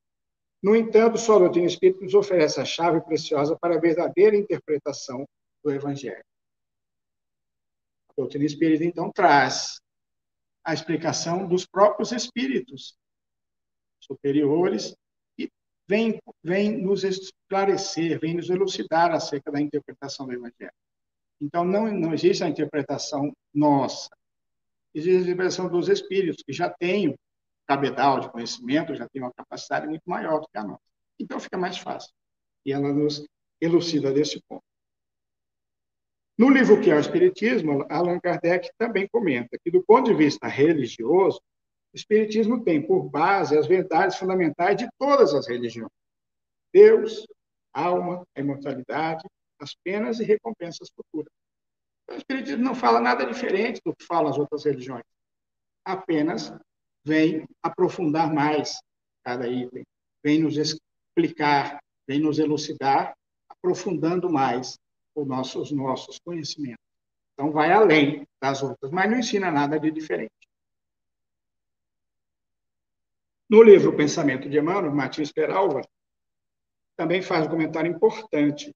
No 0.61 0.75
entanto, 0.75 1.17
só 1.17 1.37
a 1.37 1.39
doutrina 1.39 1.67
espírita 1.67 2.03
nos 2.03 2.13
oferece 2.13 2.59
a 2.59 2.65
chave 2.65 3.01
preciosa 3.01 3.57
para 3.59 3.75
a 3.75 3.79
verdadeira 3.79 4.35
interpretação 4.35 5.25
do 5.63 5.71
Evangelho 5.71 6.23
doutrina 8.19 8.45
espírita, 8.45 8.83
então, 8.83 9.11
traz 9.11 9.79
a 10.63 10.73
explicação 10.73 11.47
dos 11.47 11.65
próprios 11.65 12.11
espíritos 12.11 12.97
superiores 13.99 14.95
e 15.37 15.49
vem, 15.87 16.19
vem 16.43 16.81
nos 16.81 17.03
esclarecer, 17.03 18.19
vem 18.19 18.35
nos 18.35 18.49
elucidar 18.49 19.11
acerca 19.11 19.51
da 19.51 19.61
interpretação 19.61 20.25
do 20.25 20.33
Evangelho. 20.33 20.73
Então, 21.41 21.63
não, 21.63 21.91
não 21.91 22.13
existe 22.13 22.43
a 22.43 22.49
interpretação 22.49 23.31
nossa, 23.53 24.09
existe 24.93 25.19
a 25.19 25.21
interpretação 25.21 25.69
dos 25.69 25.87
espíritos, 25.87 26.43
que 26.43 26.51
já 26.51 26.69
têm 26.69 27.15
cabedal 27.65 28.19
de 28.19 28.31
conhecimento, 28.31 28.95
já 28.95 29.07
têm 29.07 29.21
uma 29.21 29.33
capacidade 29.33 29.87
muito 29.87 30.03
maior 30.05 30.41
do 30.41 30.47
que 30.47 30.57
a 30.57 30.63
nossa. 30.63 30.81
Então, 31.19 31.39
fica 31.39 31.57
mais 31.57 31.77
fácil. 31.77 32.11
E 32.65 32.73
ela 32.73 32.91
nos 32.91 33.25
elucida 33.61 34.11
desse 34.11 34.41
ponto. 34.47 34.63
No 36.39 36.49
livro 36.49 36.79
que 36.79 36.89
é 36.89 36.95
o 36.95 36.99
Espiritismo, 37.01 37.85
Allan 37.89 38.17
Kardec 38.17 38.69
também 38.77 39.05
comenta 39.09 39.57
que, 39.61 39.69
do 39.69 39.83
ponto 39.83 40.09
de 40.09 40.15
vista 40.15 40.47
religioso, 40.47 41.41
o 41.93 41.97
Espiritismo 41.97 42.63
tem 42.63 42.81
por 42.81 43.09
base 43.09 43.57
as 43.57 43.67
verdades 43.67 44.15
fundamentais 44.15 44.77
de 44.77 44.87
todas 44.97 45.33
as 45.33 45.49
religiões: 45.49 45.91
Deus, 46.73 47.27
alma, 47.73 48.25
imortalidade, 48.37 49.27
as 49.59 49.75
penas 49.83 50.21
e 50.21 50.23
recompensas 50.23 50.89
futuras. 50.95 51.29
Então, 52.03 52.15
o 52.15 52.19
Espiritismo 52.19 52.63
não 52.63 52.73
fala 52.73 53.01
nada 53.01 53.25
diferente 53.25 53.81
do 53.83 53.93
que 53.93 54.05
falam 54.05 54.31
as 54.31 54.37
outras 54.37 54.63
religiões, 54.63 55.03
apenas 55.83 56.53
vem 57.03 57.45
aprofundar 57.61 58.33
mais 58.33 58.79
cada 59.25 59.45
item, 59.45 59.83
vem 60.23 60.39
nos 60.39 60.55
explicar, 60.55 61.83
vem 62.07 62.21
nos 62.21 62.39
elucidar, 62.39 63.13
aprofundando 63.49 64.29
mais 64.29 64.79
os 65.15 65.71
nossos, 65.71 66.19
conhecimentos. 66.19 66.83
Então, 67.33 67.51
vai 67.51 67.71
além 67.71 68.27
das 68.41 68.61
outras, 68.61 68.91
mas 68.91 69.09
não 69.09 69.19
ensina 69.19 69.51
nada 69.51 69.79
de 69.79 69.91
diferente. 69.91 70.31
No 73.49 73.63
livro 73.63 73.95
Pensamento 73.95 74.49
de 74.49 74.57
Emmanuel, 74.57 74.93
Martins 74.93 75.31
Peralva 75.31 75.81
também 76.95 77.21
faz 77.21 77.47
um 77.47 77.49
comentário 77.49 77.89
importante, 77.89 78.75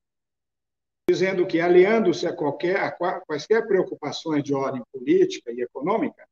dizendo 1.08 1.46
que, 1.46 1.60
aliando-se 1.60 2.26
a, 2.26 2.36
qualquer, 2.36 2.78
a 2.78 3.22
quaisquer 3.22 3.68
preocupações 3.68 4.44
de 4.44 4.54
ordem 4.54 4.82
política 4.92 5.52
e 5.52 5.62
econômica, 5.62 6.26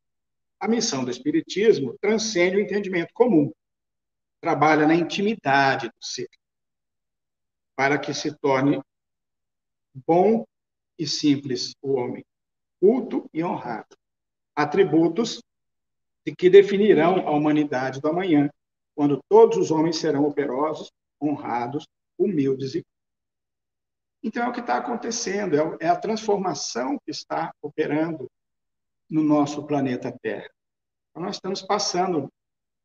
a 0.58 0.66
missão 0.66 1.04
do 1.04 1.10
Espiritismo 1.10 1.96
transcende 2.00 2.56
o 2.56 2.60
entendimento 2.60 3.12
comum, 3.12 3.52
trabalha 4.40 4.86
na 4.86 4.94
intimidade 4.94 5.88
do 5.88 6.04
ser, 6.04 6.28
para 7.76 7.98
que 7.98 8.14
se 8.14 8.36
torne 8.38 8.80
bom 9.94 10.44
e 10.98 11.06
simples 11.06 11.74
o 11.82 11.94
homem, 11.94 12.24
culto 12.80 13.28
e 13.32 13.42
honrado. 13.42 13.96
Atributos 14.54 15.42
de 16.24 16.34
que 16.34 16.50
definirão 16.50 17.26
a 17.26 17.30
humanidade 17.30 18.00
do 18.00 18.08
amanhã, 18.08 18.50
quando 18.94 19.20
todos 19.28 19.56
os 19.56 19.70
homens 19.70 19.96
serão 19.96 20.24
operosos, 20.24 20.90
honrados, 21.20 21.86
humildes 22.18 22.74
e 22.74 22.84
então 24.22 24.44
é 24.44 24.48
o 24.48 24.52
que 24.52 24.60
está 24.60 24.76
acontecendo, 24.76 25.56
é, 25.56 25.86
é 25.86 25.88
a 25.88 25.98
transformação 25.98 26.96
que 27.04 27.10
está 27.10 27.52
operando 27.60 28.30
no 29.10 29.22
nosso 29.22 29.66
planeta 29.66 30.16
Terra. 30.22 30.48
Então, 31.10 31.24
nós 31.24 31.36
estamos 31.36 31.60
passando 31.60 32.32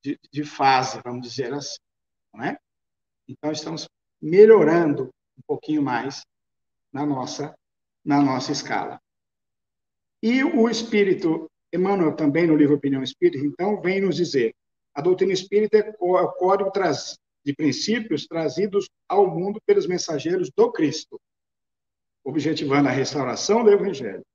de, 0.03 0.19
de 0.31 0.43
fase, 0.43 0.99
vamos 1.03 1.27
dizer 1.27 1.53
assim, 1.53 1.77
não 2.33 2.43
é? 2.43 2.57
Então 3.27 3.51
estamos 3.51 3.87
melhorando 4.21 5.09
um 5.37 5.41
pouquinho 5.45 5.81
mais 5.81 6.23
na 6.97 7.05
nossa, 7.05 7.55
na 8.03 8.19
nossa 8.19 8.51
escala. 8.51 8.99
E 10.23 10.43
o 10.43 10.67
espírito 10.67 11.47
Emmanuel, 11.71 12.15
também 12.15 12.47
no 12.47 12.55
livro 12.55 12.75
Opinião 12.75 13.03
Espírita, 13.03 13.45
então, 13.45 13.79
vem 13.79 14.01
nos 14.01 14.15
dizer: 14.15 14.55
a 14.95 15.01
doutrina 15.01 15.31
espírita 15.31 15.77
é 15.77 15.95
o 15.99 16.31
código 16.33 16.71
de 17.45 17.53
princípios 17.53 18.25
trazidos 18.25 18.89
ao 19.07 19.29
mundo 19.29 19.61
pelos 19.65 19.85
mensageiros 19.85 20.49
do 20.49 20.71
Cristo, 20.71 21.21
objetivando 22.23 22.89
a 22.89 22.91
restauração 22.91 23.63
do 23.63 23.71
Evangelho, 23.71 24.25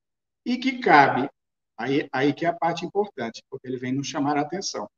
e 0.46 0.56
que 0.56 0.78
cabe, 0.78 1.28
aí, 1.76 2.08
aí 2.12 2.32
que 2.32 2.46
é 2.46 2.48
a 2.48 2.54
parte 2.54 2.86
importante, 2.86 3.42
porque 3.50 3.66
ele 3.66 3.76
vem 3.76 3.92
nos 3.92 4.06
chamar 4.06 4.36
a 4.36 4.42
atenção, 4.42 4.88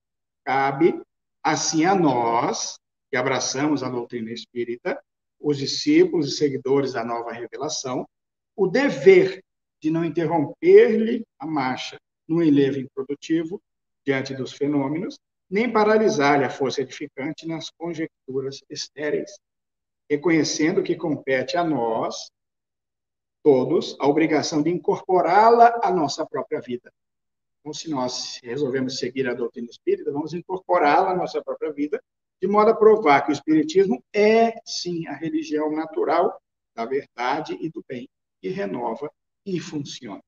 cabe, 0.44 1.00
assim, 1.42 1.86
a 1.86 1.94
nós, 1.94 2.78
que 3.10 3.16
abraçamos 3.16 3.82
a 3.82 3.88
doutrina 3.88 4.32
espírita, 4.32 5.02
os 5.44 5.58
discípulos 5.58 6.26
e 6.26 6.36
seguidores 6.36 6.94
da 6.94 7.04
nova 7.04 7.30
revelação, 7.30 8.08
o 8.56 8.66
dever 8.66 9.44
de 9.80 9.90
não 9.90 10.02
interromper-lhe 10.02 11.22
a 11.38 11.46
marcha 11.46 11.98
no 12.26 12.42
enlevo 12.42 12.78
improdutivo 12.78 13.60
diante 14.06 14.34
dos 14.34 14.54
fenômenos, 14.54 15.18
nem 15.50 15.70
paralisar-lhe 15.70 16.44
a 16.44 16.50
força 16.50 16.80
edificante 16.80 17.46
nas 17.46 17.68
conjecturas 17.70 18.64
estéreis, 18.70 19.38
reconhecendo 20.08 20.82
que 20.82 20.96
compete 20.96 21.58
a 21.58 21.62
nós, 21.62 22.30
todos, 23.42 23.94
a 24.00 24.08
obrigação 24.08 24.62
de 24.62 24.70
incorporá-la 24.70 25.78
à 25.82 25.90
nossa 25.92 26.24
própria 26.24 26.62
vida. 26.62 26.90
Então, 27.60 27.74
se 27.74 27.90
nós 27.90 28.40
resolvemos 28.42 28.98
seguir 28.98 29.28
a 29.28 29.34
doutrina 29.34 29.68
espírita, 29.70 30.10
vamos 30.10 30.32
incorporá-la 30.32 31.10
à 31.10 31.16
nossa 31.16 31.42
própria 31.42 31.70
vida, 31.70 32.02
de 32.44 32.48
modo 32.48 32.72
a 32.72 32.76
provar 32.76 33.22
que 33.22 33.30
o 33.30 33.32
espiritismo 33.32 34.04
é, 34.12 34.60
sim, 34.66 35.06
a 35.06 35.14
religião 35.14 35.72
natural 35.72 36.38
da 36.74 36.84
verdade 36.84 37.56
e 37.58 37.70
do 37.70 37.82
bem, 37.88 38.06
que 38.38 38.50
renova 38.50 39.10
e 39.46 39.58
funciona. 39.58 40.22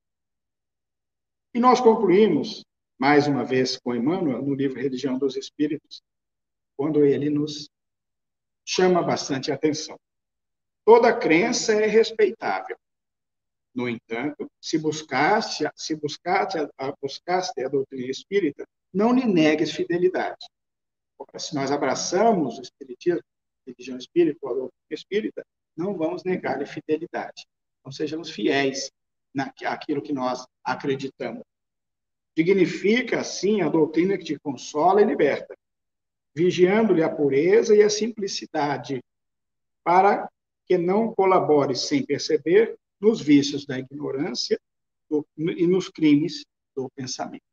E 1.52 1.60
nós 1.60 1.78
concluímos, 1.78 2.64
mais 2.98 3.26
uma 3.26 3.44
vez, 3.44 3.76
com 3.76 3.94
Emmanuel, 3.94 4.40
no 4.40 4.54
livro 4.54 4.80
Religião 4.80 5.18
dos 5.18 5.36
Espíritos, 5.36 6.00
quando 6.74 7.04
ele 7.04 7.28
nos 7.28 7.68
chama 8.64 9.02
bastante 9.02 9.52
atenção. 9.52 9.98
Toda 10.86 11.14
crença 11.14 11.74
é 11.74 11.86
respeitável. 11.86 12.78
No 13.74 13.90
entanto, 13.90 14.50
se 14.58 14.78
buscaste, 14.78 15.68
se 15.74 15.94
buscaste, 15.94 16.56
buscaste 16.98 17.62
a 17.62 17.68
doutrina 17.68 18.10
espírita, 18.10 18.66
não 18.90 19.12
lhe 19.12 19.26
negues 19.26 19.70
fidelidade. 19.70 20.46
Se 21.38 21.54
nós 21.54 21.70
abraçamos 21.70 22.58
o 22.58 22.62
espiritismo, 22.62 23.20
a 23.20 23.70
religião 23.70 23.98
espírita, 23.98 24.38
a 24.44 24.48
doutrina 24.48 24.72
espírita, 24.90 25.46
não 25.76 25.94
vamos 25.94 26.24
negar-lhe 26.24 26.64
fidelidade. 26.64 27.46
Então, 27.80 27.92
sejamos 27.92 28.30
fiéis 28.30 28.90
naquilo 29.34 30.00
que 30.02 30.12
nós 30.12 30.46
acreditamos. 30.64 31.42
Dignifica, 32.34 33.20
assim, 33.20 33.60
a 33.60 33.68
doutrina 33.68 34.16
que 34.16 34.24
te 34.24 34.38
consola 34.38 35.02
e 35.02 35.04
liberta, 35.04 35.54
vigiando-lhe 36.34 37.02
a 37.02 37.14
pureza 37.14 37.74
e 37.74 37.82
a 37.82 37.90
simplicidade, 37.90 39.02
para 39.84 40.30
que 40.66 40.76
não 40.76 41.14
colabore 41.14 41.76
sem 41.76 42.04
perceber 42.04 42.76
nos 43.00 43.20
vícios 43.20 43.64
da 43.64 43.78
ignorância 43.78 44.58
e 45.36 45.66
nos 45.66 45.88
crimes 45.88 46.44
do 46.74 46.90
pensamento. 46.90 47.44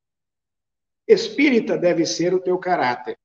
Espírita 1.08 1.78
deve 1.78 2.06
ser 2.06 2.34
o 2.34 2.42
teu 2.42 2.58
caráter, 2.58 3.18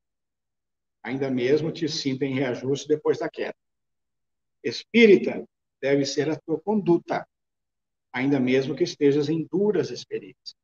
ainda 1.03 1.29
mesmo 1.29 1.71
te 1.71 1.87
sinta 1.87 2.25
em 2.25 2.33
reajuste 2.33 2.87
depois 2.87 3.19
da 3.19 3.29
queda. 3.29 3.55
Espírita 4.63 5.43
deve 5.81 6.05
ser 6.05 6.29
a 6.29 6.35
tua 6.35 6.59
conduta, 6.59 7.27
ainda 8.11 8.39
mesmo 8.39 8.75
que 8.75 8.83
estejas 8.83 9.29
em 9.29 9.47
duras 9.49 9.89
experiências. 9.89 10.55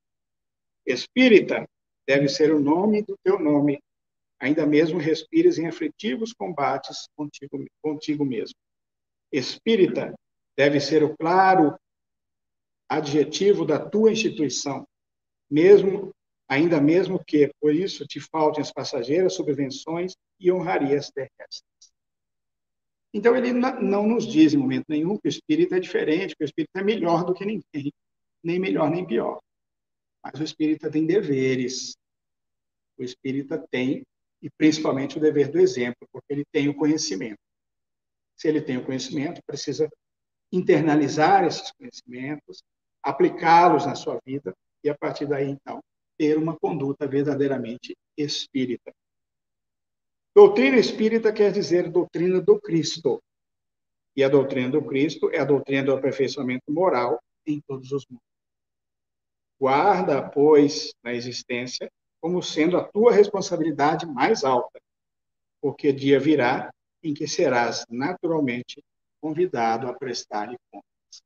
Espírita 0.86 1.68
deve 2.08 2.28
ser 2.28 2.54
o 2.54 2.60
nome 2.60 3.02
do 3.02 3.18
teu 3.24 3.40
nome, 3.40 3.82
ainda 4.40 4.66
mesmo 4.66 5.00
respires 5.00 5.58
em 5.58 5.68
aflitivos 5.68 6.34
combates 6.34 7.08
contigo, 7.16 7.66
contigo 7.82 8.26
mesmo. 8.26 8.56
Espírita 9.32 10.14
deve 10.56 10.80
ser 10.80 11.04
o 11.04 11.16
claro 11.18 11.78
adjetivo 12.88 13.66
da 13.66 13.80
tua 13.80 14.12
instituição, 14.12 14.88
mesmo 15.50 16.15
ainda 16.48 16.80
mesmo 16.80 17.24
que 17.24 17.52
por 17.60 17.74
isso 17.74 18.06
te 18.06 18.20
faltem 18.20 18.62
as 18.62 18.72
passageiras 18.72 19.34
subvenções 19.34 20.14
e 20.40 20.52
honrarias 20.52 21.10
terrestres. 21.10 21.64
Então, 23.14 23.36
ele 23.36 23.54
não 23.54 24.06
nos 24.06 24.28
diz 24.28 24.54
em 24.54 24.58
momento 24.58 24.86
nenhum 24.90 25.18
que 25.18 25.28
o 25.28 25.30
espírito 25.30 25.74
é 25.74 25.80
diferente, 25.80 26.36
que 26.36 26.44
o 26.44 26.46
espírito 26.46 26.76
é 26.76 26.84
melhor 26.84 27.24
do 27.24 27.34
que 27.34 27.46
ninguém, 27.46 27.92
nem 28.44 28.60
melhor 28.60 28.92
nem 28.92 29.06
pior. 29.06 29.40
Mas 30.22 30.40
o 30.40 30.44
espírita 30.44 30.92
tem 30.92 31.06
deveres. 31.06 31.96
O 32.98 33.04
espírita 33.04 33.58
tem, 33.72 34.04
e 34.42 34.50
principalmente 34.50 35.18
o 35.18 35.22
dever 35.22 35.50
do 35.50 35.60
exemplo, 35.60 36.06
porque 36.12 36.34
ele 36.34 36.44
tem 36.52 36.68
o 36.68 36.76
conhecimento. 36.76 37.40
Se 38.36 38.50
ele 38.50 38.62
tem 38.62 38.78
o 38.78 38.86
conhecimento, 38.86 39.42
precisa 39.46 39.90
internalizar 40.52 41.46
esses 41.46 41.72
conhecimentos, 41.72 42.62
aplicá-los 43.02 43.86
na 43.86 43.96
sua 43.96 44.20
vida 44.26 44.54
e, 44.84 44.90
a 44.90 44.98
partir 44.98 45.26
daí, 45.26 45.50
então, 45.50 45.82
ter 46.18 46.38
uma 46.38 46.58
conduta 46.58 47.08
verdadeiramente 47.08 47.96
espírita. 48.18 48.94
Doutrina 50.36 50.78
espírita 50.78 51.32
quer 51.32 51.52
dizer 51.52 51.90
doutrina 51.90 52.42
do 52.42 52.60
Cristo. 52.60 53.22
E 54.16 54.24
a 54.24 54.30
doutrina 54.30 54.70
do 54.70 54.84
Cristo 54.84 55.30
é 55.32 55.40
a 55.40 55.46
doutrina 55.46 55.84
do 55.84 55.94
aperfeiçoamento 55.94 56.70
moral 56.70 57.22
em 57.46 57.62
todos 57.62 57.92
os 57.92 58.06
mundos. 58.08 58.26
Guarda, 59.60 60.28
pois, 60.30 60.94
na 61.04 61.14
existência 61.14 61.90
como 62.22 62.42
sendo 62.42 62.76
a 62.76 62.84
tua 62.84 63.12
responsabilidade 63.12 64.06
mais 64.06 64.44
alta, 64.44 64.82
porque 65.62 65.94
dia 65.94 66.20
virá 66.20 66.74
em 67.04 67.14
que 67.14 67.28
serás 67.28 67.86
naturalmente 67.88 68.84
convidado 69.22 69.88
a 69.88 69.94
prestar-lhe 69.94 70.58
contas. 70.72 71.22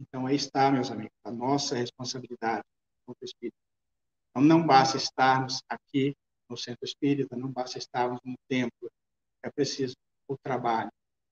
Então, 0.00 0.26
aí 0.26 0.34
está, 0.34 0.70
meus 0.70 0.90
amigos, 0.90 1.12
a 1.24 1.30
nossa 1.30 1.76
responsabilidade 1.76 2.64
com 3.14 3.24
o 3.24 3.24
Espírito. 3.24 3.56
Então, 4.30 4.42
não 4.42 4.66
basta 4.66 4.96
estarmos 4.96 5.62
aqui 5.68 6.16
no 6.48 6.56
centro 6.56 6.84
espírita, 6.84 7.36
não 7.36 7.50
basta 7.50 7.78
estarmos 7.78 8.20
no 8.24 8.34
templo, 8.48 8.90
é 9.42 9.50
preciso 9.50 9.94
o 10.26 10.36
trabalho, 10.36 10.90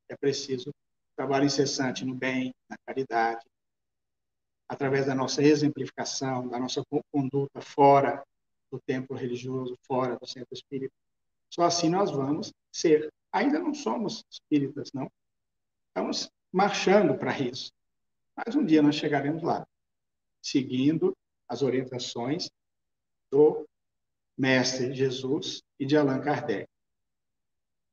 é 0.09 0.17
preciso 0.17 0.73
trabalho 1.17 1.47
incessante 1.47 2.05
no 2.05 2.15
bem, 2.15 2.55
na 2.69 2.77
caridade, 2.87 3.45
através 4.69 5.07
da 5.07 5.15
nossa 5.15 5.43
exemplificação, 5.43 6.49
da 6.49 6.59
nossa 6.59 6.83
conduta 7.11 7.61
fora 7.61 8.23
do 8.71 8.81
templo 8.81 9.17
religioso, 9.17 9.77
fora 9.87 10.17
do 10.17 10.27
centro 10.27 10.53
espírita. 10.53 10.93
Só 11.49 11.63
assim 11.63 11.89
nós 11.89 12.11
vamos 12.11 12.53
ser. 12.73 13.09
Ainda 13.33 13.59
não 13.59 13.73
somos 13.73 14.25
espíritas, 14.31 14.93
não. 14.93 15.11
Estamos 15.89 16.29
marchando 16.53 17.17
para 17.17 17.39
isso. 17.39 17.73
Mas 18.37 18.55
um 18.55 18.65
dia 18.65 18.83
nós 18.83 18.97
chegaremos 18.97 19.43
lá, 19.43 19.67
seguindo 20.43 21.17
as 21.49 21.63
orientações 21.63 22.51
do 23.31 23.67
Mestre 24.37 24.95
Jesus 24.95 25.63
e 25.79 25.87
de 25.87 25.97
Allan 25.97 26.21
Kardec. 26.21 26.69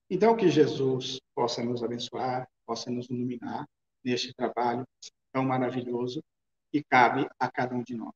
Então, 0.09 0.35
que 0.35 0.49
Jesus 0.49 1.19
possa 1.33 1.63
nos 1.63 1.83
abençoar, 1.83 2.47
possa 2.65 2.91
nos 2.91 3.09
iluminar 3.09 3.67
neste 4.03 4.33
trabalho 4.33 4.85
tão 5.31 5.43
maravilhoso 5.43 6.23
que 6.71 6.83
cabe 6.83 7.27
a 7.39 7.51
cada 7.51 7.73
um 7.75 7.83
de 7.83 7.95
nós. 7.95 8.13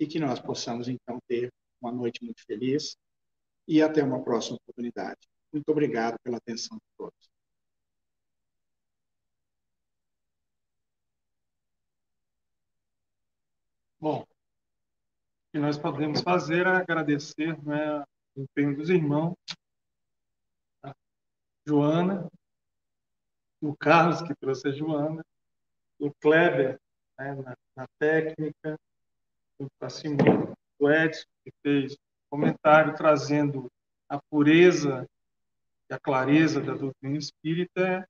E 0.00 0.06
que 0.06 0.18
nós 0.18 0.40
possamos, 0.40 0.88
então, 0.88 1.18
ter 1.28 1.52
uma 1.80 1.92
noite 1.92 2.24
muito 2.24 2.44
feliz 2.44 2.96
e 3.66 3.82
até 3.82 4.02
uma 4.02 4.22
próxima 4.22 4.56
oportunidade. 4.56 5.20
Muito 5.52 5.68
obrigado 5.70 6.16
pela 6.22 6.38
atenção 6.38 6.76
de 6.76 6.84
todos. 6.96 7.30
Bom, 14.00 14.26
que 15.52 15.58
nós 15.58 15.78
podemos 15.78 16.20
fazer 16.20 16.66
é 16.66 16.70
agradecer 16.70 17.56
né, 17.62 18.04
o 18.36 18.42
empenho 18.42 18.76
dos 18.76 18.90
irmãos, 18.90 19.34
a 20.82 20.92
Joana, 21.66 22.28
o 23.60 23.74
Carlos, 23.76 24.22
que 24.22 24.34
trouxe 24.34 24.68
a 24.68 24.72
Joana, 24.72 25.24
o 25.98 26.12
Kleber, 26.20 26.78
né, 27.18 27.34
na, 27.34 27.56
na, 27.74 27.86
técnica, 27.98 28.78
a 29.80 29.88
Simone, 29.88 30.54
o 30.78 30.90
Edson, 30.90 31.26
que 31.44 31.50
fez 31.62 31.96
comentário 32.30 32.94
trazendo 32.94 33.70
a 34.08 34.20
pureza 34.30 35.08
e 35.90 35.94
a 35.94 35.98
clareza 35.98 36.60
da 36.60 36.74
doutrina 36.74 37.16
espírita, 37.16 38.08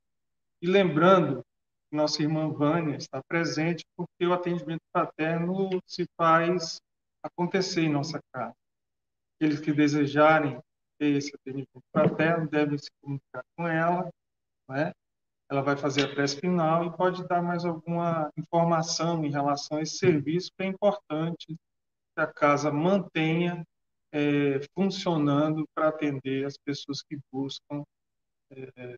e 0.61 0.66
lembrando 0.66 1.43
que 1.89 1.97
nossa 1.97 2.20
irmã 2.20 2.51
Vânia 2.51 2.97
está 2.97 3.22
presente, 3.22 3.86
porque 3.97 4.26
o 4.26 4.32
atendimento 4.32 4.82
fraterno 4.93 5.80
se 5.86 6.05
faz 6.16 6.80
acontecer 7.28 7.82
em 7.82 7.92
nossa 7.92 8.20
casa. 8.32 8.54
Aqueles 9.36 9.60
que 9.60 9.72
desejarem 9.72 10.60
ter 10.98 11.16
esse 11.16 11.34
atendimento 11.34 11.80
fraterno 11.92 12.48
devem 12.48 12.76
se 12.76 12.90
comunicar 13.00 13.44
com 13.56 13.66
ela, 13.66 14.10
né? 14.68 14.92
Ela 15.50 15.62
vai 15.62 15.76
fazer 15.76 16.04
a 16.04 16.14
prece 16.14 16.38
final 16.38 16.84
e 16.84 16.96
pode 16.96 17.26
dar 17.26 17.42
mais 17.42 17.64
alguma 17.64 18.30
informação 18.36 19.24
em 19.24 19.30
relação 19.30 19.78
a 19.78 19.82
esse 19.82 19.96
serviço 19.96 20.50
que 20.54 20.62
é 20.62 20.66
importante 20.66 21.46
que 21.46 22.20
a 22.20 22.26
casa 22.26 22.70
mantenha 22.70 23.64
é, 24.12 24.60
funcionando 24.74 25.66
para 25.74 25.88
atender 25.88 26.44
as 26.44 26.56
pessoas 26.58 27.02
que 27.02 27.18
buscam 27.32 27.82
é, 28.50 28.96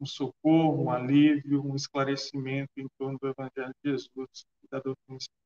um 0.00 0.06
socorro, 0.06 0.84
um 0.84 0.90
alívio, 0.90 1.64
um 1.64 1.74
esclarecimento 1.74 2.70
em 2.76 2.86
torno 2.98 3.18
do 3.18 3.28
Evangelho 3.28 3.74
de 3.82 3.90
Jesus 3.92 4.44
e 4.62 4.68
da 4.70 4.78
doutrina 4.78 5.16
espírita. 5.16 5.45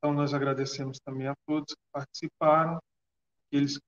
Então, 0.00 0.14
nós 0.14 0.32
agradecemos 0.32 0.98
também 0.98 1.26
a 1.26 1.34
todos 1.46 1.74
que 1.74 1.82
participaram, 1.92 2.80
eles, 3.52 3.78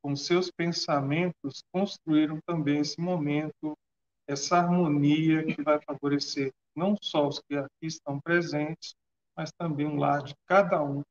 com 0.00 0.14
seus 0.14 0.52
pensamentos, 0.52 1.64
construíram 1.72 2.38
também 2.46 2.78
esse 2.78 3.00
momento, 3.00 3.76
essa 4.28 4.58
harmonia 4.58 5.44
que 5.44 5.60
vai 5.60 5.80
favorecer 5.82 6.52
não 6.76 6.96
só 7.02 7.26
os 7.26 7.40
que 7.40 7.56
aqui 7.56 7.86
estão 7.86 8.20
presentes, 8.20 8.94
mas 9.36 9.50
também 9.58 9.84
um 9.84 9.98
lar 9.98 10.22
de 10.22 10.32
cada 10.46 10.80
um 10.80 11.02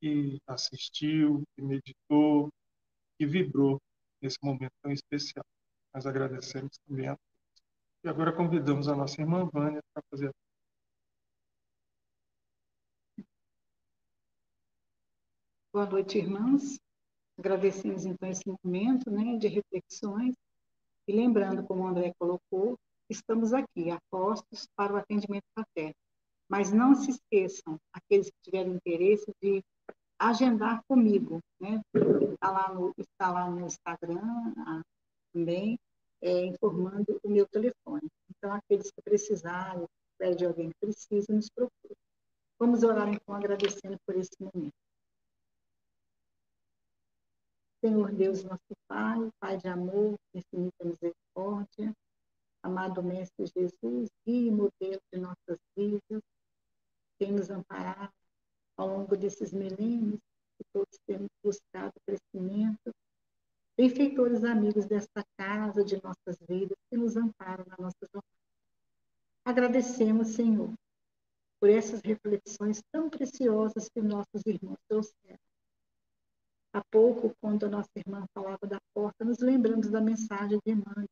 que 0.00 0.38
assistiu, 0.46 1.42
que 1.56 1.62
meditou, 1.62 2.48
que 3.18 3.26
vibrou 3.26 3.80
nesse 4.22 4.38
momento 4.42 4.72
tão 4.80 4.92
especial. 4.92 5.44
Nós 5.92 6.06
agradecemos 6.06 6.70
também 6.86 7.08
a 7.08 7.16
todos. 7.16 7.62
E 8.04 8.08
agora 8.08 8.32
convidamos 8.32 8.86
a 8.86 8.94
nossa 8.94 9.20
irmã 9.20 9.48
Vânia 9.52 9.80
para 9.92 10.04
fazer 10.08 10.28
a 10.28 10.32
Boa 15.78 15.88
noite, 15.88 16.18
irmãs. 16.18 16.76
Agradecemos 17.38 18.04
então 18.04 18.28
esse 18.28 18.42
momento 18.48 19.12
né, 19.12 19.36
de 19.36 19.46
reflexões 19.46 20.34
e 21.06 21.12
lembrando, 21.12 21.64
como 21.64 21.84
o 21.84 21.86
André 21.86 22.12
colocou, 22.18 22.76
estamos 23.08 23.52
aqui, 23.52 23.88
apostos 23.88 24.66
para 24.74 24.92
o 24.92 24.96
atendimento 24.96 25.44
fraterno. 25.54 25.94
Mas 26.50 26.72
não 26.72 26.96
se 26.96 27.12
esqueçam, 27.12 27.78
aqueles 27.92 28.26
que 28.26 28.42
tiverem 28.42 28.72
interesse, 28.72 29.30
de 29.40 29.62
agendar 30.18 30.82
comigo, 30.88 31.38
né? 31.60 31.80
Está 32.32 32.50
lá 32.50 32.74
no, 32.74 32.92
está 32.98 33.30
lá 33.30 33.48
no 33.48 33.64
Instagram 33.64 34.52
ah, 34.66 34.82
também, 35.32 35.78
é, 36.20 36.44
informando 36.44 37.20
o 37.22 37.30
meu 37.30 37.46
telefone. 37.46 38.08
Então, 38.30 38.52
aqueles 38.52 38.90
que 38.90 39.00
precisarem, 39.00 39.86
pede 40.18 40.44
alguém 40.44 40.70
que 40.70 40.76
precisa, 40.80 41.32
nos 41.32 41.48
procure. 41.48 41.94
Vamos 42.58 42.82
orar 42.82 43.08
então 43.08 43.32
agradecendo 43.32 43.96
por 44.04 44.16
esse 44.16 44.32
momento. 44.40 44.74
Senhor 47.80 48.10
Deus, 48.12 48.42
nosso 48.42 48.76
Pai, 48.88 49.30
Pai 49.38 49.56
de 49.56 49.68
amor, 49.68 50.16
infinita 50.34 50.84
misericórdia, 50.84 51.94
amado 52.60 53.02
Mestre 53.04 53.46
Jesus, 53.46 54.10
guia 54.26 54.48
e 54.48 54.50
modelo 54.50 55.00
de 55.12 55.20
nossas 55.20 55.58
vidas, 55.76 56.22
tem 57.20 57.32
nos 57.32 57.50
amparado 57.50 58.12
ao 58.76 58.88
longo 58.88 59.16
desses 59.16 59.52
milênios, 59.52 60.18
que 60.56 60.64
todos 60.72 60.98
temos 61.06 61.28
buscado 61.42 61.92
crescimento, 62.04 62.92
benfeitores 63.76 64.42
amigos 64.42 64.86
desta 64.86 65.24
casa, 65.36 65.84
de 65.84 66.02
nossas 66.02 66.36
vidas, 66.48 66.76
que 66.90 66.96
nos 66.96 67.16
amparam 67.16 67.64
na 67.66 67.76
nossa 67.78 68.06
jornada. 68.12 68.26
Agradecemos, 69.44 70.28
Senhor, 70.28 70.74
por 71.60 71.70
essas 71.70 72.00
reflexões 72.00 72.82
tão 72.92 73.08
preciosas 73.08 73.88
que 73.88 74.00
nossos 74.02 74.44
irmãos 74.46 74.78
trouxeram 74.88 75.47
Há 76.72 76.82
pouco, 76.90 77.34
quando 77.40 77.64
a 77.64 77.68
nossa 77.68 77.90
irmã 77.96 78.26
falava 78.34 78.66
da 78.66 78.80
porta, 78.92 79.24
nos 79.24 79.38
lembramos 79.38 79.88
da 79.88 80.00
mensagem 80.00 80.60
de 80.64 80.72
Emmanuel, 80.72 81.08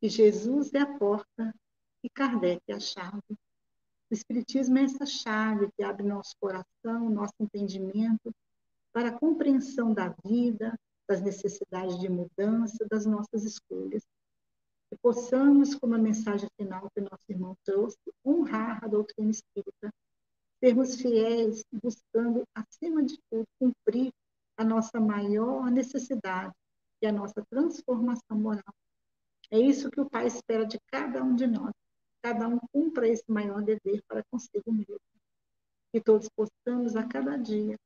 que 0.00 0.08
Jesus 0.08 0.74
é 0.74 0.80
a 0.80 0.98
porta 0.98 1.54
e 2.02 2.10
Kardec 2.10 2.60
é 2.68 2.74
a 2.74 2.80
chave. 2.80 3.22
O 3.30 4.14
Espiritismo 4.14 4.78
é 4.78 4.84
essa 4.84 5.06
chave 5.06 5.68
que 5.76 5.82
abre 5.82 6.06
nosso 6.06 6.36
coração, 6.38 7.10
nosso 7.10 7.34
entendimento 7.40 8.32
para 8.92 9.08
a 9.08 9.18
compreensão 9.18 9.92
da 9.92 10.14
vida, 10.24 10.78
das 11.08 11.20
necessidades 11.20 11.98
de 11.98 12.08
mudança, 12.08 12.86
das 12.90 13.06
nossas 13.06 13.44
escolhas. 13.44 14.04
Que 14.88 14.96
possamos, 15.02 15.74
como 15.74 15.94
a 15.94 15.98
mensagem 15.98 16.48
final 16.56 16.88
que 16.94 17.00
nosso 17.00 17.24
irmão 17.28 17.56
trouxe, 17.64 17.98
honrar 18.24 18.84
a 18.84 18.86
doutrina 18.86 19.30
espírita, 19.30 19.92
sermos 20.60 20.96
fiéis, 20.96 21.64
buscando, 21.72 22.44
acima 22.54 23.02
de 23.02 23.18
tudo, 23.30 23.44
cumprir 23.58 24.12
a 24.56 24.64
nossa 24.86 25.00
maior 25.00 25.70
necessidade 25.70 26.54
e 27.02 27.06
a 27.06 27.12
nossa 27.12 27.44
transformação 27.50 28.38
moral. 28.38 28.74
É 29.50 29.58
isso 29.58 29.90
que 29.90 30.00
o 30.00 30.08
Pai 30.08 30.26
espera 30.26 30.64
de 30.64 30.78
cada 30.90 31.22
um 31.22 31.34
de 31.34 31.46
nós. 31.46 31.72
Cada 32.22 32.48
um 32.48 32.58
cumpra 32.72 33.08
esse 33.08 33.24
maior 33.28 33.62
dever 33.62 34.02
para 34.08 34.24
consigo 34.30 34.72
mesmo. 34.72 35.00
Que 35.92 36.00
todos 36.00 36.28
possamos 36.28 36.96
a 36.96 37.06
cada 37.06 37.36
dia 37.36 37.76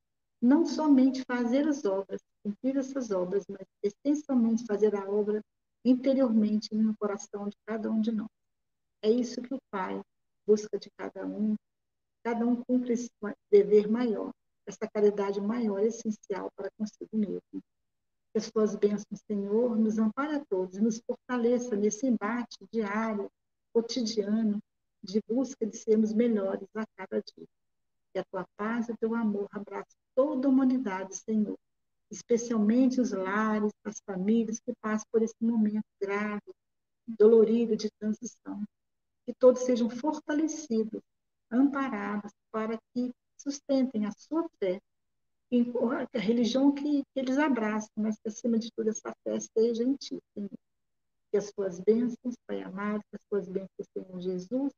não 0.41 0.65
somente 0.65 1.23
fazer 1.23 1.67
as 1.67 1.85
obras, 1.85 2.19
cumprir 2.43 2.75
essas 2.75 3.11
obras, 3.11 3.45
mas 3.47 3.67
essencialmente 3.83 4.65
fazer 4.65 4.95
a 4.95 5.07
obra 5.07 5.39
interiormente 5.85 6.73
no 6.73 6.95
coração 6.97 7.47
de 7.47 7.55
cada 7.65 7.91
um 7.91 8.01
de 8.01 8.11
nós. 8.11 8.29
É 9.03 9.09
isso 9.09 9.41
que 9.41 9.53
o 9.53 9.59
Pai 9.71 9.99
busca 10.47 10.79
de 10.79 10.89
cada 10.97 11.25
um. 11.25 11.55
Cada 12.23 12.45
um 12.45 12.55
cumpre 12.63 12.93
esse 12.93 13.09
dever 13.51 13.87
maior 13.87 14.31
essa 14.71 14.89
caridade 14.89 15.39
maior, 15.41 15.83
essencial 15.83 16.49
para 16.55 16.71
consigo 16.77 17.15
mesmo. 17.15 17.61
Que 18.31 18.37
as 18.37 18.49
tuas 18.49 18.75
bênçãos, 18.75 19.21
Senhor, 19.27 19.77
nos 19.77 19.99
ampare 19.99 20.35
a 20.35 20.45
todos 20.45 20.77
e 20.77 20.81
nos 20.81 21.01
fortaleça 21.05 21.75
nesse 21.75 22.07
embate 22.07 22.57
diário, 22.71 23.29
cotidiano, 23.73 24.59
de 25.03 25.21
busca 25.27 25.65
de 25.65 25.77
sermos 25.77 26.13
melhores 26.13 26.67
a 26.75 26.85
cada 26.95 27.21
dia. 27.21 27.47
Que 28.13 28.19
a 28.19 28.25
tua 28.25 28.45
paz 28.57 28.87
e 28.87 28.91
o 28.93 28.97
teu 28.97 29.13
amor 29.15 29.47
abrace 29.51 29.95
toda 30.15 30.47
a 30.47 30.51
humanidade, 30.51 31.15
Senhor, 31.15 31.57
especialmente 32.09 33.01
os 33.01 33.11
lares, 33.11 33.71
as 33.83 33.99
famílias 34.05 34.59
que 34.59 34.73
passam 34.81 35.05
por 35.11 35.21
esse 35.21 35.35
momento 35.41 35.85
grave, 35.99 36.51
dolorido 37.07 37.75
de 37.75 37.89
transição. 37.99 38.63
Que 39.25 39.33
todos 39.33 39.63
sejam 39.63 39.89
fortalecidos, 39.89 41.01
amparados, 41.49 42.31
para 42.51 42.77
que 42.93 43.11
sustentem 43.41 44.05
a 44.05 44.11
sua 44.11 44.47
fé 44.59 44.79
em 45.51 45.65
a 46.13 46.19
religião 46.19 46.71
que, 46.73 47.03
que 47.03 47.19
eles 47.19 47.37
abraçam, 47.37 47.91
mas 47.97 48.17
que 48.19 48.29
acima 48.29 48.57
de 48.57 48.69
tudo 48.71 48.89
essa 48.89 49.13
fé 49.23 49.35
esteja 49.35 49.83
em 49.83 49.95
ti, 49.95 50.17
Senhor. 50.33 50.49
Que 51.29 51.37
as 51.37 51.51
suas 51.53 51.79
bênçãos, 51.79 52.35
Pai 52.47 52.61
amado, 52.61 53.01
que 53.09 53.15
as 53.15 53.21
suas 53.27 53.49
bênçãs, 53.49 53.87
Senhor 53.93 54.21
Jesus, 54.21 54.73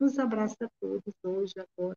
nos 0.00 0.18
abraça 0.18 0.56
a 0.62 0.68
todos 0.80 1.14
hoje, 1.22 1.54
agora 1.56 1.96